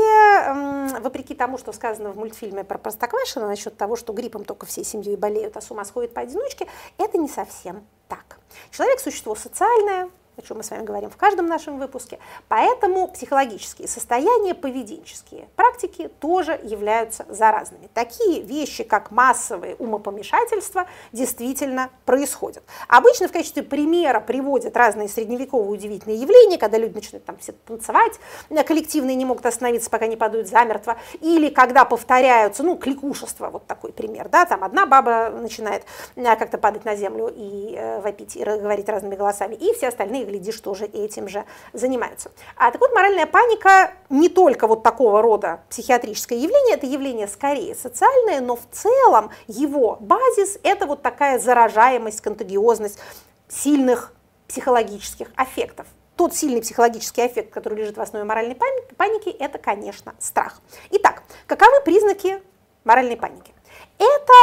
вопреки 1.02 1.36
тому, 1.36 1.60
что 1.60 1.72
сказано 1.72 2.12
в 2.12 2.18
мультфильме 2.18 2.64
про 2.64 2.80
Простоквашино 2.80 3.48
насчет 3.48 3.78
того, 3.78 3.96
что 3.96 4.12
гриппом 4.12 4.44
только 4.44 4.66
всей 4.66 4.84
семьей 4.84 5.18
болеют, 5.18 5.56
а 5.56 5.62
с 5.62 5.70
ума 5.70 5.86
сходят 5.86 6.16
поодиночке, 6.16 6.68
это 6.98 7.20
не 7.20 7.30
совсем 7.30 7.86
так. 8.08 8.40
Человек– 8.72 9.00
существо 9.02 9.36
социальное, 9.36 10.10
о 10.38 10.42
чем 10.42 10.58
мы 10.58 10.64
с 10.64 10.72
вами 10.72 10.84
говорим 10.84 11.10
в 11.10 11.18
каждом 11.18 11.48
нашем 11.48 11.80
выпуске. 11.80 12.20
Поэтому 12.48 13.08
психологические 13.08 13.88
состояния, 13.88 14.54
поведенческие 14.54 15.48
практики 15.56 16.10
тоже 16.20 16.60
являются 16.64 17.26
заразными. 17.30 17.90
Такие 17.94 18.42
вещи, 18.42 18.84
как 18.84 19.12
массовые 19.12 19.76
умопомешательства, 19.76 20.88
действительно 21.12 21.90
происходят. 22.06 22.64
Обычно 22.88 23.28
в 23.28 23.32
качестве 23.32 23.64
примера 23.64 24.20
приводят 24.20 24.76
разные 24.76 25.08
средневековые 25.08 25.70
удивительные 25.70 26.18
явления, 26.18 26.58
когда 26.58 26.78
люди 26.78 26.96
начинают 26.96 27.26
там 27.26 27.38
все 27.38 27.54
танцевать, 27.54 28.14
э, 28.50 28.64
коллективные 28.64 29.16
не 29.16 29.26
могут 29.26 29.46
остановиться, 29.46 29.90
пока 29.90 30.08
не 30.08 30.18
падают 30.18 30.48
замертво, 30.48 30.98
или 31.22 31.50
когда 31.50 31.86
повторяются, 31.86 32.64
ну, 32.64 32.76
кликушество, 32.78 33.50
вот 33.50 33.66
такой 33.68 33.92
пример, 33.92 34.30
да, 34.30 34.46
там 34.46 34.64
одна 34.64 34.86
баба 34.86 35.30
начинает 35.30 35.84
э, 36.16 36.36
как-то 36.36 36.58
падать 36.58 36.86
на 36.86 36.96
землю 36.96 37.32
и 37.34 37.76
э, 37.78 38.02
вопить, 38.02 38.36
и 38.36 38.44
говорить 38.44 38.90
разными 38.90 39.16
голосами, 39.16 39.56
и 39.56 39.74
все 39.74 39.88
остальные, 39.88 40.25
глядишь, 40.26 40.60
тоже 40.60 40.86
этим 40.86 41.28
же 41.28 41.46
занимаются. 41.74 42.32
А 42.56 42.72
так 42.72 42.82
вот, 42.82 42.94
моральная 42.94 43.26
паника 43.26 43.94
не 44.10 44.30
только 44.30 44.68
вот 44.68 44.84
такого 44.84 45.22
рода 45.22 45.62
психиатрическое 45.70 46.38
явление, 46.38 46.76
это 46.76 46.86
явление 46.86 47.28
скорее 47.28 47.76
социальное, 47.76 48.42
но 48.42 48.56
в 48.56 48.68
целом 48.72 49.32
его 49.48 49.98
базис– 50.00 50.60
это 50.64 50.86
вот 50.86 51.02
такая 51.02 51.40
заражаемость, 51.40 52.22
контагиозность 52.22 53.00
сильных 53.48 54.14
психологических 54.48 55.32
аффектов. 55.36 55.88
Тот 56.16 56.34
сильный 56.34 56.62
психологический 56.62 57.28
эффект, 57.28 57.54
который 57.54 57.80
лежит 57.80 57.98
в 57.98 58.02
основе 58.02 58.24
моральной 58.24 58.56
паники, 58.56 59.30
это, 59.30 59.58
конечно, 59.58 60.16
страх. 60.20 60.62
Итак, 60.92 61.24
каковы 61.46 61.82
признаки 61.82 62.42
моральной 62.86 63.18
паники? 63.18 63.54
Это 63.98 64.34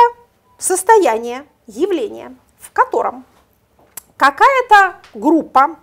состояние, 0.59 1.47
явление, 1.67 2.37
в 2.59 2.73
котором 2.73 3.25
какая-то 4.17 4.97
группа 5.15 5.77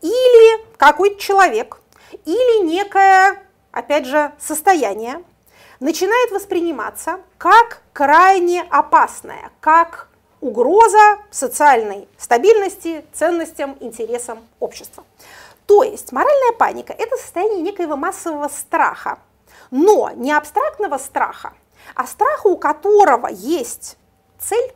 или 0.00 0.76
какой-то 0.76 1.20
человек 1.20 1.80
или 2.24 2.64
некое, 2.64 3.42
опять 3.72 4.06
же, 4.06 4.32
состояние 4.38 5.22
начинает 5.80 6.30
восприниматься 6.30 7.20
как 7.38 7.82
крайне 7.92 8.62
опасное, 8.70 9.50
как 9.60 10.08
угроза 10.40 11.18
социальной 11.30 12.08
стабильности, 12.18 13.04
ценностям, 13.12 13.76
интересам 13.80 14.46
общества. 14.60 15.04
То 15.66 15.82
есть 15.82 16.12
моральная 16.12 16.52
паника– 16.52 16.92
это 16.98 17.16
состояние 17.16 17.62
некоего 17.62 17.96
массового 17.96 18.48
страха, 18.48 19.18
но 19.70 20.10
не 20.14 20.32
абстрактного 20.32 20.98
страха, 20.98 21.54
а 21.94 22.06
страха, 22.06 22.46
у 22.48 22.58
которого 22.58 23.28
есть 23.28 23.96
цель, 24.38 24.72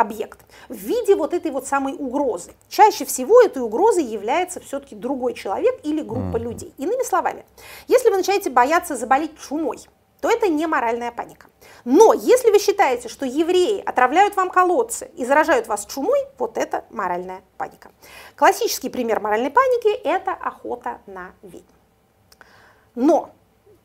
объект 0.00 0.40
в 0.68 0.74
виде 0.74 1.14
вот 1.14 1.34
этой 1.34 1.50
вот 1.50 1.66
самой 1.66 1.94
угрозы. 1.94 2.52
Чаще 2.68 3.04
всего 3.04 3.40
этой 3.42 3.62
угрозой 3.62 4.04
является 4.04 4.60
все-таки 4.60 4.94
другой 4.94 5.34
человек 5.34 5.78
или 5.82 6.00
группа 6.00 6.36
mm. 6.36 6.40
людей. 6.40 6.74
Иными 6.78 7.02
словами, 7.04 7.44
если 7.86 8.10
вы 8.10 8.16
начинаете 8.16 8.50
бояться 8.50 8.96
заболеть 8.96 9.38
чумой, 9.38 9.78
то 10.20 10.30
это 10.30 10.48
не 10.48 10.66
моральная 10.66 11.12
паника. 11.12 11.46
Но 11.84 12.12
если 12.12 12.50
вы 12.50 12.58
считаете, 12.58 13.08
что 13.08 13.24
евреи 13.24 13.82
отравляют 13.84 14.36
вам 14.36 14.50
колодцы 14.50 15.10
и 15.16 15.24
заражают 15.24 15.66
вас 15.66 15.86
чумой, 15.86 16.18
вот 16.38 16.58
это 16.58 16.84
моральная 16.90 17.42
паника. 17.56 17.90
Классический 18.36 18.90
пример 18.90 19.20
моральной 19.20 19.50
паники– 19.50 19.94
это 20.04 20.32
охота 20.32 21.00
на 21.06 21.32
ведьм. 21.42 21.64
Но 22.94 23.30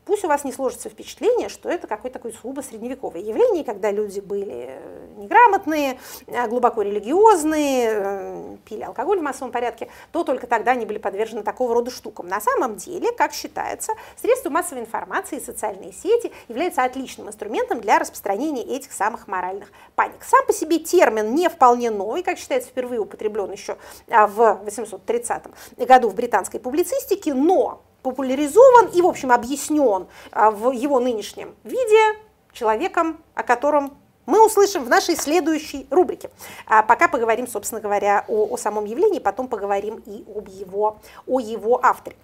Пусть 0.06 0.24
у 0.24 0.28
вас 0.28 0.44
не 0.44 0.52
сложится 0.52 0.88
впечатление, 0.88 1.48
что 1.48 1.68
это 1.68 1.88
какое-то 1.88 2.20
такое 2.20 2.32
сугубо 2.32 2.60
средневековое 2.60 3.20
явление, 3.22 3.64
когда 3.64 3.90
люди 3.90 4.20
были 4.20 4.66
э, 4.68 5.06
неграмотные, 5.16 5.98
э, 6.28 6.46
глубоко 6.46 6.82
религиозные, 6.82 7.88
э, 7.90 8.56
пили 8.64 8.82
алкоголь 8.82 9.18
в 9.18 9.22
массовом 9.22 9.50
порядке, 9.50 9.88
то 10.12 10.22
только 10.22 10.46
тогда 10.46 10.70
они 10.70 10.86
были 10.86 10.98
подвержены 10.98 11.42
такого 11.42 11.74
рода 11.74 11.90
штукам. 11.90 12.28
На 12.28 12.40
самом 12.40 12.76
деле, 12.76 13.10
как 13.10 13.32
считается, 13.32 13.94
средства 14.14 14.48
массовой 14.48 14.82
информации 14.82 15.38
и 15.38 15.40
социальные 15.40 15.92
сети 15.92 16.30
являются 16.46 16.84
отличным 16.84 17.26
инструментом 17.26 17.80
для 17.80 17.98
распространения 17.98 18.62
этих 18.62 18.92
самых 18.92 19.26
моральных 19.26 19.72
паник. 19.96 20.22
Сам 20.22 20.46
по 20.46 20.52
себе 20.52 20.78
термин 20.78 21.34
не 21.34 21.48
вполне 21.48 21.90
новый, 21.90 22.22
как 22.22 22.38
считается, 22.38 22.70
впервые 22.70 23.00
употреблен 23.00 23.50
еще 23.50 23.76
а, 24.08 24.28
в 24.28 24.60
830 24.62 25.42
году 25.78 26.10
в 26.10 26.14
британской 26.14 26.60
публицистике, 26.60 27.34
но 27.34 27.82
популяризован 28.06 28.86
и, 28.94 29.02
в 29.02 29.06
общем, 29.06 29.32
объяснен 29.32 30.06
а, 30.30 30.52
в 30.52 30.70
его 30.70 31.00
нынешнем 31.00 31.56
виде 31.64 32.18
человеком, 32.52 33.20
о 33.34 33.42
котором 33.42 33.98
мы 34.26 34.46
услышим 34.46 34.84
в 34.84 34.88
нашей 34.88 35.16
следующей 35.16 35.88
рубрике. 35.90 36.30
А 36.68 36.84
пока 36.84 37.08
поговорим, 37.08 37.48
собственно 37.48 37.80
говоря, 37.80 38.24
о, 38.28 38.46
о 38.46 38.56
самом 38.56 38.84
явлении, 38.84 39.18
потом 39.18 39.48
поговорим 39.48 39.96
и 40.06 40.24
об 40.32 40.46
его, 40.46 40.98
о 41.26 41.40
его 41.40 41.84
авторе. 41.84 42.16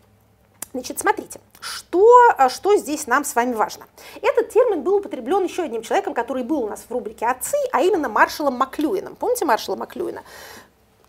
Значит, 0.72 1.00
смотрите, 1.00 1.40
что, 1.58 2.06
а, 2.38 2.48
что 2.48 2.76
здесь 2.76 3.08
нам 3.08 3.24
с 3.24 3.34
вами 3.34 3.52
важно. 3.52 3.86
Этот 4.22 4.50
термин 4.50 4.82
был 4.82 4.98
употреблен 4.98 5.42
еще 5.42 5.64
одним 5.64 5.82
человеком, 5.82 6.14
который 6.14 6.44
был 6.44 6.62
у 6.62 6.68
нас 6.68 6.84
в 6.88 6.92
рубрике 6.92 7.26
«Отцы», 7.26 7.56
а 7.72 7.82
именно 7.82 8.08
маршалом 8.08 8.54
Маклюином. 8.54 9.16
Помните 9.16 9.44
маршала 9.44 9.74
Маклюина? 9.74 10.22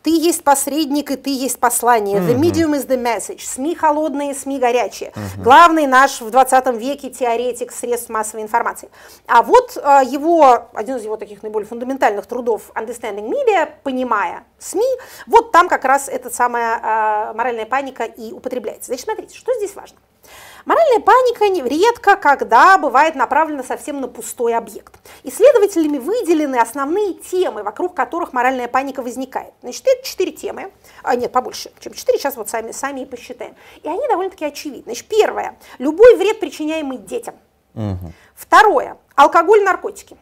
Ты 0.04 0.10
есть 0.10 0.44
посредник, 0.44 1.12
и 1.12 1.16
ты 1.16 1.30
есть 1.30 1.60
послание. 1.60 2.20
The 2.20 2.36
medium 2.38 2.76
is 2.76 2.86
the 2.86 3.02
message. 3.02 3.40
СМИ 3.40 3.76
холодные, 3.76 4.36
СМИ 4.36 4.60
горячие. 4.60 5.12
Uh-huh. 5.16 5.42
Главный 5.42 5.88
наш 5.88 6.20
в 6.20 6.30
20 6.30 6.68
веке 6.76 7.10
теоретик 7.10 7.72
средств 7.72 8.10
массовой 8.10 8.44
информации. 8.44 8.90
А 9.28 9.42
вот 9.42 9.78
а, 9.82 10.04
его, 10.04 10.68
один 10.74 10.98
из 10.98 11.06
его 11.06 11.16
таких 11.16 11.42
наиболее 11.42 11.68
фундаментальных 11.68 12.26
трудов 12.26 12.72
Understanding 12.76 13.30
Media, 13.30 13.70
понимая 13.84 14.44
СМИ, 14.60 14.86
вот 15.26 15.54
там 15.54 15.70
как 15.70 15.86
раз 15.86 16.10
эта 16.10 16.30
самая 16.30 16.80
а, 16.84 17.34
моральная 17.34 17.66
паника 17.66 18.04
и 18.04 18.34
употребляется. 18.34 18.88
Значит, 18.88 19.06
смотрите, 19.06 19.38
что 19.38 19.54
здесь 19.54 19.74
важно. 19.74 19.98
Моральная 20.66 21.00
паника 21.00 21.46
редко 21.68 22.16
когда 22.16 22.78
бывает 22.78 23.16
направлена 23.16 23.64
совсем 23.64 24.00
на 24.02 24.08
пустой 24.08 24.56
объект. 24.56 24.94
Исследователями 25.24 25.98
выделены 25.98 26.58
основные 26.58 27.14
темы, 27.14 27.64
вокруг 27.64 27.96
которых 27.96 28.34
моральная 28.34 28.68
паника 28.68 29.02
возникает. 29.02 29.54
Значит, 29.62 29.86
это 29.88 30.08
четыре 30.08 30.32
темы, 30.32 30.72
а, 31.04 31.16
нет, 31.16 31.32
побольше, 31.32 31.72
чем 31.80 31.94
четыре, 31.94 32.18
сейчас 32.18 32.38
вот 32.38 32.50
сами, 32.50 32.72
сами 32.72 33.02
и 33.02 33.06
посчитаем. 33.06 33.56
И 33.82 33.90
они 33.90 34.08
довольно-таки 34.08 34.46
очевидны. 34.46 34.84
Значит, 34.84 35.08
первое, 35.08 35.58
любой 35.80 36.16
вред, 36.16 36.40
причиняемый 36.40 36.98
детям. 36.98 37.36
Угу. 37.76 38.14
Второе, 38.36 38.98
алкоголь, 39.16 39.64
наркотики. 39.64 40.18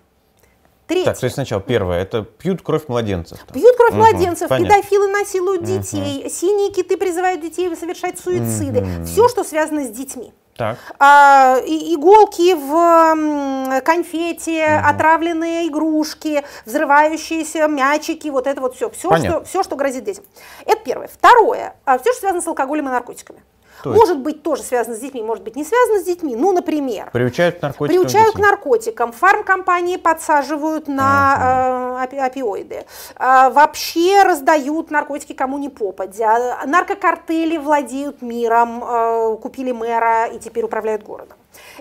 Третье. 0.87 1.05
Так, 1.05 1.19
то 1.19 1.25
есть 1.25 1.35
сначала 1.35 1.61
первое, 1.61 2.01
это 2.01 2.23
пьют 2.23 2.61
кровь 2.61 2.87
младенцев. 2.87 3.39
Так. 3.39 3.53
Пьют 3.53 3.75
кровь 3.77 3.91
угу, 3.91 3.99
младенцев, 3.99 4.49
понятно. 4.49 4.75
педофилы 4.75 5.07
насилуют 5.07 5.63
детей, 5.63 6.21
угу. 6.21 6.29
синие 6.29 6.71
киты 6.71 6.97
призывают 6.97 7.41
детей 7.41 7.73
совершать 7.75 8.19
суициды. 8.19 8.81
Угу. 8.81 9.05
Все, 9.05 9.29
что 9.29 9.43
связано 9.43 9.85
с 9.85 9.89
детьми. 9.89 10.33
Так. 10.57 10.77
А, 10.99 11.59
иголки 11.65 12.53
в 12.53 13.81
конфете, 13.81 14.65
угу. 14.65 14.89
отравленные 14.89 15.67
игрушки, 15.69 16.43
взрывающиеся 16.65 17.67
мячики, 17.67 18.27
вот 18.27 18.47
это 18.47 18.59
вот 18.59 18.75
все. 18.75 18.89
Все, 18.89 19.15
что, 19.17 19.43
все, 19.43 19.63
что 19.63 19.75
грозит 19.75 20.03
детям. 20.03 20.25
Это 20.65 20.83
первое. 20.83 21.07
Второе. 21.07 21.75
А, 21.85 21.97
все, 21.97 22.11
что 22.11 22.21
связано 22.21 22.41
с 22.41 22.47
алкоголем 22.47 22.89
и 22.89 22.91
наркотиками. 22.91 23.41
То 23.83 23.89
может 23.91 24.19
быть 24.19 24.43
тоже 24.43 24.63
связано 24.63 24.95
с 24.95 24.99
детьми, 24.99 25.21
может 25.21 25.43
быть 25.43 25.55
не 25.55 25.63
связано 25.63 25.99
с 25.99 26.03
детьми. 26.03 26.35
Ну, 26.35 26.51
например, 26.51 27.09
приучают 27.11 27.59
к 27.59 27.61
наркотикам. 27.61 28.01
Приучают 28.01 28.35
к 28.35 28.39
наркотикам. 28.39 29.11
Фармкомпании 29.11 29.97
подсаживают 29.97 30.87
на 30.87 31.97
э, 32.09 32.25
опиоиды. 32.25 32.85
Э, 33.17 33.49
вообще 33.49 34.23
раздают 34.23 34.91
наркотики 34.91 35.33
кому 35.33 35.57
не 35.57 35.69
попадя. 35.69 36.59
Наркокартели 36.65 37.57
владеют 37.57 38.21
миром, 38.21 38.83
э, 38.83 39.37
купили 39.41 39.71
мэра 39.71 40.27
и 40.27 40.39
теперь 40.39 40.63
управляют 40.65 41.03
городом. 41.03 41.37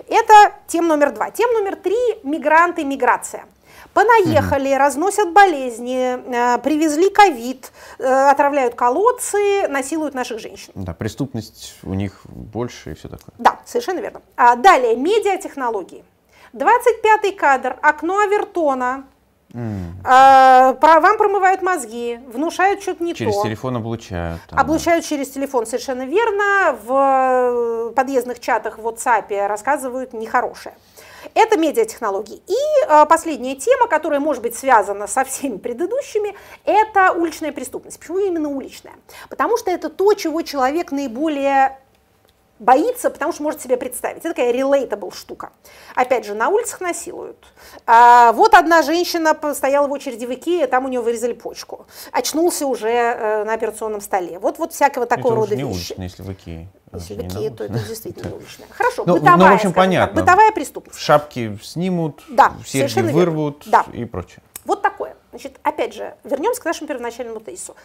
Это 0.07 0.33
тем 0.67 0.87
номер 0.87 1.11
два. 1.11 1.29
Тем 1.31 1.51
номер 1.53 1.75
три– 1.75 1.97
мигранты, 2.23 2.83
миграция. 2.83 3.45
Понаехали, 3.93 4.73
разносят 4.73 5.33
болезни, 5.33 6.17
э, 6.17 6.57
привезли 6.59 7.09
ковид, 7.09 7.71
э, 7.99 8.29
отравляют 8.29 8.75
колодцы, 8.75 9.67
насилуют 9.67 10.13
наших 10.13 10.39
женщин. 10.39 10.71
Да, 10.75 10.93
преступность 10.93 11.75
у 11.83 11.93
них 11.93 12.21
больше 12.25 12.91
и 12.91 12.93
все 12.93 13.09
такое. 13.09 13.33
Да, 13.37 13.59
совершенно 13.65 13.99
верно. 13.99 14.21
А 14.37 14.55
далее, 14.55 14.95
медиатехнологии. 14.95 16.05
25-й 16.53 17.33
кадр, 17.33 17.77
окно 17.81 18.19
Авертона, 18.19 19.05
Mm. 19.53 19.95
А, 20.05 20.73
про, 20.75 21.01
вам 21.01 21.17
промывают 21.17 21.61
мозги, 21.61 22.21
внушают 22.27 22.81
что-то 22.81 23.03
не 23.03 23.13
через 23.13 23.33
то. 23.33 23.41
Через 23.41 23.49
телефон 23.49 23.75
облучают. 23.75 24.41
Там. 24.47 24.57
Облучают 24.57 25.05
через 25.05 25.29
телефон, 25.29 25.65
совершенно 25.65 26.05
верно. 26.05 26.77
В 26.83 27.91
подъездных 27.93 28.39
чатах 28.39 28.77
в 28.77 28.87
WhatsApp 28.87 29.47
рассказывают 29.47 30.13
нехорошее. 30.13 30.75
Это 31.33 31.57
медиатехнологии. 31.57 32.41
И 32.47 32.85
э, 32.87 33.05
последняя 33.05 33.55
тема, 33.55 33.87
которая 33.87 34.19
может 34.19 34.43
быть 34.43 34.55
связана 34.55 35.07
со 35.07 35.23
всеми 35.23 35.57
предыдущими, 35.57 36.35
это 36.65 37.11
уличная 37.13 37.51
преступность. 37.51 37.99
Почему 37.99 38.19
именно 38.19 38.49
уличная? 38.49 38.95
Потому 39.29 39.57
что 39.57 39.71
это 39.71 39.89
то, 39.89 40.13
чего 40.13 40.41
человек 40.41 40.91
наиболее 40.91 41.77
боится, 42.61 43.09
потому 43.09 43.33
что 43.33 43.43
может 43.43 43.61
себе 43.61 43.75
представить. 43.75 44.19
Это 44.19 44.29
такая 44.29 44.53
relatable 44.53 45.13
штука. 45.13 45.51
Опять 45.95 46.25
же, 46.25 46.35
на 46.35 46.49
улицах 46.49 46.79
насилуют. 46.79 47.37
А, 47.87 48.31
вот 48.33 48.53
одна 48.53 48.83
женщина 48.83 49.35
стояла 49.53 49.87
в 49.87 49.91
очереди 49.91 50.25
в 50.25 50.33
Икее, 50.33 50.67
там 50.67 50.85
у 50.85 50.87
нее 50.87 51.01
вырезали 51.01 51.33
почку. 51.33 51.87
Очнулся 52.11 52.67
уже 52.67 52.89
э, 52.89 53.43
на 53.45 53.53
операционном 53.53 53.99
столе. 53.99 54.37
Вот, 54.37 54.59
вот 54.59 54.73
всякого 54.73 55.07
такого 55.07 55.35
рода 55.35 55.55
не 55.55 55.63
вещи. 55.63 55.93
улично, 55.93 56.03
если 56.03 56.23
в 56.23 56.31
Икее. 56.31 56.67
Если 56.93 57.15
в 57.15 57.19
Икее, 57.19 57.49
то 57.51 57.63
это 57.63 57.79
действительно 57.79 58.35
уличное. 58.35 58.67
Хорошо, 58.69 59.03
Ну, 59.05 59.13
бытовая, 59.15 59.37
ну, 59.37 59.43
в 59.43 59.47
общем, 59.47 59.57
скажем 59.57 59.73
так, 59.73 59.83
понятно. 59.83 60.21
бытовая 60.21 60.51
преступность. 60.51 60.99
Шапки 60.99 61.57
снимут, 61.63 62.21
Да, 62.29 62.53
серьги 62.65 62.99
вырвут 63.11 63.63
Да. 63.65 63.85
и 63.93 64.05
прочее. 64.05 64.41
Вот 64.65 64.81
такое. 64.81 65.15
Значит, 65.31 65.57
опять 65.63 65.93
же, 65.93 66.15
вернемся 66.23 66.61
к 66.61 66.65
нашему 66.65 66.87
первоначальному 66.87 67.39
тезису. 67.39 67.75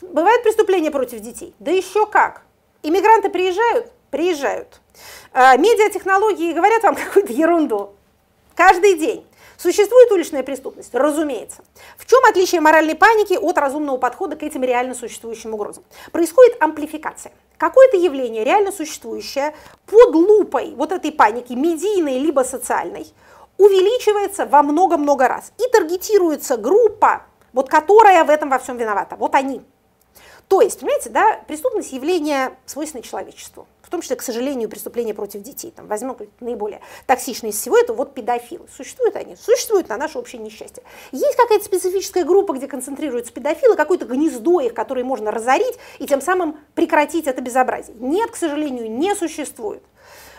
Бывают 0.00 0.42
преступления 0.42 0.90
против 0.90 1.20
детей? 1.20 1.54
Да 1.58 1.70
еще 1.70 2.06
как. 2.06 2.42
Иммигранты 2.82 3.28
приезжают? 3.30 3.92
Приезжают. 4.10 4.80
А, 5.32 5.56
медиатехнологии 5.56 6.52
говорят 6.52 6.82
вам 6.82 6.94
какую-то 7.04 7.32
ерунду. 7.32 7.94
Каждый 8.54 8.98
день. 8.98 9.26
Существует 9.58 10.10
уличная 10.12 10.42
преступность? 10.42 10.94
Разумеется. 10.94 11.64
В 11.96 12.06
чем 12.06 12.22
отличие 12.28 12.60
моральной 12.60 12.94
паники 12.94 13.34
от 13.34 13.58
разумного 13.58 13.96
подхода 13.96 14.36
к 14.36 14.42
этим 14.42 14.62
реально 14.62 14.94
существующим 14.94 15.54
угрозам? 15.54 15.84
Происходит 16.12 16.56
амплификация. 16.60 17.32
Какое-то 17.58 17.96
явление, 17.96 18.44
реально 18.44 18.70
существующее, 18.70 19.54
под 19.86 20.14
лупой 20.14 20.74
вот 20.76 20.92
этой 20.92 21.10
паники, 21.10 21.54
медийной 21.54 22.18
либо 22.18 22.42
социальной, 22.42 23.06
увеличивается 23.56 24.44
во 24.44 24.62
много-много 24.62 25.28
раз. 25.28 25.52
И 25.58 25.70
таргетируется 25.70 26.56
группа, 26.58 27.22
вот 27.52 27.70
которая 27.70 28.24
в 28.24 28.30
этом 28.30 28.50
во 28.50 28.58
всем 28.58 28.76
виновата. 28.76 29.16
Вот 29.16 29.34
они. 29.34 29.62
То 30.48 30.60
есть, 30.60 30.78
понимаете, 30.80 31.10
да, 31.10 31.40
преступность 31.48 31.92
явление 31.92 32.56
свойственное 32.66 33.02
человечеству. 33.02 33.66
Том 33.96 34.02
числе, 34.02 34.16
к 34.16 34.22
сожалению, 34.22 34.68
преступления 34.68 35.14
против 35.14 35.40
детей. 35.40 35.72
Там, 35.74 35.86
возьмем 35.86 36.18
наиболее 36.40 36.82
токсичные 37.06 37.48
из 37.48 37.58
всего, 37.58 37.78
это 37.78 37.94
вот 37.94 38.12
педофилы. 38.12 38.66
Существуют 38.76 39.16
они? 39.16 39.36
Существуют 39.36 39.88
на 39.88 39.96
наше 39.96 40.18
общее 40.18 40.42
несчастье. 40.42 40.82
Есть 41.12 41.34
какая-то 41.34 41.64
специфическая 41.64 42.26
группа, 42.26 42.52
где 42.52 42.68
концентрируются 42.68 43.32
педофилы, 43.32 43.74
какое-то 43.74 44.04
гнездо 44.04 44.60
их, 44.60 44.74
которое 44.74 45.02
можно 45.02 45.30
разорить 45.30 45.78
и 45.98 46.06
тем 46.06 46.20
самым 46.20 46.58
прекратить 46.74 47.26
это 47.26 47.40
безобразие. 47.40 47.96
Нет, 47.98 48.30
к 48.32 48.36
сожалению, 48.36 48.90
не 48.90 49.14
существует. 49.14 49.82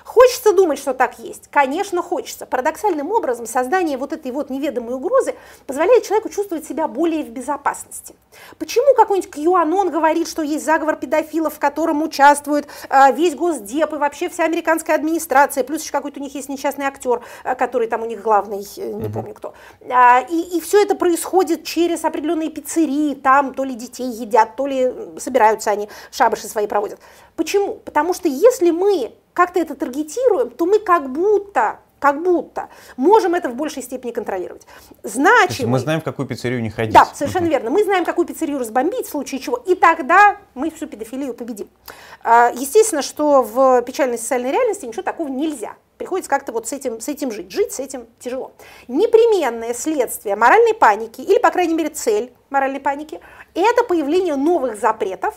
Хочется 0.07 0.53
думать, 0.53 0.79
что 0.79 0.93
так 0.93 1.19
есть? 1.19 1.49
Конечно, 1.51 2.01
хочется. 2.01 2.45
Парадоксальным 2.45 3.11
образом 3.11 3.45
создание 3.45 3.97
вот 3.97 4.13
этой 4.13 4.31
вот 4.31 4.49
неведомой 4.49 4.95
угрозы 4.95 5.35
позволяет 5.65 6.05
человеку 6.05 6.29
чувствовать 6.29 6.65
себя 6.65 6.87
более 6.87 7.25
в 7.25 7.29
безопасности. 7.29 8.15
Почему 8.57 8.95
какой-нибудь 8.95 9.29
QAnon 9.35 9.89
говорит, 9.89 10.29
что 10.29 10.43
есть 10.43 10.63
заговор 10.63 10.95
педофилов, 10.95 11.55
в 11.55 11.59
котором 11.59 12.03
участвует 12.03 12.69
э, 12.89 13.11
весь 13.11 13.35
Госдеп 13.35 13.91
и 13.91 13.97
вообще 13.97 14.29
вся 14.29 14.45
американская 14.45 14.95
администрация, 14.95 15.65
плюс 15.65 15.81
еще 15.83 15.91
какой-то 15.91 16.21
у 16.21 16.23
них 16.23 16.33
есть 16.35 16.47
несчастный 16.47 16.85
актер, 16.85 17.21
э, 17.43 17.55
который 17.55 17.89
там 17.89 18.01
у 18.03 18.05
них 18.05 18.21
главный, 18.21 18.65
э, 18.77 18.93
не 18.93 19.09
помню 19.09 19.33
кто. 19.33 19.55
А, 19.89 20.21
и, 20.21 20.57
и 20.57 20.61
все 20.61 20.81
это 20.81 20.95
происходит 20.95 21.65
через 21.65 22.05
определенные 22.05 22.49
пиццерии, 22.49 23.13
там 23.13 23.53
то 23.53 23.65
ли 23.65 23.75
детей 23.75 24.09
едят, 24.09 24.55
то 24.55 24.67
ли 24.67 24.89
собираются 25.17 25.69
они, 25.69 25.89
шабаши 26.11 26.47
свои 26.47 26.65
проводят. 26.65 27.01
Почему? 27.35 27.73
Потому 27.73 28.13
что 28.13 28.29
если 28.29 28.71
мы 28.71 29.11
как-то 29.37 29.59
это 29.59 29.75
таргетируем, 29.75 30.49
то 30.49 30.65
мы 30.65 30.79
как 30.79 31.11
будто 31.11 31.79
как 31.99 32.21
будто 32.21 32.69
можем 32.95 33.33
это 33.33 33.49
в 33.49 33.55
большей 33.55 33.81
степени 33.81 34.11
контролировать. 34.11 34.67
Значимый, 35.01 35.71
мы 35.71 35.79
знаем, 35.79 36.01
в 36.01 36.03
какую 36.03 36.27
пиццерию 36.27 36.61
не 36.61 36.69
ходить. 36.69 36.93
Да, 36.93 37.05
совершенно 37.05 37.47
верно. 37.47 37.71
Мы 37.71 37.83
знаем, 37.83 38.05
какую 38.05 38.27
пиццерию 38.27 38.59
разбомбить, 38.59 39.07
в 39.07 39.09
случае 39.09 39.39
чего, 39.39 39.57
и 39.57 39.73
тогда 39.73 40.37
мы 40.53 40.69
всю 40.69 40.85
педофилию 40.85 41.33
победим. 41.33 41.69
А, 42.23 42.51
естественно, 42.53 43.01
что 43.01 43.41
в 43.41 43.81
печальной 43.81 44.19
социальной 44.19 44.51
реальности 44.51 44.85
ничего 44.85 45.01
такого 45.01 45.27
нельзя. 45.27 45.73
Приходится 45.97 46.29
как-то 46.29 46.51
вот 46.51 46.67
с 46.67 46.73
этим, 46.73 46.99
с 46.99 47.07
этим 47.07 47.31
жить. 47.31 47.51
Жить 47.51 47.73
с 47.73 47.79
этим 47.79 48.05
тяжело. 48.19 48.51
Непременное 48.87 49.73
следствие 49.73 50.35
моральной 50.35 50.75
паники, 50.75 51.21
или, 51.21 51.39
по 51.39 51.49
крайней 51.49 51.73
мере, 51.73 51.89
цель 51.89 52.31
моральной 52.51 52.79
паники, 52.79 53.19
это 53.55 53.83
появление 53.83 54.35
новых 54.35 54.79
запретов, 54.79 55.33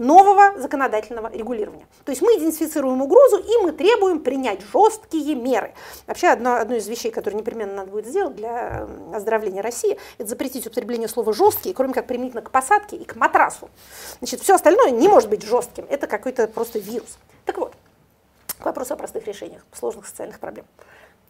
нового 0.00 0.58
законодательного 0.58 1.30
регулирования. 1.30 1.86
То 2.04 2.10
есть 2.10 2.22
мы 2.22 2.32
идентифицируем 2.36 3.02
угрозу 3.02 3.36
и 3.36 3.62
мы 3.62 3.72
требуем 3.72 4.20
принять 4.20 4.62
жесткие 4.72 5.34
меры. 5.34 5.74
Вообще 6.06 6.28
одно, 6.28 6.54
одно 6.54 6.76
из 6.76 6.88
вещей, 6.88 7.10
которые 7.10 7.38
непременно 7.38 7.74
надо 7.74 7.90
будет 7.90 8.06
сделать 8.06 8.34
для 8.34 8.88
оздоровления 9.14 9.62
России, 9.62 9.98
это 10.16 10.28
запретить 10.28 10.66
употребление 10.66 11.06
слова 11.06 11.34
«жесткие», 11.34 11.74
кроме 11.74 11.92
как 11.92 12.06
применительно 12.06 12.40
к 12.40 12.50
посадке 12.50 12.96
и 12.96 13.04
к 13.04 13.14
матрасу. 13.16 13.68
Значит, 14.18 14.40
все 14.40 14.54
остальное 14.54 14.90
не 14.90 15.06
может 15.06 15.28
быть 15.28 15.42
жестким, 15.42 15.84
это 15.90 16.06
какой-то 16.06 16.48
просто 16.48 16.78
вирус. 16.78 17.18
Так 17.44 17.58
вот, 17.58 17.74
к 18.58 18.64
вопросу 18.64 18.94
о 18.94 18.96
простых 18.96 19.26
решениях 19.26 19.66
сложных 19.72 20.06
социальных 20.06 20.40
проблем. 20.40 20.64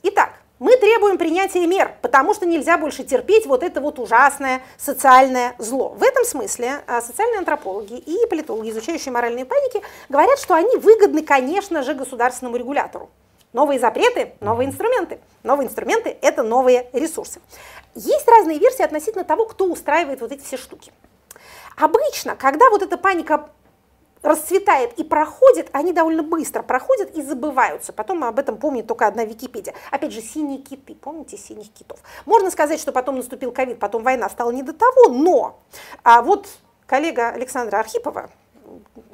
Итак, 0.02 0.32
мы 0.58 0.76
требуем 0.78 1.18
принятия 1.18 1.66
мер, 1.66 1.94
потому 2.00 2.32
что 2.32 2.46
нельзя 2.46 2.78
больше 2.78 3.04
терпеть 3.04 3.44
вот 3.44 3.62
это 3.62 3.82
вот 3.82 3.98
ужасное 3.98 4.62
социальное 4.78 5.54
зло. 5.58 5.90
В 5.90 6.02
этом 6.02 6.24
смысле 6.24 6.80
а, 6.86 7.02
социальные 7.02 7.40
антропологи 7.40 7.98
и 7.98 8.26
политологи, 8.28 8.70
изучающие 8.70 9.12
моральные 9.12 9.44
паники, 9.44 9.82
говорят, 10.08 10.38
что 10.38 10.54
они 10.54 10.76
выгодны, 10.76 11.22
конечно 11.22 11.82
же, 11.82 11.92
государственному 11.92 12.56
регулятору. 12.56 13.10
Новые 13.52 13.78
запреты, 13.78 14.32
новые 14.40 14.68
инструменты. 14.68 15.18
Новые 15.42 15.66
инструменты– 15.66 16.16
это 16.22 16.42
новые 16.42 16.88
ресурсы. 16.92 17.40
Есть 17.94 18.26
разные 18.28 18.58
версии 18.58 18.82
относительно 18.82 19.24
того, 19.24 19.44
кто 19.46 19.66
устраивает 19.66 20.20
вот 20.20 20.32
эти 20.32 20.42
все 20.42 20.56
штуки. 20.56 20.92
Обычно, 21.76 22.36
когда 22.36 22.70
вот 22.70 22.82
эта 22.82 22.96
паника 22.96 23.50
расцветает 24.22 24.98
и 24.98 25.04
проходит, 25.04 25.68
они 25.72 25.92
довольно 25.92 26.22
быстро 26.22 26.62
проходят 26.62 27.16
и 27.16 27.22
забываются. 27.22 27.92
Потом 27.92 28.24
об 28.24 28.38
этом 28.38 28.56
помнит 28.56 28.86
только 28.86 29.06
одна 29.06 29.24
Википедия. 29.24 29.74
Опять 29.90 30.12
же, 30.12 30.20
синие 30.20 30.58
киты. 30.58 30.94
Помните 30.94 31.36
синих 31.36 31.72
китов? 31.72 32.00
Можно 32.26 32.50
сказать, 32.50 32.80
что 32.80 32.92
потом 32.92 33.16
наступил 33.16 33.52
ковид, 33.52 33.78
потом 33.78 34.02
война 34.02 34.28
стала 34.28 34.50
не 34.50 34.62
до 34.62 34.72
того, 34.72 35.08
но 35.08 35.58
а 36.02 36.22
вот 36.22 36.48
коллега 36.86 37.28
Александра 37.28 37.78
Архипова, 37.78 38.30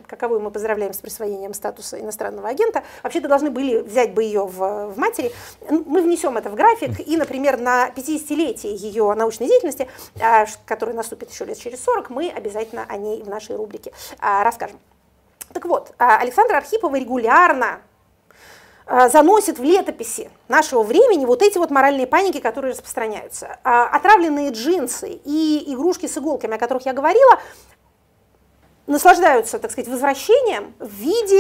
каковую 0.07 0.41
мы 0.41 0.51
поздравляем 0.51 0.93
с 0.93 0.99
присвоением 0.99 1.55
статуса 1.55 2.01
иностранного 2.01 2.49
агента, 2.49 2.83
вообще-то 3.03 3.29
должны 3.29 3.51
были 3.51 3.79
взять 3.79 4.15
бы 4.15 4.23
ее 4.23 4.47
в, 4.47 4.93
в 4.93 4.99
матери. 4.99 5.33
Мы 5.69 6.03
внесем 6.03 6.37
это 6.37 6.51
в 6.51 6.55
график, 6.55 7.07
и, 7.07 7.17
например, 7.17 7.59
на 7.59 7.89
50-летие 7.89 8.75
ее 8.75 9.13
научной 9.15 9.49
деятельности, 9.49 9.89
а, 10.21 10.47
который 10.65 10.95
наступит 10.95 11.31
еще 11.31 11.45
лет 11.45 11.59
через 11.59 11.83
40, 11.83 12.11
мы 12.11 12.31
обязательно 12.31 12.85
о 12.89 12.97
ней 12.97 13.23
в 13.23 13.29
нашей 13.29 13.57
рубрике 13.57 13.93
а, 14.21 14.45
расскажем. 14.45 14.79
Так 15.53 15.65
вот, 15.65 15.93
а, 15.99 16.19
Александра 16.19 16.57
Архипова 16.57 16.97
регулярно 16.97 17.81
заносит 19.09 19.59
в 19.59 19.65
летописи 19.65 20.31
нашего 20.47 20.85
времени 20.85 21.25
вот 21.25 21.43
эти 21.43 21.59
вот 21.59 21.73
моральные 21.73 22.07
паники, 22.07 22.39
которые 22.39 22.71
распространяются. 22.71 23.59
Отравленные 23.65 24.51
джинсы 24.51 25.21
и 25.25 25.65
игрушки 25.75 26.07
с 26.07 26.17
иголками, 26.17 26.55
о 26.55 26.59
которых 26.59 26.87
я 26.87 26.93
говорила, 26.93 27.41
наслаждаются, 28.87 29.59
так 29.59 29.71
сказать, 29.71 29.89
возвращением 29.91 30.75
в 30.79 30.89
виде 30.89 31.37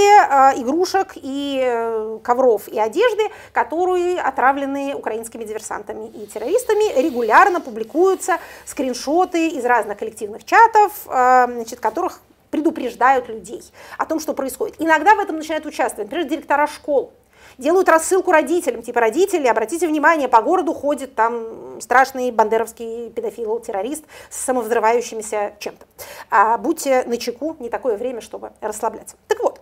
игрушек 0.61 1.13
и 1.15 1.61
э, 1.63 2.19
ковров 2.23 2.69
и 2.69 2.79
одежды, 2.79 3.23
которые 3.53 4.21
отравлены 4.21 4.95
украинскими 4.95 5.45
диверсантами 5.45 6.09
и 6.09 6.27
террористами, 6.27 7.01
регулярно 7.01 7.61
публикуются 7.61 8.39
скриншоты 8.65 9.49
из 9.49 9.65
разных 9.65 9.99
коллективных 9.99 10.45
чатов, 10.45 10.93
значит, 11.05 11.81
которых 11.81 12.21
предупреждают 12.51 13.28
людей 13.28 13.62
о 13.99 14.07
том, 14.07 14.20
что 14.20 14.34
происходит. 14.34 14.76
Иногда 14.78 15.14
в 15.14 15.20
этом 15.20 15.36
начинают 15.36 15.66
участвовать, 15.66 16.11
например, 16.11 16.28
директора 16.28 16.66
школ, 16.66 17.12
делают 17.59 17.88
рассылку 17.88 18.32
родителям, 18.32 18.82
типа 18.82 19.01
родители, 19.01 19.47
обратите 19.47 19.86
внимание, 19.86 20.28
по 20.28 20.42
городу 20.42 20.74
ходит 20.74 21.14
там 21.14 21.80
страшный 21.80 22.30
бандеровский 22.30 23.11
педофил, 23.11 23.61
террорист 23.61 24.05
с 24.30 24.44
самовзрывающимися 24.44 25.55
чем-то. 25.59 25.86
А, 26.30 26.59
будьте 26.59 27.05
начеку, 27.07 27.57
не 27.59 27.68
такое 27.68 27.97
время, 27.97 28.20
чтобы 28.20 28.53
расслабляться. 28.61 29.16
Так 29.28 29.40
вот, 29.42 29.61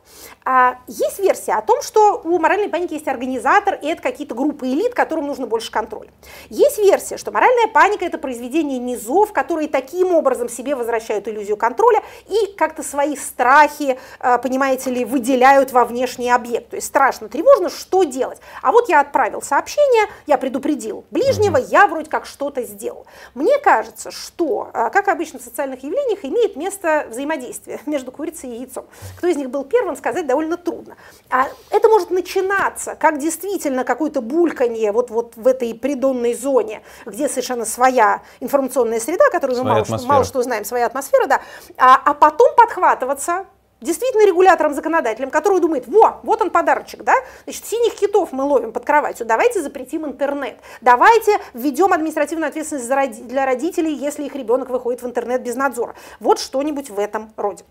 есть 0.86 1.18
версия 1.18 1.52
о 1.52 1.62
том, 1.62 1.82
что 1.82 2.20
у 2.22 2.38
моральной 2.38 2.68
паники 2.68 2.94
есть 2.94 3.08
организатор, 3.08 3.78
и 3.80 3.86
это 3.86 4.02
какие-то 4.02 4.34
группы 4.34 4.66
элит, 4.66 4.94
которым 4.94 5.26
нужно 5.26 5.46
больше 5.46 5.70
контроля. 5.70 6.10
Есть 6.50 6.78
версия, 6.78 7.16
что 7.16 7.32
моральная 7.32 7.68
паника– 7.68 8.04
это 8.06 8.18
произведение 8.18 8.78
низов, 8.78 9.32
которые 9.32 9.68
таким 9.68 10.14
образом 10.14 10.48
себе 10.48 10.74
возвращают 10.74 11.28
иллюзию 11.28 11.56
контроля 11.56 12.02
и 12.28 12.52
как-то 12.56 12.82
свои 12.82 13.16
страхи, 13.16 13.98
а, 14.20 14.38
понимаете 14.38 14.90
ли, 14.90 15.04
выделяют 15.04 15.72
во 15.72 15.84
внешний 15.84 16.30
объект. 16.30 16.70
То 16.70 16.76
есть 16.76 16.88
страшно, 16.88 17.28
тревожно, 17.28 17.70
что 17.70 18.04
делать? 18.04 18.38
А 18.62 18.72
вот 18.72 18.88
я 18.88 19.00
отправил 19.00 19.42
сообщение, 19.42 20.08
я 20.26 20.38
предупредил 20.38 21.04
ближнего, 21.10 21.56
я 21.56 21.86
вроде 21.86 22.10
как 22.10 22.26
что-то 22.26 22.62
сделал. 22.62 23.06
Мне 23.34 23.58
кажется, 23.58 24.10
что, 24.10 24.70
а, 24.72 24.90
как 24.90 25.08
обычно 25.08 25.38
в 25.38 25.42
социальных 25.42 25.82
явлениях, 25.82 26.24
имеет 26.24 26.56
место 26.56 27.06
взаимодействие 27.10 27.80
между 27.86 28.12
курицей 28.12 28.50
и 28.50 28.58
яйцом. 28.60 28.86
Кто 29.18 29.26
из 29.26 29.36
них 29.36 29.50
был 29.50 29.64
первым, 29.64 29.93
сказать 29.96 30.26
довольно 30.26 30.56
трудно. 30.56 30.96
А 31.30 31.48
это 31.70 31.88
может 31.88 32.10
начинаться 32.10 32.94
как 32.94 33.18
действительно 33.18 33.84
какое-то 33.84 34.20
бульканье 34.20 34.92
вот, 34.92 35.10
вот 35.10 35.36
в 35.36 35.46
этой 35.46 35.74
придонной 35.74 36.34
зоне, 36.34 36.82
где 37.06 37.28
совершенно 37.28 37.64
своя 37.64 38.22
информационная 38.40 39.00
среда, 39.00 39.28
которую 39.30 39.62
мы 39.62 39.70
мало 39.70 39.84
что, 39.84 40.06
мало 40.06 40.24
что 40.24 40.42
знаем, 40.42 40.64
своя 40.64 40.86
атмосфера, 40.86 41.26
да, 41.26 41.40
а, 41.76 42.00
а 42.04 42.14
потом 42.14 42.54
подхватываться 42.56 43.46
действительно 43.84 44.26
регулятором-законодателем, 44.26 45.30
который 45.30 45.60
думает, 45.60 45.86
во, 45.86 46.20
вот 46.22 46.42
он 46.42 46.50
подарочек, 46.50 47.04
да, 47.04 47.14
значит, 47.44 47.64
синих 47.64 47.94
китов 47.94 48.32
мы 48.32 48.44
ловим 48.44 48.72
под 48.72 48.84
кроватью, 48.84 49.26
давайте 49.26 49.62
запретим 49.62 50.06
интернет, 50.06 50.56
давайте 50.80 51.38
введем 51.52 51.92
административную 51.92 52.48
ответственность 52.48 52.88
для 53.26 53.44
родителей, 53.44 53.94
если 53.94 54.24
их 54.24 54.34
ребенок 54.34 54.70
выходит 54.70 55.02
в 55.02 55.06
интернет 55.06 55.42
без 55.42 55.54
надзора. 55.54 55.94
Вот 56.18 56.38
что-нибудь 56.38 56.90
в 56.90 56.98
этом 56.98 57.32
роде. 57.36 57.64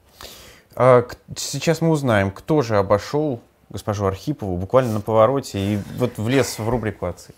А, 0.75 1.05
сейчас 1.35 1.81
мы 1.81 1.89
узнаем, 1.89 2.31
кто 2.31 2.61
же 2.61 2.77
обошел 2.77 3.41
госпожу 3.69 4.05
Архипову 4.05 4.55
буквально 4.57 4.93
на 4.93 5.01
повороте 5.01 5.59
и 5.59 5.79
вот 5.97 6.17
влез 6.17 6.59
в 6.59 6.69
рубрику 6.69 7.07
«Отцы». 7.07 7.33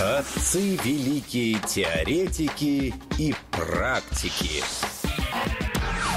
Отцы– 0.00 0.76
великие 0.84 1.58
теоретики 1.60 2.94
и 3.18 3.34
практики. 3.50 4.62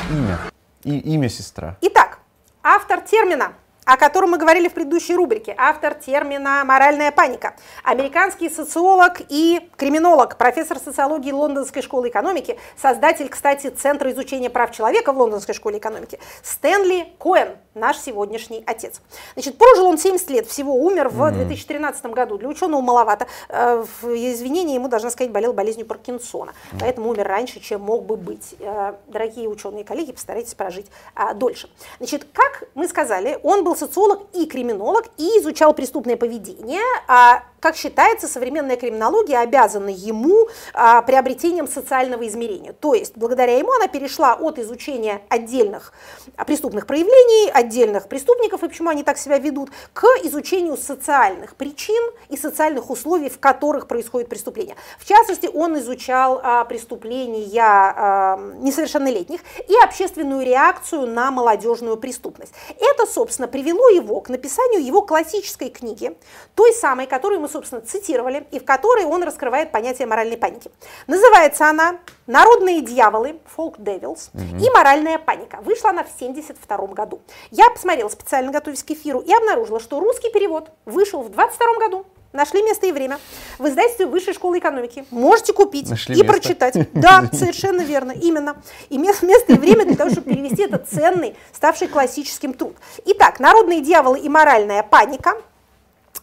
Имя. 0.10 0.39
И 0.84 0.98
имя 0.98 1.30
сестра. 1.30 1.78
Итак, 1.82 2.20
автор 2.64 3.02
термина 3.02 3.54
о 3.92 3.98
котором 3.98 4.32
мы 4.32 4.38
говорили 4.38 4.70
в 4.70 4.74
предыдущей 4.74 5.16
рубрике, 5.16 5.54
автор 5.58 5.96
термина 5.96 6.64
«моральная 6.64 7.12
паника», 7.12 7.56
американский 7.84 8.50
социолог 8.50 9.22
и 9.28 9.70
криминолог, 9.76 10.38
профессор 10.38 10.80
социологии 10.80 11.34
Лондонской 11.34 11.82
школы 11.82 12.08
экономики, 12.08 12.58
создатель, 12.82 13.28
кстати, 13.28 13.68
Центра 13.68 14.10
изучения 14.12 14.50
прав 14.50 14.72
человека 14.72 15.12
в 15.12 15.18
Лондонской 15.18 15.54
школе 15.54 15.80
экономики, 15.80 16.20
Стэнли 16.42 17.12
Коэн, 17.20 17.58
наш 17.74 17.98
сегодняшний 17.98 18.64
отец. 18.66 19.02
Значит, 19.34 19.58
прожил 19.58 19.88
он 19.88 19.98
70 19.98 20.30
лет, 20.30 20.48
всего 20.48 20.74
умер 20.74 21.10
в 21.10 21.32
2013 21.32 22.06
году. 22.08 22.38
Для 22.38 22.48
ученого 22.48 22.82
маловато. 22.82 23.28
Э, 23.50 23.84
в 24.02 24.08
извинении 24.08 24.76
ему, 24.76 24.88
должна 24.88 25.10
сказать, 25.10 25.32
болел 25.32 25.54
болезнью 25.54 25.86
Паркинсона, 25.86 26.54
поэтому 26.80 27.10
умер 27.10 27.28
раньше, 27.28 27.60
чем 27.60 27.82
мог 27.82 28.06
бы 28.06 28.16
быть. 28.16 28.56
Э, 28.60 28.94
дорогие 29.08 29.48
ученые 29.48 29.84
коллеги, 29.84 30.12
постарайтесь 30.12 30.54
прожить 30.54 30.88
а, 31.16 31.34
дольше. 31.34 31.70
Значит, 31.98 32.26
как 32.34 32.64
мы 32.74 32.88
сказали, 32.88 33.39
он 33.44 33.64
был 33.64 33.76
социолог 33.82 34.19
и 34.34 34.45
криминолог 34.45 35.05
и 35.17 35.39
изучал 35.39 35.73
преступное 35.73 36.15
поведение, 36.15 36.84
а 37.07 37.43
как 37.61 37.75
считается, 37.75 38.27
современная 38.27 38.75
криминология 38.75 39.39
обязана 39.39 39.89
ему 39.89 40.47
а, 40.73 41.03
приобретением 41.03 41.67
социального 41.67 42.27
измерения. 42.27 42.73
То 42.73 42.95
есть, 42.95 43.13
благодаря 43.15 43.55
ему 43.57 43.71
она 43.71 43.88
перешла 43.88 44.34
от 44.34 44.57
изучения 44.57 45.21
отдельных 45.29 45.93
а, 46.36 46.43
преступных 46.43 46.88
проявлений, 46.88 47.51
отдельных 47.51 48.07
преступников 48.07 48.63
и 48.63 48.67
почему 48.67 48.89
они 48.89 49.03
так 49.03 49.19
себя 49.19 49.38
ведут, 49.38 49.69
к 49.93 50.03
изучению 50.23 50.75
социальных 50.75 51.55
причин 51.55 52.03
и 52.29 52.38
социальных 52.38 52.89
условий, 52.89 53.29
в 53.29 53.39
которых 53.39 53.88
происходит 53.88 54.27
преступление. 54.27 54.75
В 54.97 55.05
частности, 55.05 55.47
он 55.53 55.77
изучал 55.77 56.41
а, 56.43 56.65
преступления 56.65 57.47
а, 57.61 58.38
несовершеннолетних 58.55 59.41
и 59.67 59.75
общественную 59.84 60.43
реакцию 60.43 61.05
на 61.05 61.29
молодежную 61.29 61.97
преступность. 61.97 62.53
Это, 62.79 63.05
собственно, 63.05 63.47
привело 63.62 63.89
его 63.89 64.22
к 64.22 64.30
написанию 64.30 64.84
его 64.84 65.03
классической 65.03 65.70
книги, 65.70 66.18
той 66.55 66.74
самой, 66.74 67.05
которую 67.05 67.41
мы 67.41 67.47
собственно, 67.47 67.82
цитировали, 67.82 68.47
и 68.49 68.59
в 68.59 68.66
которой 68.66 69.05
он 69.05 69.24
раскрывает 69.24 69.72
понятие 69.72 70.07
моральной 70.07 70.38
паники. 70.38 70.72
Называется 71.05 71.70
она 71.70 71.99
«Народные 72.26 72.82
дьяволы», 72.82 73.39
«Folk 73.55 73.78
Devils» 73.78 74.30
угу. 74.34 74.64
и 74.64 74.70
«Моральная 74.72 75.20
паника». 75.20 75.59
Вышла 75.62 75.91
она 75.91 76.03
в 76.03 76.14
1972 76.16 76.88
году. 76.88 77.22
Я 77.51 77.70
посмотрела 77.70 78.09
специально, 78.09 78.51
готовясь 78.51 78.84
к 78.84 78.89
эфиру, 78.89 79.20
и 79.20 79.32
обнаружила, 79.32 79.80
что 79.80 79.99
русский 79.99 80.32
перевод 80.32 80.72
вышел 80.86 81.22
в 81.22 81.30
22 81.30 81.68
году. 81.80 82.05
Нашли 82.34 82.63
место 82.63 82.88
и 82.88 82.93
время 82.93 83.19
в 83.59 83.67
издательстве 83.67 84.05
Высшей 84.05 84.34
школы 84.34 84.59
экономики. 84.59 85.05
Можете 85.11 85.51
купить 85.51 85.89
Нашли 85.89 86.15
и 86.15 86.21
место. 86.21 86.34
прочитать. 86.34 86.93
Да, 86.93 87.29
совершенно 87.34 87.82
верно, 87.82 88.11
именно. 88.11 88.61
И 88.89 88.97
место 88.97 89.53
и 89.53 89.57
время 89.57 89.86
для 89.86 89.97
того, 89.97 90.09
чтобы 90.11 90.34
перевести 90.34 90.63
этот 90.63 90.88
ценный, 90.88 91.36
ставший 91.53 91.89
классическим 91.89 92.53
труд. 92.53 92.75
Итак, 93.05 93.39
«Народные 93.39 93.82
дьяволы 93.82 94.19
и 94.19 94.29
моральная 94.29 94.82
паника» 94.84 95.34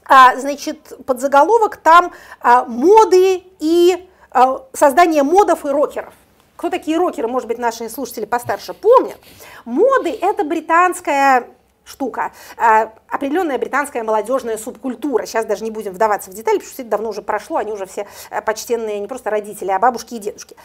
а, 0.08 0.36
значит, 0.36 0.94
подзаголовок 1.04 1.76
там 1.76 2.12
а, 2.40 2.64
моды 2.64 3.42
и 3.60 4.08
а, 4.30 4.62
создание 4.72 5.22
модов 5.22 5.66
и 5.66 5.68
рокеров. 5.68 6.14
Кто 6.56 6.70
такие 6.70 6.96
рокеры, 6.96 7.28
может 7.28 7.46
быть, 7.46 7.58
наши 7.58 7.88
слушатели 7.90 8.24
постарше 8.24 8.72
помнят. 8.72 9.18
Моды– 9.64 10.10
это 10.20 10.44
британская 10.44 11.48
штука, 11.88 12.32
определенная 13.08 13.58
британская 13.58 14.02
молодежная 14.02 14.58
субкультура. 14.58 15.26
Сейчас 15.26 15.46
даже 15.46 15.64
не 15.64 15.70
будем 15.70 15.92
вдаваться 15.92 16.30
в 16.30 16.34
детали, 16.34 16.58
потому 16.58 16.72
что 16.72 16.82
это 16.82 16.90
давно 16.90 17.08
уже 17.10 17.22
прошло, 17.22 17.56
они 17.56 17.72
уже 17.72 17.86
все 17.86 18.06
почтенные 18.44 19.00
не 19.00 19.08
просто 19.08 19.30
родители, 19.30 19.70
а 19.70 19.78
бабушки 19.78 20.14
и 20.14 20.18
дедушки. 20.18 20.56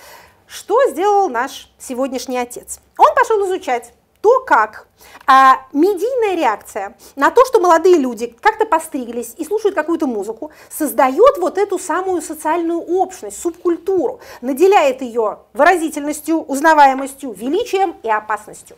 Что 0.47 0.79
сделал 0.89 1.29
наш 1.29 1.71
сегодняшний 1.79 2.37
отец? 2.37 2.79
Он 2.97 3.15
пошел 3.15 3.45
изучать 3.47 3.93
то, 4.23 4.39
как 4.39 4.87
а, 5.27 5.65
медийная 5.73 6.35
реакция 6.35 6.95
на 7.17 7.29
то, 7.29 7.43
что 7.45 7.59
молодые 7.59 7.97
люди 7.97 8.33
как-то 8.39 8.65
постриглись 8.65 9.33
и 9.37 9.43
слушают 9.43 9.75
какую-то 9.75 10.07
музыку, 10.07 10.51
создает 10.69 11.37
вот 11.39 11.57
эту 11.57 11.77
самую 11.77 12.21
социальную 12.21 12.79
общность, 12.79 13.41
субкультуру, 13.41 14.21
наделяет 14.39 15.01
ее 15.01 15.39
выразительностью, 15.53 16.41
узнаваемостью, 16.41 17.33
величием 17.33 17.95
и 18.01 18.09
опасностью. 18.09 18.77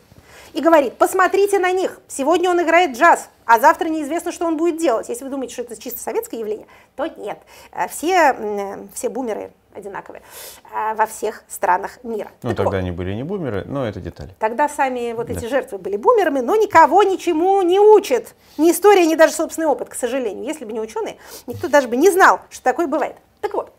И 0.56 0.62
говорит, 0.62 0.96
посмотрите 0.96 1.58
на 1.58 1.70
них, 1.70 2.00
сегодня 2.08 2.48
он 2.48 2.62
играет 2.62 2.96
джаз, 2.96 3.28
а 3.44 3.60
завтра 3.60 3.90
неизвестно, 3.90 4.32
что 4.32 4.46
он 4.46 4.56
будет 4.56 4.78
делать. 4.78 5.10
Если 5.10 5.22
вы 5.22 5.28
думаете, 5.28 5.52
что 5.52 5.62
это 5.62 5.78
чисто 5.78 6.00
советское 6.00 6.38
явление, 6.38 6.66
то 6.96 7.06
нет. 7.06 7.38
Э, 7.72 7.86
все, 7.88 8.88
все 8.94 9.10
бумеры 9.10 9.50
одинаковые 9.74 10.22
а, 10.72 10.94
во 10.94 11.04
всех 11.04 11.44
странах 11.46 12.02
мира. 12.02 12.30
Ну, 12.42 12.48
так 12.48 12.56
тогда 12.56 12.70
вот, 12.70 12.76
они 12.76 12.90
были 12.90 13.12
не 13.12 13.22
бумеры, 13.22 13.64
но 13.66 13.86
это 13.86 14.00
детали. 14.00 14.34
Тогда 14.38 14.66
сами 14.66 15.12
вот 15.12 15.28
эти 15.28 15.42
да. 15.42 15.48
жертвы 15.48 15.76
были 15.76 15.98
бумерами, 15.98 16.40
но 16.40 16.56
никого 16.56 17.02
ничему 17.02 17.60
не 17.60 17.78
учат. 17.78 18.34
Ни 18.56 18.70
история, 18.70 19.04
ни 19.04 19.14
даже 19.14 19.34
собственный 19.34 19.68
опыт, 19.68 19.90
к 19.90 19.94
сожалению. 19.94 20.46
Если 20.46 20.64
бы 20.64 20.72
не 20.72 20.80
ученые, 20.80 21.16
никто 21.46 21.68
даже 21.68 21.86
бы 21.88 21.96
не 21.96 22.10
знал, 22.10 22.40
что 22.48 22.64
такое 22.64 22.86
бывает. 22.86 23.16
Так 23.42 23.52
вот, 23.52 23.72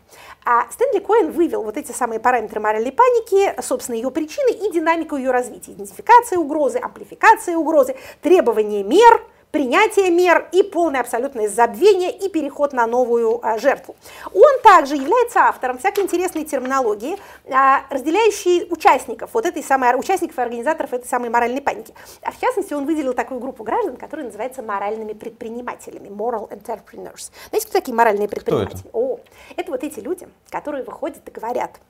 а 0.50 0.66
Стэнли 0.72 1.00
Коэн 1.00 1.30
вывел 1.30 1.62
вот 1.62 1.76
эти 1.76 1.92
самые 1.92 2.20
параметры 2.20 2.58
моральной 2.58 2.90
паники, 2.90 3.54
собственно, 3.60 3.96
ее 3.96 4.10
причины 4.10 4.50
и 4.50 4.72
динамику 4.72 5.16
ее 5.16 5.30
развития. 5.30 5.72
Идентификация 5.72 6.38
угрозы, 6.38 6.78
амплификация 6.78 7.54
угрозы, 7.58 7.96
требования 8.22 8.82
мер– 8.82 9.22
принятие 9.50 10.10
мер 10.10 10.48
и 10.52 10.62
полное 10.62 11.00
абсолютное 11.00 11.48
забвение 11.48 12.10
и 12.10 12.28
переход 12.28 12.72
на 12.72 12.86
новую 12.86 13.44
а, 13.46 13.58
жертву. 13.58 13.96
Он 14.32 14.60
также 14.62 14.96
является 14.96 15.40
автором 15.40 15.78
всякой 15.78 16.04
интересной 16.04 16.44
терминологии, 16.44 17.16
а, 17.50 17.82
разделяющей 17.90 18.66
участников, 18.70 19.30
вот 19.32 19.46
этой 19.46 19.62
самой, 19.62 19.98
участников 19.98 20.38
и 20.38 20.42
организаторов 20.42 20.92
этой 20.92 21.06
самой 21.06 21.30
моральной 21.30 21.62
паники. 21.62 21.94
А 22.22 22.32
в 22.32 22.40
частности, 22.40 22.74
он 22.74 22.84
выделил 22.84 23.14
такую 23.14 23.40
группу 23.40 23.64
граждан, 23.64 23.96
которая 23.96 24.26
называется 24.26 24.62
моральными 24.62 25.12
предпринимателями, 25.12 26.08
moral 26.08 26.50
entrepreneurs. 26.50 27.30
Знаете, 27.50 27.66
кто 27.68 27.78
такие 27.78 27.94
моральные 27.94 28.28
предприниматели? 28.28 28.78
Кто 28.78 28.88
это? 28.88 28.96
О, 28.96 29.20
это 29.56 29.70
вот 29.70 29.82
эти 29.82 30.00
люди, 30.00 30.28
которые 30.50 30.84
выходят 30.84 31.26
и 31.26 31.30
говорят, 31.30 31.80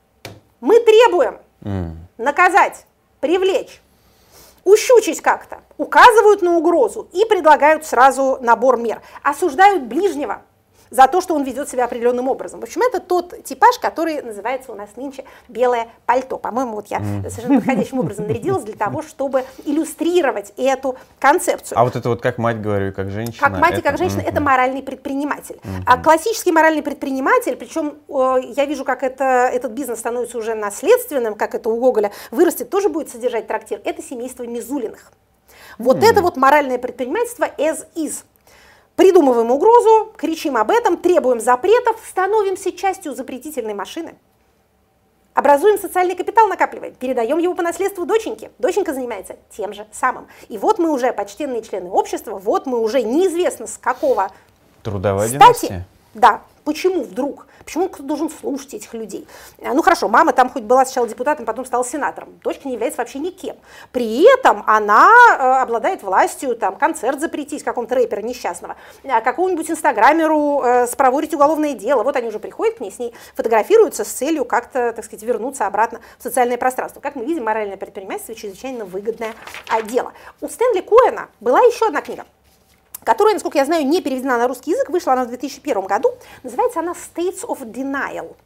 мы 0.61 0.81
требуем 0.81 1.39
mm. 1.63 1.91
наказать, 2.19 2.87
привлечь 3.21 3.81
ущучить 4.65 5.21
как-то, 5.21 5.63
указывают 5.77 6.43
на 6.43 6.57
угрозу 6.57 7.09
и 7.13 7.25
предлагают 7.25 7.87
сразу 7.87 8.39
набор 8.41 8.77
мер, 8.77 9.01
осуждают 9.23 9.85
ближнего, 9.85 10.43
за 10.91 11.07
то, 11.07 11.21
что 11.21 11.35
он 11.35 11.45
ведет 11.45 11.69
себя 11.69 11.85
определенным 11.85 12.29
образом. 12.29 12.61
В 12.61 12.65
общем, 12.65 12.83
это 12.83 13.01
тот 13.01 13.45
типаж, 13.45 13.79
который 13.79 14.23
называется 14.23 14.73
у 14.73 14.75
нас 14.75 14.91
нынче 14.97 15.25
белое 15.49 15.89
пальто. 16.07 16.39
По-моему, 16.39 16.77
вот 16.77 16.89
я 16.89 17.01
совершенно 17.29 17.61
подходящим 17.61 17.99
образом 17.99 18.27
нарядилась 18.27 18.65
для 18.65 18.77
того, 18.77 19.03
чтобы 19.03 19.45
иллюстрировать 19.65 20.53
эту 20.57 20.97
концепцию. 21.19 21.79
А 21.79 21.85
вот 21.85 21.97
это 21.97 22.09
вот 22.09 22.23
как 22.23 22.39
мать 22.39 22.61
говорю, 22.61 22.93
как 22.93 23.11
женщина. 23.11 23.39
Как 23.39 23.59
мать 23.59 23.73
это... 23.73 23.81
и 23.81 23.83
как 23.83 23.99
женщина, 23.99 24.21
это 24.21 24.41
моральный 24.41 24.83
предприниматель. 24.83 25.61
А 25.87 25.99
классический 25.99 26.53
моральный 26.53 26.83
предприниматель, 26.83 27.57
причем 27.57 27.99
я 28.09 28.65
вижу, 28.65 28.85
как 28.85 29.03
это, 29.03 29.51
этот 29.53 29.73
бизнес 29.73 29.99
становится 29.99 30.39
уже 30.39 30.55
наследственным, 30.55 31.35
как 31.35 31.55
это 31.55 31.69
у 31.69 31.79
Гоголя 31.79 32.13
вырастет, 32.31 32.71
тоже 32.71 32.89
будет 32.89 33.09
содержать 33.09 33.47
трактир. 33.47 33.81
Это 33.85 34.03
семейство 34.03 34.45
Мизулиных. 34.45 35.13
Вот 35.79 35.99
mm. 35.99 36.11
это 36.11 36.23
вот 36.23 36.37
моральное 36.37 36.79
предпринимательство 36.79 37.45
as 37.59 37.87
is. 37.95 38.25
Придумываем 38.99 39.53
угрозу, 39.53 40.13
кричим 40.17 40.57
об 40.57 40.73
этом, 40.73 40.97
требуем 40.97 41.39
запретов, 41.39 42.03
становимся 42.11 42.73
частью 42.73 43.15
запретительной 43.15 43.73
машины. 43.73 44.17
Образуем 45.35 45.79
социальный 45.79 46.17
капитал, 46.17 46.49
накапливаем, 46.49 46.95
передаем 46.95 47.39
его 47.39 47.55
по 47.55 47.63
наследству 47.63 48.07
доченьке. 48.07 48.51
Доченька 48.59 48.93
занимается 48.93 49.37
тем 49.57 49.73
же 49.73 49.87
самым. 49.93 50.27
И 50.49 50.59
вот 50.59 50.81
мы 50.81 50.91
уже 50.91 51.13
почтенные 51.13 51.63
члены 51.63 51.89
общества, 51.89 52.39
вот 52.39 52.67
мы 52.67 52.81
уже 52.81 53.03
неизвестно 53.03 53.69
с 53.69 53.79
какого 53.79 54.33
Трудовая 54.83 55.29
стати. 55.29 55.85
Да, 56.15 56.43
Почему 56.65 57.03
вдруг? 57.03 57.47
Почему 57.65 57.89
кто 57.89 58.03
должен 58.03 58.31
слушать 58.31 58.75
этих 58.75 58.95
людей? 58.95 59.27
А, 59.63 59.75
Ну 59.75 59.83
хорошо, 59.83 60.09
мама 60.09 60.33
там 60.33 60.49
хоть 60.49 60.63
была 60.63 60.85
сначала 60.85 61.09
депутатом, 61.09 61.47
потом 61.47 61.65
стала 61.65 61.85
сенатором. 61.85 62.39
Дочка 62.43 62.67
не 62.69 62.75
является 62.75 62.99
вообще 62.99 63.19
никем. 63.19 63.57
При 63.93 64.23
этом 64.33 64.65
она 64.67 65.09
э, 65.09 65.63
обладает 65.63 66.03
властью 66.03 66.57
там 66.57 66.77
концерт 66.77 67.21
запретить 67.21 67.63
какому-то 67.63 67.95
рэпера 67.95 68.21
несчастного, 68.23 68.77
а 69.05 69.21
какому-нибудь 69.21 69.71
инстаграмеру 69.71 70.63
э, 70.63 70.87
спроворить 70.87 71.35
уголовное 71.35 71.75
дело. 71.75 72.03
Вот 72.03 72.17
они 72.17 72.29
уже 72.29 72.39
приходят 72.39 72.77
к 72.77 72.81
ней, 72.81 72.91
с 72.91 72.99
ней 72.99 73.15
фотографируются 73.35 74.05
с 74.05 74.09
целью 74.09 74.45
как-то, 74.45 74.93
так 74.93 75.05
сказать, 75.05 75.23
вернуться 75.25 75.67
обратно 75.67 76.01
в 76.19 76.23
социальное 76.23 76.57
пространство. 76.57 77.01
Как 77.01 77.15
мы 77.17 77.25
видим, 77.25 77.45
моральное 77.45 77.77
предпринимательство 77.77 78.35
чрезвычайно 78.35 78.85
выгодное 78.85 79.35
а, 79.69 79.83
дело. 79.83 80.13
У 80.41 80.49
Стэнли 80.49 80.81
Коэна 80.81 81.29
была 81.41 81.61
еще 81.61 81.87
одна 81.87 82.01
книга 82.01 82.25
которая, 83.05 83.35
насколько 83.35 83.59
я 83.59 83.65
знаю, 83.65 83.87
не 83.87 84.01
переведена 84.01 84.39
на 84.39 84.49
русский 84.49 84.73
язык, 84.73 84.91
вышла 84.91 85.13
она 85.15 85.25
в 85.25 85.29
2001 85.29 85.83
году. 85.83 86.13
Называется 86.43 86.81
она 86.81 86.93
States 86.93 87.45
of 87.47 87.65
Denial. 87.65 88.37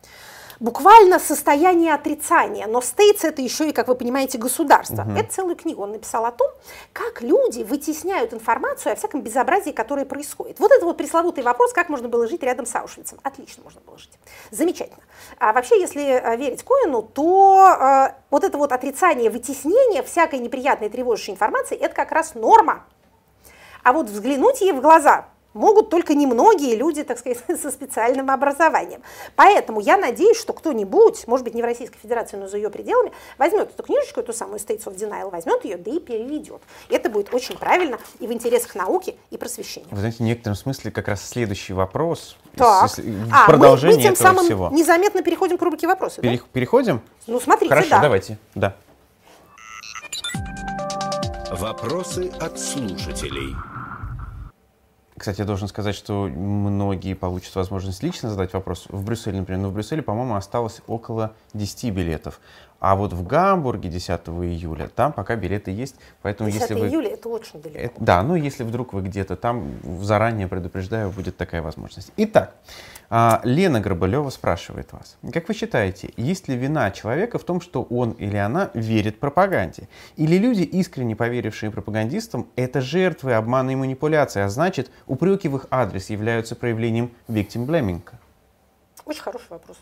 Буквально 0.63 1.19
состояние 1.19 1.93
отрицания, 1.93 2.69
но 2.69 2.79
States 2.79 3.27
это 3.27 3.43
еще 3.43 3.69
и, 3.69 3.73
как 3.73 3.89
вы 3.89 3.97
понимаете, 3.97 4.39
государство. 4.39 5.03
Мгм. 5.03 5.17
Это 5.17 5.33
целую 5.33 5.57
книгу 5.57 5.83
он 5.83 5.91
написал 5.91 6.25
о 6.25 6.31
том, 6.31 6.49
как 6.93 7.21
люди 7.21 7.65
вытесняют 7.65 8.33
информацию 8.33 8.93
о 8.93 8.95
всяком 8.95 9.23
безобразии, 9.23 9.73
которое 9.73 10.05
происходит. 10.05 10.61
Вот 10.61 10.71
это 10.71 10.85
вот 10.85 10.97
пресловутый 10.97 11.43
вопрос, 11.43 11.73
как 11.73 11.89
можно 11.89 12.09
было 12.09 12.29
жить 12.29 12.45
рядом 12.45 12.67
с 12.67 12.77
Аушвицем. 12.77 13.19
Отлично 13.25 13.65
можно 13.65 13.81
было 13.81 13.99
жить. 13.99 14.13
Замечательно. 14.53 15.03
А 15.41 15.53
вообще, 15.53 15.81
если 15.81 16.05
э, 16.05 16.37
верить 16.37 16.63
Коину, 16.63 17.03
то 17.03 17.77
э, 17.81 18.15
вот 18.31 18.45
это 18.45 18.57
вот 18.57 18.71
отрицание, 18.71 19.31
вытеснение 19.31 20.05
всякой 20.05 20.39
неприятной 20.39 20.91
тревожащей 20.91 21.33
информации, 21.33 21.77
это 21.77 21.93
как 21.93 22.13
раз 22.13 22.37
норма. 22.37 22.85
А 23.83 23.93
вот 23.93 24.09
взглянуть 24.09 24.61
ей 24.61 24.73
в 24.73 24.81
глаза 24.81 25.27
могут 25.55 25.91
только 25.91 26.15
немногие 26.15 26.77
люди, 26.77 27.03
так 27.05 27.19
сказать, 27.19 27.39
со 27.61 27.71
специальным 27.71 28.31
образованием. 28.31 29.03
Поэтому 29.37 29.81
я 29.81 29.99
надеюсь, 29.99 30.39
что 30.41 30.55
кто-нибудь, 30.55 31.27
может 31.27 31.45
быть, 31.45 31.53
не 31.55 31.61
в 31.61 31.65
Российской 31.67 31.99
Федерации, 31.99 32.39
но 32.39 32.49
за 32.49 32.57
ее 32.57 32.71
пределами, 32.71 33.13
возьмет 33.37 33.69
эту 33.69 33.83
книжечку, 33.83 34.21
эту 34.21 34.33
самую 34.33 34.61
States 34.61 34.85
of 34.85 34.97
Denial, 34.97 35.31
возьмет 35.31 35.63
ее, 35.67 35.77
да 35.77 35.91
и 35.91 35.99
переведет. 36.01 36.63
Это 36.89 37.11
будет 37.11 37.35
очень 37.35 37.59
правильно 37.59 37.99
и 38.19 38.27
в 38.27 38.33
интересах 38.33 38.75
науки 38.75 39.15
и 39.31 39.37
просвещения. 39.37 39.89
Вы 39.91 39.99
знаете, 39.99 40.19
в 40.19 40.21
некотором 40.21 40.57
смысле 40.57 40.91
как 40.91 41.09
раз 41.09 41.23
следующий 41.29 41.75
вопрос, 41.75 42.39
Так. 42.57 42.91
А, 43.31 43.43
мы- 43.43 43.47
продолжение 43.47 43.97
мы, 43.97 44.03
тем 44.05 44.13
этого 44.15 44.27
самым 44.29 44.45
всего. 44.47 44.71
незаметно 44.73 45.23
переходим 45.23 45.59
к 45.59 45.63
рубрике 45.63 45.87
вопросы, 45.87 46.23
да? 46.23 46.29
Пере- 46.31 46.41
Переходим? 46.53 47.03
Ну, 47.27 47.39
смотрите, 47.41 47.69
Хорошо, 47.75 47.91
да. 47.91 48.01
давайте. 48.01 48.39
Да. 48.55 48.75
Вопросы 51.51 52.33
от 52.41 52.59
слушателей. 52.59 53.55
Кстати, 55.23 55.39
я 55.39 55.45
должен 55.45 55.69
сказать, 55.69 55.95
что 55.95 56.25
многие 56.27 57.15
получат 57.15 57.55
возможность 57.55 58.03
лично 58.03 58.29
задать 58.29 58.53
вопрос. 58.55 58.87
В 58.89 59.05
Брюсселе, 59.05 59.39
например, 59.39 59.63
но 59.63 59.69
в 59.69 59.73
Брюсселе, 59.73 60.03
по-моему, 60.03 60.35
осталось 60.35 60.81
около 60.89 61.33
10 61.55 61.95
билетов. 61.95 62.41
А 62.83 62.97
вот 62.97 63.13
в 63.13 63.25
Гамбурге 63.25 63.89
10 63.89 64.11
июля, 64.43 64.89
там 64.89 65.13
пока 65.13 65.37
билеты 65.37 65.71
есть, 65.71 65.95
поэтому 66.21 66.51
10 66.51 66.63
если 66.63 66.75
вы... 66.75 66.89
июля 66.89 67.11
это 67.11 67.29
очень 67.29 67.63
далеко. 67.63 67.79
Это- 67.79 67.95
да, 68.01 68.25
ну 68.25 68.35
если 68.35 68.65
вдруг 68.65 68.93
вы 68.93 69.03
где-то 69.03 69.37
там, 69.37 69.69
заранее 70.03 70.49
предупреждаю, 70.49 71.11
будет 71.11 71.37
такая 71.37 71.63
возможность. 71.63 72.11
Итак, 72.17 72.57
а, 73.09 73.41
Лена 73.45 73.81
Горбалева 73.81 74.31
спрашивает 74.31 74.93
вас. 74.93 75.17
Как 75.33 75.47
вы 75.47 75.55
считаете, 75.55 76.13
есть 76.17 76.49
ли 76.49 76.57
вина 76.57 76.91
человека 76.91 77.39
в 77.39 77.45
том, 77.45 77.61
что 77.61 77.85
он 77.85 78.11
или 78.13 78.37
она 78.37 78.73
верит 78.75 79.21
пропаганде? 79.21 79.89
Или 80.17 80.37
люди, 80.37 80.63
искренне 80.63 81.15
поверившие 81.15 81.71
пропагандистам, 81.71 82.49
это 82.57 82.81
жертвы 82.81 83.35
обмана 83.35 83.71
и 83.71 83.77
манипуляции, 83.77 84.41
а 84.43 84.49
значит, 84.49 84.91
упреки 85.07 85.47
в 85.47 85.55
их 85.55 85.69
адрес 85.71 86.11
являются 86.11 86.57
проявлением 86.57 87.13
victim 87.29 87.65
blaming? 87.65 88.03
Очень 89.05 89.23
хороший 89.23 89.51
вопрос. 89.51 89.77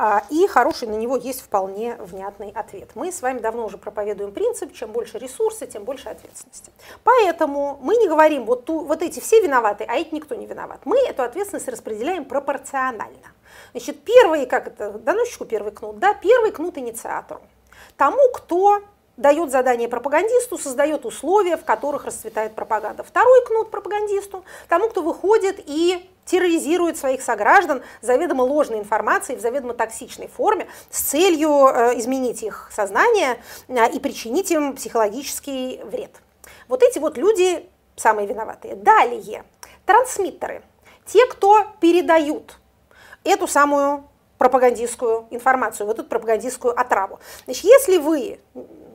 А, 0.00 0.22
И 0.30 0.46
хороший 0.46 0.86
на 0.86 0.94
него 0.94 1.16
есть 1.16 1.40
вполне 1.40 1.96
внятный 1.96 2.50
ответ. 2.50 2.90
Мы 2.94 3.10
с 3.10 3.20
вами 3.20 3.40
давно 3.40 3.66
уже 3.66 3.78
проповедуем 3.78 4.32
принцип, 4.32 4.72
чем 4.72 4.92
больше 4.92 5.18
ресурса, 5.18 5.66
тем 5.66 5.82
больше 5.82 6.08
ответственности. 6.08 6.70
Поэтому 7.02 7.78
мы 7.82 7.96
не 7.96 8.08
говорим, 8.08 8.44
вот, 8.44 8.64
ту, 8.64 8.78
вот 8.78 9.02
эти 9.02 9.18
все 9.18 9.42
виноваты, 9.42 9.84
а 9.88 9.96
эти 9.96 10.14
никто 10.14 10.36
не 10.36 10.46
виноват. 10.46 10.82
Мы 10.84 10.98
эту 11.00 11.24
ответственность 11.24 11.66
распределяем 11.66 12.24
пропорционально. 12.24 13.32
Значит, 13.72 14.04
первый, 14.04 14.46
как 14.46 14.68
это, 14.68 14.92
доносчику 14.92 15.44
первый 15.44 15.72
кнут, 15.72 15.98
да, 15.98 16.14
первый 16.14 16.52
кнут 16.52 16.78
инициатору. 16.78 17.40
Тому, 17.96 18.22
кто 18.32 18.82
дает 19.18 19.50
задание 19.50 19.88
пропагандисту, 19.88 20.56
создает 20.56 21.04
условия, 21.04 21.56
в 21.56 21.64
которых 21.64 22.06
расцветает 22.06 22.54
пропаганда. 22.54 23.02
Второй 23.02 23.44
кнут 23.44 23.70
пропагандисту, 23.70 24.44
тому, 24.68 24.88
кто 24.88 25.02
выходит 25.02 25.60
и 25.66 26.08
терроризирует 26.24 26.96
своих 26.96 27.20
сограждан 27.20 27.82
заведомо 28.00 28.42
ложной 28.42 28.78
информацией 28.78 29.36
в 29.36 29.40
заведомо 29.40 29.74
токсичной 29.74 30.28
форме 30.28 30.68
с 30.90 31.00
целью 31.00 31.66
э, 31.66 31.98
изменить 31.98 32.42
их 32.42 32.70
сознание 32.72 33.42
э, 33.66 33.90
и 33.90 33.98
причинить 33.98 34.50
им 34.50 34.76
психологический 34.76 35.80
вред. 35.84 36.12
Вот 36.68 36.82
эти 36.82 36.98
вот 36.98 37.18
люди 37.18 37.68
самые 37.96 38.28
виноватые. 38.28 38.76
Далее, 38.76 39.44
трансмиттеры, 39.84 40.62
те, 41.06 41.26
кто 41.26 41.66
передают 41.80 42.58
эту 43.24 43.48
самую 43.48 44.04
пропагандистскую 44.36 45.26
информацию, 45.30 45.86
вот 45.86 45.98
эту 45.98 46.08
пропагандистскую 46.08 46.78
отраву. 46.78 47.18
Значит, 47.46 47.64
если 47.64 47.96
вы 47.96 48.38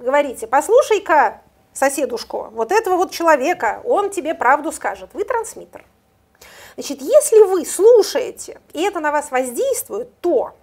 говорите, 0.03 0.47
послушай-ка, 0.47 1.41
соседушку, 1.73 2.49
вот 2.51 2.71
этого 2.71 2.97
вот 2.97 3.11
человека, 3.11 3.81
он 3.83 4.09
тебе 4.11 4.35
правду 4.35 4.71
скажет, 4.71 5.09
вы 5.13 5.23
трансмиттер. 5.23 5.85
Значит, 6.75 7.01
если 7.01 7.43
вы 7.43 7.65
слушаете, 7.65 8.59
и 8.73 8.81
это 8.81 8.99
на 8.99 9.11
вас 9.11 9.31
воздействует, 9.31 10.09
то 10.21 10.53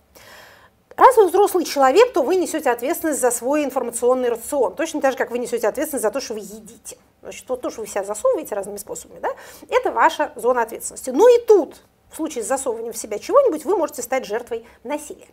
раз 0.97 1.17
вы 1.17 1.29
взрослый 1.29 1.65
человек, 1.65 2.13
то 2.13 2.23
вы 2.23 2.37
несете 2.37 2.71
ответственность 2.71 3.21
за 3.21 3.31
свой 3.31 3.65
информационный 3.65 4.29
рацион. 4.29 4.75
Точно 4.75 5.01
так 5.01 5.13
же, 5.13 5.19
как 5.19 5.31
вы 5.31 5.39
несете 5.39 5.69
ответственность 5.69 6.03
за 6.03 6.11
то, 6.11 6.21
что 6.21 6.35
вы 6.35 6.41
едите. 6.41 6.99
Значит, 7.23 7.49
вот 7.49 7.61
то, 7.61 7.71
что 7.71 7.83
вы 7.83 7.87
себя 7.87 8.03
засовываете 8.03 8.55
разными 8.55 8.79
способами, 8.79 9.21
да, 9.21 9.31
это 9.69 9.93
ваша 9.93 10.33
зона 10.37 10.63
ответственности. 10.63 11.11
Ну 11.11 11.29
и 11.29 11.45
тут 11.45 11.83
в 12.11 12.17
случае 12.17 12.45
с 12.45 12.47
засовыванием 12.47 12.93
в 12.93 12.97
себя 12.97 13.19
чего-нибудь 13.19 13.65
вы 13.65 13.77
можете 13.77 14.03
стать 14.03 14.25
жертвой 14.25 14.67
насилия. 14.85 15.29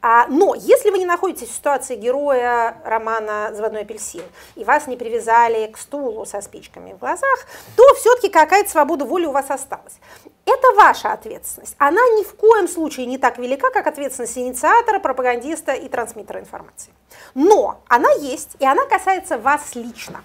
А, 0.00 0.26
но 0.28 0.54
если 0.54 0.90
вы 0.90 0.98
не 0.98 1.06
находитесь 1.06 1.48
в 1.48 1.54
ситуации 1.54 1.96
героя 1.96 2.76
романа 2.84 3.50
«Заводной 3.52 3.82
апельсин» 3.82 4.22
и 4.54 4.64
вас 4.64 4.86
не 4.86 4.96
привязали 4.96 5.66
к 5.66 5.76
стулу 5.76 6.24
со 6.24 6.40
спичками 6.40 6.92
в 6.92 6.98
глазах, 6.98 7.46
то 7.76 7.82
все-таки 7.96 8.28
какая-то 8.28 8.70
свобода 8.70 9.04
воли 9.04 9.26
у 9.26 9.32
вас 9.32 9.50
осталась. 9.50 9.98
Это 10.46 10.72
ваша 10.76 11.12
ответственность. 11.12 11.74
Она 11.78 12.00
ни 12.00 12.24
в 12.24 12.34
коем 12.34 12.68
случае 12.68 13.06
не 13.06 13.18
так 13.18 13.38
велика, 13.38 13.70
как 13.70 13.86
ответственность 13.86 14.38
инициатора, 14.38 14.98
пропагандиста 14.98 15.72
и 15.72 15.88
трансмиттера 15.88 16.40
информации. 16.40 16.92
Но 17.34 17.80
она 17.88 18.10
есть, 18.12 18.56
и 18.58 18.66
она 18.66 18.86
касается 18.86 19.38
вас 19.38 19.74
лично. 19.74 20.22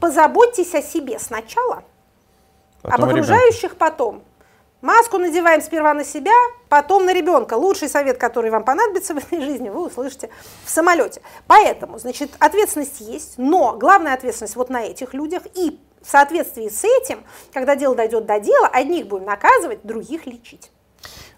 Позаботьтесь 0.00 0.74
о 0.74 0.82
себе 0.82 1.18
сначала, 1.18 1.84
Потом 2.82 3.04
об 3.04 3.10
ребенка. 3.10 3.32
окружающих 3.32 3.76
потом. 3.76 4.22
Маску 4.80 5.18
надеваем 5.18 5.60
сперва 5.60 5.92
на 5.92 6.04
себя, 6.04 6.32
потом 6.68 7.04
на 7.04 7.12
ребенка. 7.12 7.54
Лучший 7.54 7.88
совет, 7.88 8.16
который 8.16 8.50
вам 8.50 8.64
понадобится 8.64 9.12
в 9.12 9.18
этой 9.18 9.40
жизни, 9.40 9.70
вы 9.70 9.86
услышите 9.86 10.30
в 10.64 10.70
самолете. 10.70 11.20
Поэтому, 11.48 11.98
значит, 11.98 12.30
ответственность 12.38 13.00
есть, 13.00 13.38
но 13.38 13.72
главная 13.72 14.14
ответственность 14.14 14.54
вот 14.54 14.70
на 14.70 14.84
этих 14.84 15.14
людях. 15.14 15.42
И 15.56 15.80
в 16.00 16.08
соответствии 16.08 16.68
с 16.68 16.84
этим, 16.84 17.24
когда 17.52 17.74
дело 17.74 17.96
дойдет 17.96 18.26
до 18.26 18.38
дела, 18.38 18.68
одних 18.68 19.08
будем 19.08 19.24
наказывать, 19.24 19.80
других 19.82 20.26
лечить. 20.26 20.70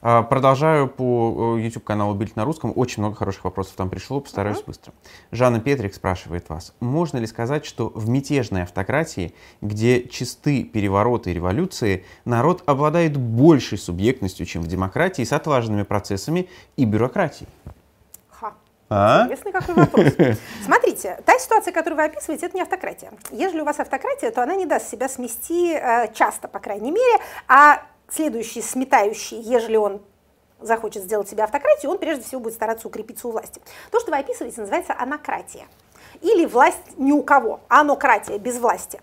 А, 0.02 0.22
Продолжаю 0.22 0.88
по 0.88 1.56
э, 1.58 1.62
YouTube-каналу 1.62 2.14
Бильд 2.14 2.36
на 2.36 2.44
русском. 2.44 2.72
Очень 2.74 3.02
много 3.02 3.16
хороших 3.16 3.44
вопросов 3.44 3.74
там 3.76 3.90
пришло, 3.90 4.20
постараюсь 4.20 4.62
быстро. 4.62 4.92
Жанна 5.30 5.61
Петрик 5.61 5.94
спрашивает 5.94 6.48
вас, 6.48 6.74
можно 6.80 7.18
ли 7.18 7.26
сказать, 7.26 7.66
что 7.66 7.90
в 7.94 8.08
мятежной 8.08 8.62
автократии, 8.62 9.34
где 9.61 10.02
чисты 10.08 10.64
перевороты 10.64 11.30
и 11.30 11.34
революции, 11.34 12.04
народ 12.24 12.62
обладает 12.66 13.16
большей 13.16 13.78
субъектностью, 13.78 14.46
чем 14.46 14.62
в 14.62 14.66
демократии, 14.66 15.22
с 15.22 15.32
отлаженными 15.32 15.82
процессами 15.82 16.48
и 16.76 16.84
бюрократией? 16.84 17.48
А? 18.92 19.22
Интересный 19.22 19.52
какой 19.52 19.74
вопрос. 19.76 20.06
Смотрите, 20.64 21.20
та 21.24 21.38
ситуация, 21.38 21.72
которую 21.72 21.96
вы 21.96 22.06
описываете, 22.06 22.46
это 22.46 22.56
не 22.56 22.62
автократия. 22.62 23.12
Если 23.30 23.61
у 23.61 23.64
вас 23.64 23.78
автократия, 23.78 24.32
то 24.32 24.42
она 24.42 24.56
не 24.56 24.66
даст 24.66 24.90
себя 24.90 25.08
смести 25.08 25.72
э, 25.72 26.12
часто, 26.12 26.48
по 26.48 26.58
крайней 26.58 26.90
мере, 26.90 27.22
а 27.46 27.82
следующий 28.11 28.62
сметающий, 28.62 29.40
ежели 29.40 29.76
он 29.76 30.02
захочет 30.61 31.02
сделать 31.02 31.28
себе 31.28 31.44
автократию, 31.44 31.90
он 31.90 31.98
прежде 31.98 32.24
всего 32.24 32.40
будет 32.40 32.54
стараться 32.54 32.86
укрепиться 32.86 33.28
у 33.28 33.30
власти. 33.30 33.61
То, 33.90 34.00
что 34.00 34.11
вы 34.11 34.18
описываете, 34.18 34.61
называется 34.61 34.94
анократия. 34.98 35.66
Или 36.20 36.44
власть 36.44 36.98
ни 36.98 37.12
у 37.12 37.22
кого, 37.22 37.61
анократия, 37.68 38.38
без 38.38 38.58
власти. 38.58 39.00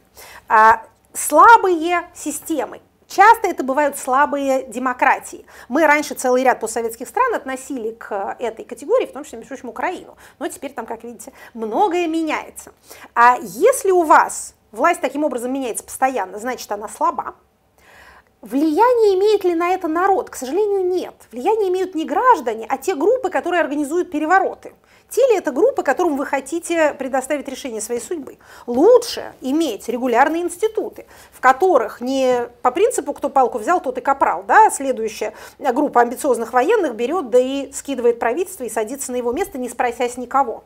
А, 0.48 0.84
слабые 1.14 2.08
системы, 2.14 2.82
Часто 3.08 3.48
это 3.48 3.64
бывают 3.64 3.98
слабые 3.98 4.64
демократии. 4.64 5.46
Мы 5.70 5.88
раньше 5.88 6.14
целый 6.14 6.44
ряд 6.44 6.60
постсоветских 6.60 7.08
стран 7.08 7.36
относили 7.36 7.92
к 7.92 8.36
этой 8.38 8.66
категории, 8.66 9.06
в 9.06 9.14
том 9.14 9.24
числе, 9.24 9.38
между 9.38 9.48
прочим, 9.48 9.70
Украину. 9.70 10.18
Но 10.40 10.50
теперь 10.50 10.74
там, 10.74 10.86
как 10.86 11.06
видите, 11.06 11.32
многое 11.54 12.08
меняется. 12.08 12.74
А 13.16 13.38
если 13.40 13.92
у 13.92 14.04
вас 14.04 14.56
власть 14.74 15.00
таким 15.00 15.24
образом 15.24 15.54
меняется 15.54 15.86
постоянно, 15.86 16.38
значит, 16.38 16.70
она 16.70 16.90
слаба. 16.90 17.36
Влияние 18.42 19.16
имеет 19.16 19.44
ли 19.44 19.56
на 19.56 19.72
это 19.72 19.88
народ? 19.88 20.30
К 20.30 20.36
сожалению, 20.36 20.86
нет. 20.86 21.16
Влияние 21.32 21.70
имеют 21.70 21.96
не 21.96 22.06
граждане, 22.06 22.68
а 22.70 22.78
те 22.78 22.94
группы, 22.94 23.30
которые 23.30 23.62
организуют 23.62 24.12
перевороты. 24.12 24.74
Те 25.10 25.22
ли 25.28 25.38
это 25.38 25.52
группы, 25.52 25.84
которым 25.84 26.18
вы 26.18 26.26
хотите 26.26 26.94
предоставить 26.94 27.48
решение 27.48 27.82
своей 27.82 28.02
судьбы? 28.02 28.38
Лучше 28.68 29.34
иметь 29.42 29.88
регулярные 29.88 30.44
институты, 30.44 31.08
в 31.32 31.40
которых 31.40 32.00
не 32.02 32.48
по 32.62 32.72
принципу 32.72 33.14
«кто 33.14 33.30
палку 33.30 33.58
взял, 33.58 33.82
тот 33.82 33.98
и 33.98 34.02
капрал», 34.02 34.44
да, 34.44 34.70
следующая 34.70 35.34
группа 35.58 36.02
амбициозных 36.02 36.54
военных 36.54 36.94
берет, 36.94 37.30
да 37.30 37.40
и 37.40 37.72
скидывает 37.72 38.20
правительство 38.20 38.66
и 38.66 38.70
садится 38.70 39.12
на 39.12 39.16
его 39.16 39.32
место, 39.32 39.58
не 39.58 39.70
спросясь 39.70 40.18
никого. 40.18 40.64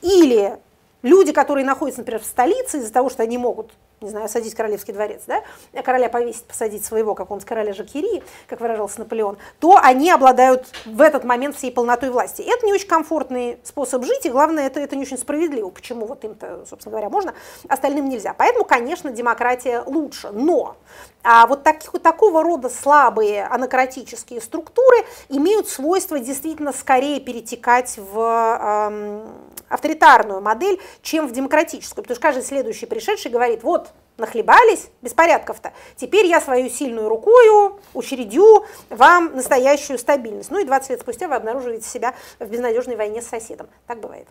Или 0.00 0.58
люди, 1.02 1.32
которые 1.32 1.66
находятся, 1.66 2.00
например, 2.00 2.22
в 2.22 2.26
столице 2.26 2.78
из-за 2.78 2.92
того, 2.92 3.10
что 3.10 3.22
они 3.24 3.36
могут 3.36 3.72
не 4.02 4.10
знаю, 4.10 4.28
садить 4.28 4.54
королевский 4.54 4.92
дворец, 4.92 5.22
да, 5.26 5.42
короля 5.82 6.08
повесить, 6.08 6.44
посадить 6.44 6.84
своего, 6.84 7.14
как 7.14 7.30
он 7.30 7.40
с 7.40 7.44
короля 7.44 7.72
Жакирии, 7.72 8.22
как 8.48 8.60
выражался 8.60 9.00
Наполеон, 9.00 9.38
то 9.60 9.78
они 9.82 10.10
обладают 10.10 10.66
в 10.84 11.00
этот 11.00 11.24
момент 11.24 11.56
всей 11.56 11.72
полнотой 11.72 12.10
власти. 12.10 12.42
Это 12.42 12.66
не 12.66 12.72
очень 12.72 12.88
комфортный 12.88 13.58
способ 13.64 14.04
жить, 14.04 14.26
и 14.26 14.30
главное, 14.30 14.66
это, 14.66 14.80
это 14.80 14.96
не 14.96 15.02
очень 15.02 15.18
справедливо. 15.18 15.70
Почему 15.70 16.06
вот 16.06 16.24
им-то, 16.24 16.64
собственно 16.68 16.92
говоря, 16.92 17.08
можно, 17.08 17.34
остальным 17.68 18.08
нельзя. 18.08 18.34
Поэтому, 18.34 18.64
конечно, 18.64 19.10
демократия 19.10 19.82
лучше. 19.86 20.30
Но 20.32 20.76
а 21.24 21.46
вот 21.46 21.62
таких, 21.62 21.90
такого 22.02 22.42
рода 22.42 22.68
слабые 22.68 23.44
анакратические 23.46 24.40
структуры 24.40 24.98
имеют 25.28 25.68
свойство 25.68 26.18
действительно 26.18 26.72
скорее 26.72 27.20
перетекать 27.20 27.96
в 27.96 28.18
эм, 28.18 29.28
авторитарную 29.68 30.40
модель, 30.40 30.80
чем 31.02 31.28
в 31.28 31.32
демократическую. 31.32 32.02
Потому 32.02 32.16
что 32.16 32.22
каждый 32.22 32.44
следующий 32.44 32.86
пришедший 32.86 33.30
говорит, 33.30 33.62
вот, 33.62 33.90
нахлебались 34.18 34.88
беспорядков-то, 35.00 35.72
теперь 35.96 36.26
я 36.26 36.40
свою 36.40 36.68
сильную 36.68 37.08
рукою 37.08 37.80
учредю 37.94 38.66
вам 38.90 39.34
настоящую 39.34 39.98
стабильность. 39.98 40.50
Ну 40.50 40.60
и 40.60 40.64
20 40.64 40.90
лет 40.90 41.00
спустя 41.00 41.28
вы 41.28 41.34
обнаруживаете 41.34 41.88
себя 41.88 42.14
в 42.38 42.46
безнадежной 42.46 42.96
войне 42.96 43.22
с 43.22 43.26
соседом. 43.26 43.68
Так 43.86 44.00
бывает. 44.00 44.26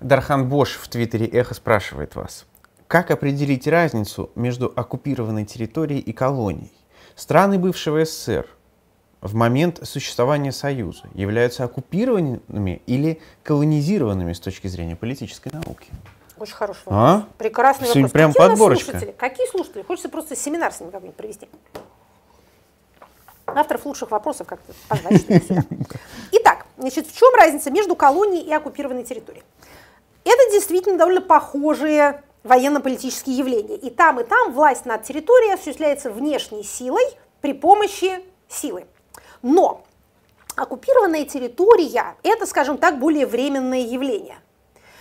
Дархан 0.00 0.48
Бош 0.48 0.76
в 0.76 0.88
Твиттере 0.88 1.26
«Эхо» 1.26 1.54
спрашивает 1.54 2.14
вас. 2.14 2.46
Как 2.88 3.10
определить 3.10 3.66
разницу 3.66 4.30
между 4.34 4.72
оккупированной 4.74 5.44
территорией 5.44 6.00
и 6.00 6.12
колонией? 6.12 6.72
Страны 7.16 7.58
бывшего 7.58 8.04
СССР 8.04 8.46
в 9.20 9.34
момент 9.34 9.80
существования 9.84 10.52
Союза 10.52 11.04
являются 11.14 11.64
оккупированными 11.64 12.82
или 12.86 13.20
колонизированными 13.42 14.34
с 14.34 14.40
точки 14.40 14.66
зрения 14.66 14.96
политической 14.96 15.50
науки? 15.50 15.88
Очень 16.36 16.54
хороший 16.54 16.82
а? 16.86 16.90
вопрос. 16.90 17.24
А? 17.24 17.38
Прекрасный 17.38 17.84
Все 17.86 17.94
вопрос. 18.00 18.12
Прям 18.12 18.32
Какие 18.32 18.48
подборочка. 18.48 18.90
слушатели? 18.90 19.14
Какие 19.16 19.50
слушатели? 19.50 19.82
Хочется 19.82 20.08
просто 20.10 20.36
семинар 20.36 20.72
с 20.72 20.80
ними 20.80 20.90
как-нибудь 20.90 21.16
провести. 21.16 21.48
Авторов 23.46 23.86
лучших 23.86 24.10
вопросов 24.10 24.46
как-то 24.46 24.74
позвать. 24.88 25.24
Итак, 26.32 26.66
значит, 26.76 27.06
в 27.06 27.16
чем 27.16 27.34
разница 27.34 27.70
между 27.70 27.94
колонией 27.94 28.44
и 28.44 28.52
оккупированной 28.52 29.04
территорией? 29.04 29.44
Это 30.24 30.52
действительно 30.52 30.98
довольно 30.98 31.20
похожие 31.20 32.22
военно-политические 32.44 33.36
явления. 33.36 33.76
И 33.76 33.90
там, 33.90 34.20
и 34.20 34.24
там 34.24 34.52
власть 34.52 34.84
над 34.84 35.02
территорией 35.02 35.54
осуществляется 35.54 36.10
внешней 36.10 36.62
силой 36.62 37.04
при 37.40 37.52
помощи 37.52 38.22
силы. 38.48 38.86
Но 39.42 39.84
оккупированная 40.54 41.24
территория– 41.24 42.14
это, 42.22 42.46
скажем 42.46 42.78
так, 42.78 42.98
более 42.98 43.26
временное 43.26 43.80
явление. 43.80 44.36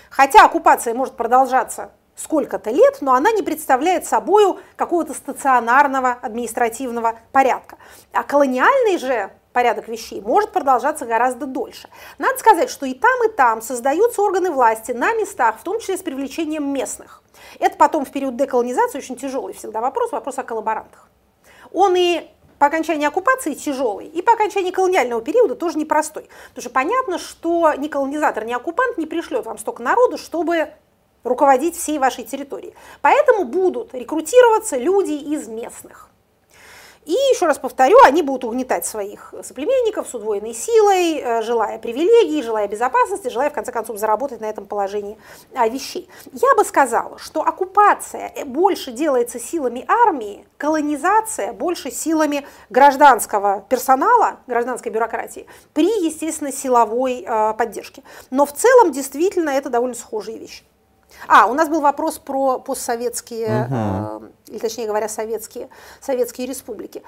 Хотя 0.09 0.45
оккупация 0.45 0.93
может 0.93 1.15
продолжаться 1.15 1.91
сколько-то 2.15 2.69
лет, 2.71 2.97
но 3.01 3.13
она 3.13 3.31
не 3.31 3.41
представляет 3.41 4.05
собой 4.05 4.57
какого-то 4.75 5.13
стационарного 5.13 6.11
административного 6.11 7.19
порядка. 7.31 7.77
А 8.11 8.23
колониальный 8.23 8.97
же 8.97 9.31
порядок 9.53 9.87
вещей 9.87 10.19
может 10.21 10.51
продолжаться 10.51 11.05
гораздо 11.05 11.45
дольше. 11.45 11.87
Надо 12.17 12.37
сказать, 12.39 12.69
что 12.69 12.85
и 12.85 12.93
там, 12.93 13.23
и 13.25 13.31
там 13.31 13.61
создаются 13.61 14.21
органы 14.21 14.51
власти 14.51 14.91
на 14.91 15.13
местах, 15.13 15.59
в 15.59 15.63
том 15.63 15.79
числе 15.79 15.97
с 15.97 16.01
привлечением 16.01 16.73
местных. 16.73 17.21
Это 17.59 17.77
потом 17.77 18.03
в 18.03 18.11
период 18.11 18.35
деколонизации 18.35 18.97
очень 18.97 19.15
тяжелый 19.15 19.53
всегда 19.53 19.79
вопрос, 19.79 20.11
вопрос 20.11 20.37
о 20.39 20.43
коллаборантах. 20.43 21.09
Он 21.71 21.95
и 21.95 22.27
по 22.59 22.67
окончании 22.67 23.05
оккупации 23.05 23.53
тяжелый, 23.55 24.07
и 24.07 24.21
по 24.21 24.33
окончании 24.33 24.71
колониального 24.71 25.21
периода 25.21 25.55
тоже 25.55 25.77
непростой. 25.77 26.29
Потому 26.49 26.61
что 26.61 26.69
понятно, 26.69 27.17
что 27.19 27.73
ни 27.73 27.87
колонизатор, 27.87 28.45
ни 28.45 28.53
оккупант 28.53 28.97
не 28.97 29.05
пришлет 29.05 29.45
вам 29.45 29.57
столько 29.57 29.83
народу, 29.83 30.17
чтобы 30.17 30.69
руководить 31.23 31.75
всей 31.75 31.99
вашей 31.99 32.23
территорией. 32.23 32.73
Поэтому 33.01 33.45
будут 33.45 33.93
рекрутироваться 33.93 34.77
люди 34.77 35.11
из 35.11 35.47
местных. 35.47 36.09
И 37.05 37.11
еще 37.11 37.47
раз 37.47 37.57
повторю, 37.57 37.97
они 38.05 38.21
будут 38.21 38.45
угнетать 38.45 38.85
своих 38.85 39.33
соплеменников 39.43 40.07
с 40.07 40.13
удвоенной 40.13 40.53
силой, 40.53 41.19
э, 41.19 41.41
желая 41.41 41.77
привилегий, 41.77 42.41
желая 42.41 42.67
безопасности, 42.67 43.27
желая 43.27 43.49
в 43.49 43.53
конце 43.53 43.71
концов 43.71 43.97
заработать 43.97 44.39
на 44.39 44.45
этом 44.45 44.65
положении 44.65 45.17
а, 45.53 45.67
вещей. 45.67 46.09
Я 46.31 46.55
бы 46.55 46.63
сказала, 46.63 47.19
что 47.19 47.41
оккупация 47.41 48.31
э, 48.35 48.45
больше 48.45 48.91
делается 48.91 49.39
силами 49.39 49.85
армии, 49.87 50.45
колонизация 50.57 51.51
больше 51.51 51.91
силами 51.91 52.45
гражданского 52.69 53.65
персонала, 53.67 54.39
гражданской 54.47 54.91
бюрократии 54.91 55.45
при, 55.73 56.05
естественно, 56.05 56.53
силовой 56.53 57.25
э, 57.27 57.53
поддержке. 57.57 58.03
Но 58.29 58.45
в 58.45 58.53
целом 58.53 58.91
действительно 58.93 59.49
это 59.49 59.69
довольно 59.69 59.95
схожие 59.95 60.37
вещи. 60.37 60.63
А, 61.27 61.47
у 61.47 61.53
нас 61.53 61.69
был 61.69 61.81
вопрос 61.81 62.19
про 62.19 62.59
постсоветские, 62.59 63.65
угу. 63.65 63.75
э, 63.75 64.51
или 64.51 64.59
точнее 64.59 64.87
говоря, 64.87 65.09
советские, 65.09 65.69
советские 66.01 66.47
республики. 66.47 67.03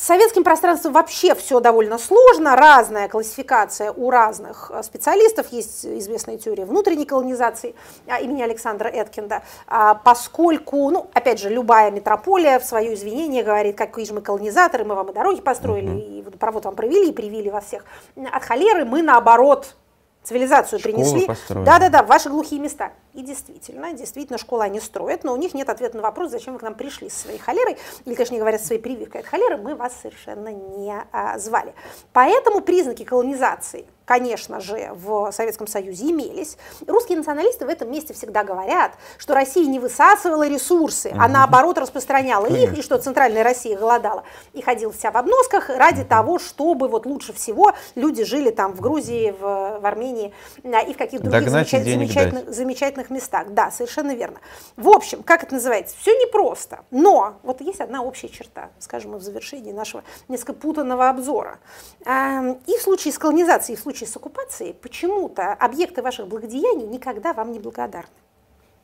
С 0.00 0.06
советским 0.06 0.44
пространством 0.44 0.94
вообще 0.94 1.34
все 1.34 1.60
довольно 1.60 1.98
сложно, 1.98 2.56
разная 2.56 3.06
классификация 3.06 3.92
у 3.92 4.10
разных 4.10 4.70
э, 4.72 4.82
специалистов, 4.82 5.52
есть 5.52 5.84
известная 5.84 6.38
теория 6.38 6.64
внутренней 6.64 7.04
колонизации 7.04 7.74
а, 8.06 8.18
имени 8.18 8.40
Александра 8.40 8.88
Эткинда, 8.88 9.42
а, 9.66 9.94
поскольку, 9.96 10.88
ну, 10.88 11.10
опять 11.12 11.38
же, 11.38 11.50
любая 11.50 11.90
метрополия 11.90 12.58
в 12.58 12.64
свое 12.64 12.94
извинение 12.94 13.44
говорит, 13.44 13.76
какие 13.76 14.06
же 14.06 14.14
мы 14.14 14.22
колонизаторы, 14.22 14.84
мы 14.84 14.94
вам 14.94 15.10
и 15.10 15.12
дороги 15.12 15.42
построили, 15.42 16.00
и 16.00 16.22
водопровод 16.22 16.64
вам 16.64 16.76
провели, 16.76 17.10
и 17.10 17.12
привили 17.12 17.50
вас 17.50 17.66
всех 17.66 17.84
от 18.32 18.42
холеры, 18.42 18.86
мы 18.86 19.02
наоборот 19.02 19.74
цивилизацию 20.22 20.78
Школы 20.78 20.94
принесли. 20.94 21.28
Да-да-да, 21.48 22.02
в 22.02 22.06
ваши 22.06 22.28
глухие 22.28 22.60
места. 22.60 22.92
И 23.14 23.22
действительно, 23.22 23.92
действительно, 23.92 24.38
школы 24.38 24.64
они 24.64 24.80
строят, 24.80 25.24
но 25.24 25.32
у 25.32 25.36
них 25.36 25.54
нет 25.54 25.68
ответа 25.68 25.96
на 25.96 26.02
вопрос, 26.02 26.30
зачем 26.30 26.54
вы 26.54 26.58
к 26.58 26.62
нам 26.62 26.74
пришли 26.74 27.10
со 27.10 27.20
своей 27.20 27.38
холерой, 27.38 27.76
или, 28.04 28.14
точнее 28.14 28.38
говоря, 28.38 28.58
со 28.58 28.66
своей 28.66 28.80
прививкой 28.80 29.22
от 29.22 29.26
холеры, 29.26 29.56
мы 29.56 29.74
вас 29.74 29.92
совершенно 30.00 30.48
не 30.48 30.94
а, 31.12 31.38
звали. 31.38 31.74
Поэтому 32.12 32.60
признаки 32.60 33.04
колонизации– 33.04 33.86
конечно 34.10 34.58
же, 34.58 34.90
в 34.92 35.30
Советском 35.30 35.68
Союзе 35.68 36.10
имелись. 36.10 36.56
Русские 36.84 37.16
националисты 37.16 37.64
в 37.64 37.68
этом 37.68 37.92
месте 37.92 38.12
всегда 38.12 38.42
говорят, 38.42 38.94
что 39.18 39.34
Россия 39.34 39.68
не 39.68 39.78
высасывала 39.78 40.48
ресурсы, 40.48 41.12
а 41.16 41.28
наоборот 41.28 41.78
распространяла 41.78 42.46
их, 42.46 42.76
и 42.76 42.82
что 42.82 42.98
Центральная 42.98 43.44
Россия 43.44 43.78
голодала 43.78 44.24
и 44.52 44.62
ходила 44.62 44.92
вся 44.92 45.12
в 45.12 45.16
обносках 45.16 45.68
ради 45.68 46.02
того, 46.02 46.40
чтобы 46.40 46.88
вот 46.88 47.06
лучше 47.06 47.32
всего 47.32 47.72
люди 47.94 48.24
жили 48.24 48.50
там 48.50 48.72
в 48.72 48.80
Грузии, 48.80 49.30
в, 49.30 49.78
в 49.78 49.86
Армении 49.86 50.34
а, 50.64 50.80
и 50.80 50.92
в 50.92 50.96
каких-то 50.96 51.30
других 51.30 51.48
замечательных, 51.48 52.10
замечательных, 52.10 52.52
замечательных 52.52 53.10
местах. 53.10 53.50
Да, 53.50 53.70
совершенно 53.70 54.16
верно. 54.16 54.40
В 54.76 54.88
общем, 54.88 55.22
как 55.22 55.44
это 55.44 55.54
называется? 55.54 55.94
Все 55.96 56.10
непросто, 56.14 56.80
но 56.90 57.34
вот 57.44 57.60
есть 57.60 57.80
одна 57.80 58.02
общая 58.02 58.28
черта, 58.28 58.70
скажем, 58.80 59.16
в 59.16 59.22
завершении 59.22 59.70
нашего 59.70 60.02
несколько 60.26 60.54
путанного 60.54 61.08
обзора. 61.08 61.60
Эм, 62.04 62.58
и 62.66 62.76
в 62.76 62.82
случае 62.82 63.12
с 63.12 63.18
колонизацией, 63.18 63.76
и 63.76 63.78
в 63.78 63.82
случае 63.82 63.99
случае 64.00 64.08
с 64.08 64.16
оккупацией 64.16 64.72
почему-то 64.72 65.52
объекты 65.52 66.02
ваших 66.02 66.26
благодеяний 66.26 66.86
никогда 66.86 67.32
вам 67.32 67.52
не 67.52 67.58
благодарны. 67.58 68.08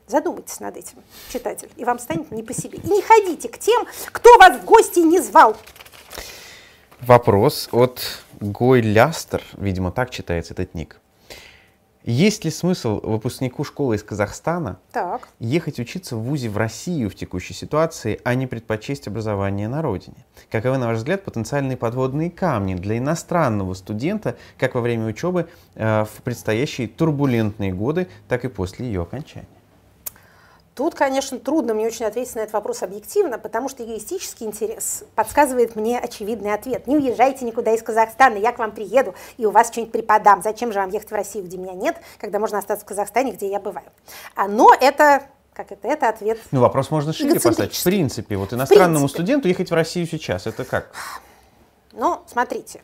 Задумайтесь 0.07 0.61
над 0.61 0.77
этим, 0.77 0.99
читатель, 1.33 1.71
и 1.77 1.85
вам 1.85 1.99
станет 1.99 2.31
не 2.31 2.43
по 2.43 2.53
себе. 2.53 2.79
И 2.79 2.89
не 2.89 3.03
ходите 3.03 3.49
к 3.49 3.59
тем, 3.59 3.87
кто 4.13 4.37
вас 4.39 4.61
в 4.61 4.65
гости 4.65 5.01
не 5.01 5.21
звал. 5.21 5.57
Вопрос 7.01 7.69
от 7.73 8.01
Гой 8.41 8.81
Лястер, 8.83 9.43
видимо, 9.55 9.91
так 9.91 10.11
читается 10.11 10.53
этот 10.55 10.75
ник. 10.75 11.01
Есть 12.07 12.45
ли 12.45 12.53
смысл 12.53 13.01
выпускнику 13.03 13.65
школы 13.65 13.97
из 13.97 14.05
Казахстана 14.05 14.79
так. 14.93 15.29
ехать 15.41 15.81
учиться 15.81 16.15
в 16.15 16.23
ВУЗе 16.23 16.49
в 16.49 16.57
Россию 16.57 17.11
в 17.11 17.17
текущей 17.17 17.53
ситуации, 17.53 18.21
а 18.23 18.37
не 18.37 18.47
предпочесть 18.47 19.09
образование 19.09 19.67
на 19.67 19.83
родине? 19.83 20.25
Каковы, 20.49 20.79
на 20.79 20.87
ваш 20.87 20.99
взгляд, 20.99 21.25
потенциальные 21.25 21.77
подводные 21.77 22.31
камни 22.31 22.77
для 22.77 22.99
иностранного 22.99 23.75
студента 23.75 24.37
как 24.57 24.77
во 24.77 24.83
время 24.83 25.07
учебы 25.07 25.49
э, 25.75 26.05
в 26.05 26.23
предстоящие 26.23 26.87
турбулентные 26.87 27.73
годы, 27.73 28.07
так 28.29 28.45
и 28.45 28.49
после 28.49 28.87
ее 28.87 29.03
окончания? 29.03 29.49
Тут, 30.77 30.95
конечно, 30.95 31.39
трудно 31.39 31.73
мне 31.73 31.87
очень 31.87 32.05
ответить 32.05 32.35
на 32.35 32.41
этот 32.41 32.53
вопрос 32.53 32.83
объективно, 32.83 33.39
потому 33.39 33.71
что 33.71 33.83
эгоистический 33.83 34.45
интерес 34.45 35.05
подсказывает 35.15 35.75
мне 35.75 35.99
очевидный 35.99 36.53
ответ. 36.53 36.87
Не 36.87 36.99
уезжайте 36.99 37.47
никуда 37.47 37.73
из 37.73 37.83
Казахстана, 37.83 38.37
я 38.37 38.53
к 38.53 38.59
вам 38.59 38.73
приеду 38.73 39.15
и 39.39 39.47
у 39.47 39.51
вас 39.51 39.69
что-нибудь 39.69 39.93
преподам. 39.93 40.43
Зачем 40.43 40.75
же 40.75 40.79
вам 40.79 40.91
ехать 40.91 41.11
в 41.11 41.15
Россию, 41.15 41.47
где 41.47 41.57
меня 41.57 41.73
нет, 41.73 41.97
когда 42.19 42.39
можно 42.39 42.59
остаться 42.59 42.85
в 42.85 42.89
Казахстане, 42.89 43.33
где 43.33 43.49
я 43.49 43.59
бываю? 43.59 43.87
А, 44.35 44.49
но 44.49 44.71
это 44.79 45.23
Как 45.55 45.73
это? 45.73 45.89
Это 45.89 46.11
ответ. 46.11 46.39
Ну, 46.51 46.61
вопрос 46.61 46.91
можно 46.91 47.15
шире 47.15 47.41
поставить. 47.41 47.75
В 47.75 47.83
принципе, 47.83 48.37
вот 48.37 48.53
иностранному 48.53 49.07
принципе. 49.07 49.23
студенту 49.23 49.49
ехать 49.49 49.71
в 49.71 49.75
Россию 49.75 50.07
сейчас, 50.07 50.47
это 50.47 50.67
как? 50.67 50.93
Ну, 51.93 52.21
смотрите. 52.27 52.83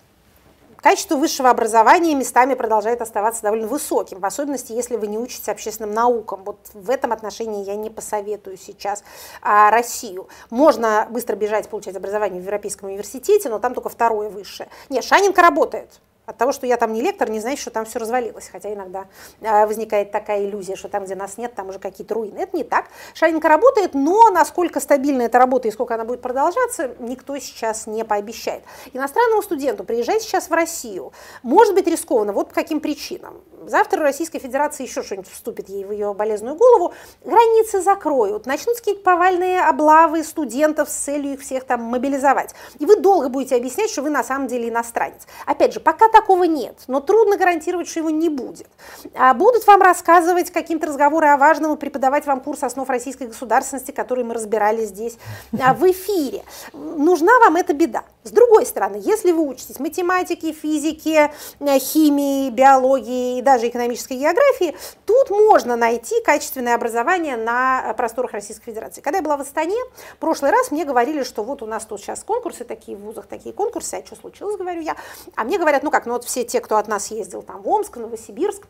Качество 0.82 1.14
высшего 1.14 1.48
образования 1.48 2.16
местами 2.16 2.54
продолжает 2.54 3.00
оставаться 3.02 3.42
довольно 3.42 3.68
высоким, 3.68 4.18
в 4.18 4.24
особенности, 4.26 4.72
если 4.72 4.96
вы 4.96 5.06
не 5.06 5.16
учитесь 5.16 5.48
общественным 5.48 5.94
наукам. 5.94 6.42
Вот 6.42 6.58
в 6.74 6.90
этом 6.90 7.12
отношении 7.12 7.64
я 7.64 7.76
не 7.76 7.88
посоветую 7.88 8.58
сейчас 8.58 9.04
а, 9.42 9.70
Россию. 9.70 10.26
Можно 10.50 11.06
быстро 11.08 11.36
бежать 11.36 11.68
получать 11.68 11.94
образование 11.94 12.42
в 12.42 12.44
Европейском 12.44 12.88
университете, 12.88 13.48
но 13.48 13.60
там 13.60 13.74
только 13.74 13.90
второе 13.90 14.28
высшее. 14.28 14.68
Нет, 14.88 15.04
Шанинка 15.04 15.40
работает. 15.40 16.00
От 16.24 16.38
того, 16.38 16.52
что 16.52 16.66
я 16.66 16.76
там 16.76 16.92
не 16.92 17.02
лектор, 17.02 17.28
не 17.28 17.40
значит, 17.40 17.60
что 17.60 17.70
там 17.70 17.84
все 17.84 17.98
развалилось. 17.98 18.48
Хотя 18.50 18.72
иногда 18.72 19.06
э, 19.40 19.66
возникает 19.66 20.12
такая 20.12 20.44
иллюзия, 20.44 20.76
что 20.76 20.88
там, 20.88 21.04
где 21.04 21.16
нас 21.16 21.36
нет, 21.36 21.54
там 21.54 21.68
уже 21.68 21.80
какие-то 21.80 22.14
руины. 22.14 22.38
Это 22.38 22.56
не 22.56 22.62
так. 22.62 22.86
Шаренька 23.14 23.48
работает, 23.48 23.94
но 23.94 24.30
насколько 24.30 24.78
стабильна 24.78 25.22
эта 25.22 25.38
работа 25.38 25.66
и 25.66 25.72
сколько 25.72 25.94
она 25.94 26.04
будет 26.04 26.22
продолжаться, 26.22 26.94
никто 27.00 27.36
сейчас 27.38 27.88
не 27.88 28.04
пообещает. 28.04 28.62
Иностранному 28.92 29.42
студенту 29.42 29.82
приезжать 29.82 30.22
сейчас 30.22 30.48
в 30.48 30.52
Россию 30.52 31.12
может 31.42 31.74
быть 31.74 31.88
рискованно. 31.88 32.32
Вот 32.32 32.50
по 32.50 32.54
каким 32.54 32.80
причинам. 32.80 33.42
Завтра 33.66 33.98
в 33.98 34.02
Российской 34.02 34.38
Федерации 34.38 34.84
еще 34.84 35.02
что-нибудь 35.02 35.30
вступит 35.30 35.68
ей 35.68 35.84
в 35.84 35.92
ее 35.92 36.14
болезную 36.14 36.56
голову. 36.56 36.94
Границы 37.24 37.80
закроют, 37.80 38.46
начнут 38.46 38.76
какие-то 38.76 39.02
повальные 39.02 39.62
облавы 39.62 40.24
студентов 40.24 40.88
с 40.88 40.94
целью 40.94 41.34
их 41.34 41.40
всех 41.40 41.64
там 41.64 41.82
мобилизовать. 41.82 42.54
И 42.78 42.86
вы 42.86 42.96
долго 42.96 43.28
будете 43.28 43.56
объяснять, 43.56 43.90
что 43.90 44.02
вы 44.02 44.10
на 44.10 44.24
самом 44.24 44.46
деле 44.46 44.68
иностранец. 44.68 45.26
Опять 45.46 45.74
же, 45.74 45.80
пока 45.80 46.08
такого 46.12 46.44
нет, 46.44 46.76
но 46.86 47.00
трудно 47.00 47.36
гарантировать, 47.36 47.88
что 47.88 48.00
его 48.00 48.10
не 48.10 48.28
будет. 48.28 48.68
А 49.14 49.34
будут 49.34 49.66
вам 49.66 49.82
рассказывать 49.82 50.50
какие-то 50.50 50.86
разговоры 50.86 51.28
о 51.28 51.36
важном 51.36 51.74
и 51.74 51.76
преподавать 51.76 52.26
вам 52.26 52.40
курс 52.40 52.62
основ 52.62 52.88
российской 52.88 53.26
государственности, 53.26 53.90
который 53.90 54.24
мы 54.24 54.34
разбирали 54.34 54.84
здесь 54.84 55.18
а, 55.60 55.74
в 55.74 55.90
эфире. 55.90 56.44
Нужна 56.72 57.32
вам 57.40 57.56
эта 57.56 57.72
беда. 57.72 58.04
С 58.24 58.30
другой 58.30 58.66
стороны, 58.66 59.00
если 59.02 59.32
вы 59.32 59.48
учитесь 59.48 59.80
математике, 59.80 60.52
физике, 60.52 61.32
э, 61.58 61.78
химии, 61.80 62.50
биологии 62.50 63.38
и 63.38 63.42
даже 63.42 63.68
экономической 63.68 64.16
географии, 64.16 64.76
тут 65.06 65.30
можно 65.30 65.74
найти 65.74 66.14
качественное 66.22 66.76
образование 66.76 67.36
на 67.36 67.82
э, 67.84 67.94
просторах 67.94 68.32
Российской 68.32 68.66
Федерации. 68.66 69.00
Когда 69.00 69.18
я 69.18 69.24
была 69.24 69.36
в 69.36 69.40
Астане, 69.40 69.76
в 70.14 70.18
прошлый 70.18 70.52
раз 70.52 70.70
мне 70.70 70.84
говорили, 70.84 71.24
что 71.24 71.42
вот 71.42 71.62
у 71.62 71.66
нас 71.66 71.84
тут 71.84 72.00
сейчас 72.00 72.22
конкурсы 72.22 72.64
такие 72.64 72.96
в 72.96 73.00
вузах, 73.00 73.26
такие 73.26 73.52
конкурсы, 73.52 73.94
а 73.94 74.06
что 74.06 74.14
случилось, 74.14 74.56
говорю 74.56 74.80
я. 74.80 74.94
А 75.34 75.42
мне 75.42 75.58
говорят, 75.58 75.82
ну 75.82 75.90
как, 75.90 76.01
ну 76.06 76.12
вот 76.12 76.24
все 76.24 76.44
те, 76.44 76.60
кто 76.60 76.76
от 76.76 76.88
нас 76.88 77.10
ездил 77.10 77.42
там 77.42 77.62
в 77.62 77.68
Омск, 77.68 77.96
Новосибирск, 77.96 78.66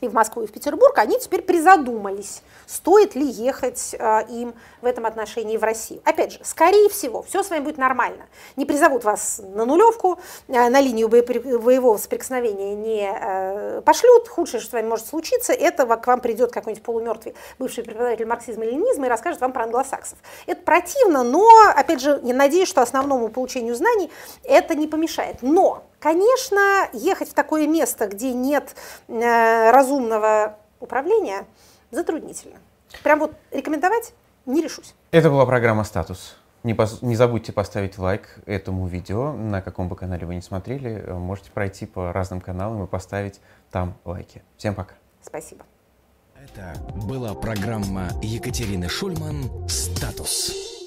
и 0.00 0.08
в 0.08 0.14
Москву, 0.14 0.42
и 0.42 0.46
в 0.46 0.52
Петербург, 0.52 0.96
они 0.98 1.18
теперь 1.18 1.42
призадумались, 1.42 2.42
стоит 2.66 3.14
ли 3.14 3.26
ехать 3.26 3.94
э, 3.98 4.26
им 4.30 4.54
в 4.80 4.86
этом 4.86 5.06
отношении 5.06 5.56
в 5.56 5.62
Россию. 5.62 6.00
Опять 6.04 6.32
же, 6.32 6.38
скорее 6.42 6.88
всего, 6.88 7.22
все 7.22 7.42
с 7.42 7.50
вами 7.50 7.64
будет 7.64 7.78
нормально. 7.78 8.26
Не 8.56 8.64
призовут 8.64 9.04
вас 9.04 9.40
на 9.42 9.64
нулевку, 9.64 10.18
э, 10.48 10.68
на 10.68 10.80
линию 10.80 11.08
боевого 11.08 11.96
соприкосновения 11.98 12.74
не 12.74 13.10
э, 13.12 13.82
пошлют. 13.82 14.28
Худшее, 14.28 14.60
что 14.60 14.70
с 14.70 14.72
вами 14.72 14.88
может 14.88 15.06
случиться, 15.06 15.52
это 15.52 15.84
к 15.84 16.06
вам 16.06 16.20
придет 16.20 16.52
какой-нибудь 16.52 16.84
полумертвый 16.84 17.34
бывший 17.58 17.84
преподаватель 17.84 18.26
марксизма 18.26 18.64
и 18.64 18.70
ленинизма 18.70 19.06
и 19.06 19.08
расскажет 19.08 19.40
вам 19.40 19.52
про 19.52 19.64
англосаксов. 19.64 20.18
Это 20.46 20.62
противно, 20.62 21.22
но, 21.22 21.46
опять 21.76 22.00
же, 22.00 22.20
я 22.22 22.34
надеюсь, 22.34 22.68
что 22.68 22.80
основному 22.80 23.28
получению 23.28 23.74
знаний 23.74 24.10
это 24.44 24.74
не 24.74 24.86
помешает. 24.86 25.38
Но 25.42 25.84
Конечно, 26.00 26.88
ехать 26.94 27.28
в 27.28 27.34
такое 27.34 27.66
место, 27.66 28.06
где 28.08 28.32
нет 28.32 28.74
э, 29.08 29.70
разумного 29.70 30.56
управления, 30.80 31.46
затруднительно. 31.90 32.56
Прям 33.04 33.18
вот 33.20 33.34
рекомендовать 33.50 34.14
не 34.46 34.62
решусь. 34.62 34.94
Это 35.10 35.28
была 35.30 35.44
программа 35.46 35.84
«Статус». 35.84 36.36
Не, 36.62 36.74
пос- 36.74 36.98
не 37.02 37.16
забудьте 37.16 37.52
поставить 37.52 37.96
лайк 37.98 38.38
этому 38.46 38.86
видео, 38.86 39.32
на 39.32 39.62
каком 39.62 39.88
бы 39.88 39.96
канале 39.96 40.26
вы 40.26 40.34
не 40.34 40.42
смотрели. 40.42 41.02
Э, 41.06 41.12
Можете 41.14 41.50
пройти 41.50 41.86
по 41.86 42.12
разным 42.12 42.40
каналам 42.40 42.82
и 42.84 42.86
поставить 42.86 43.40
там 43.70 43.94
лайки. 44.04 44.42
Всем 44.56 44.74
пока. 44.74 44.94
Спасибо. 45.22 45.64
Это 46.42 46.74
была 47.06 47.34
программа 47.34 48.08
Екатерины 48.22 48.88
Шульман 48.88 49.68
«Статус». 49.68 50.79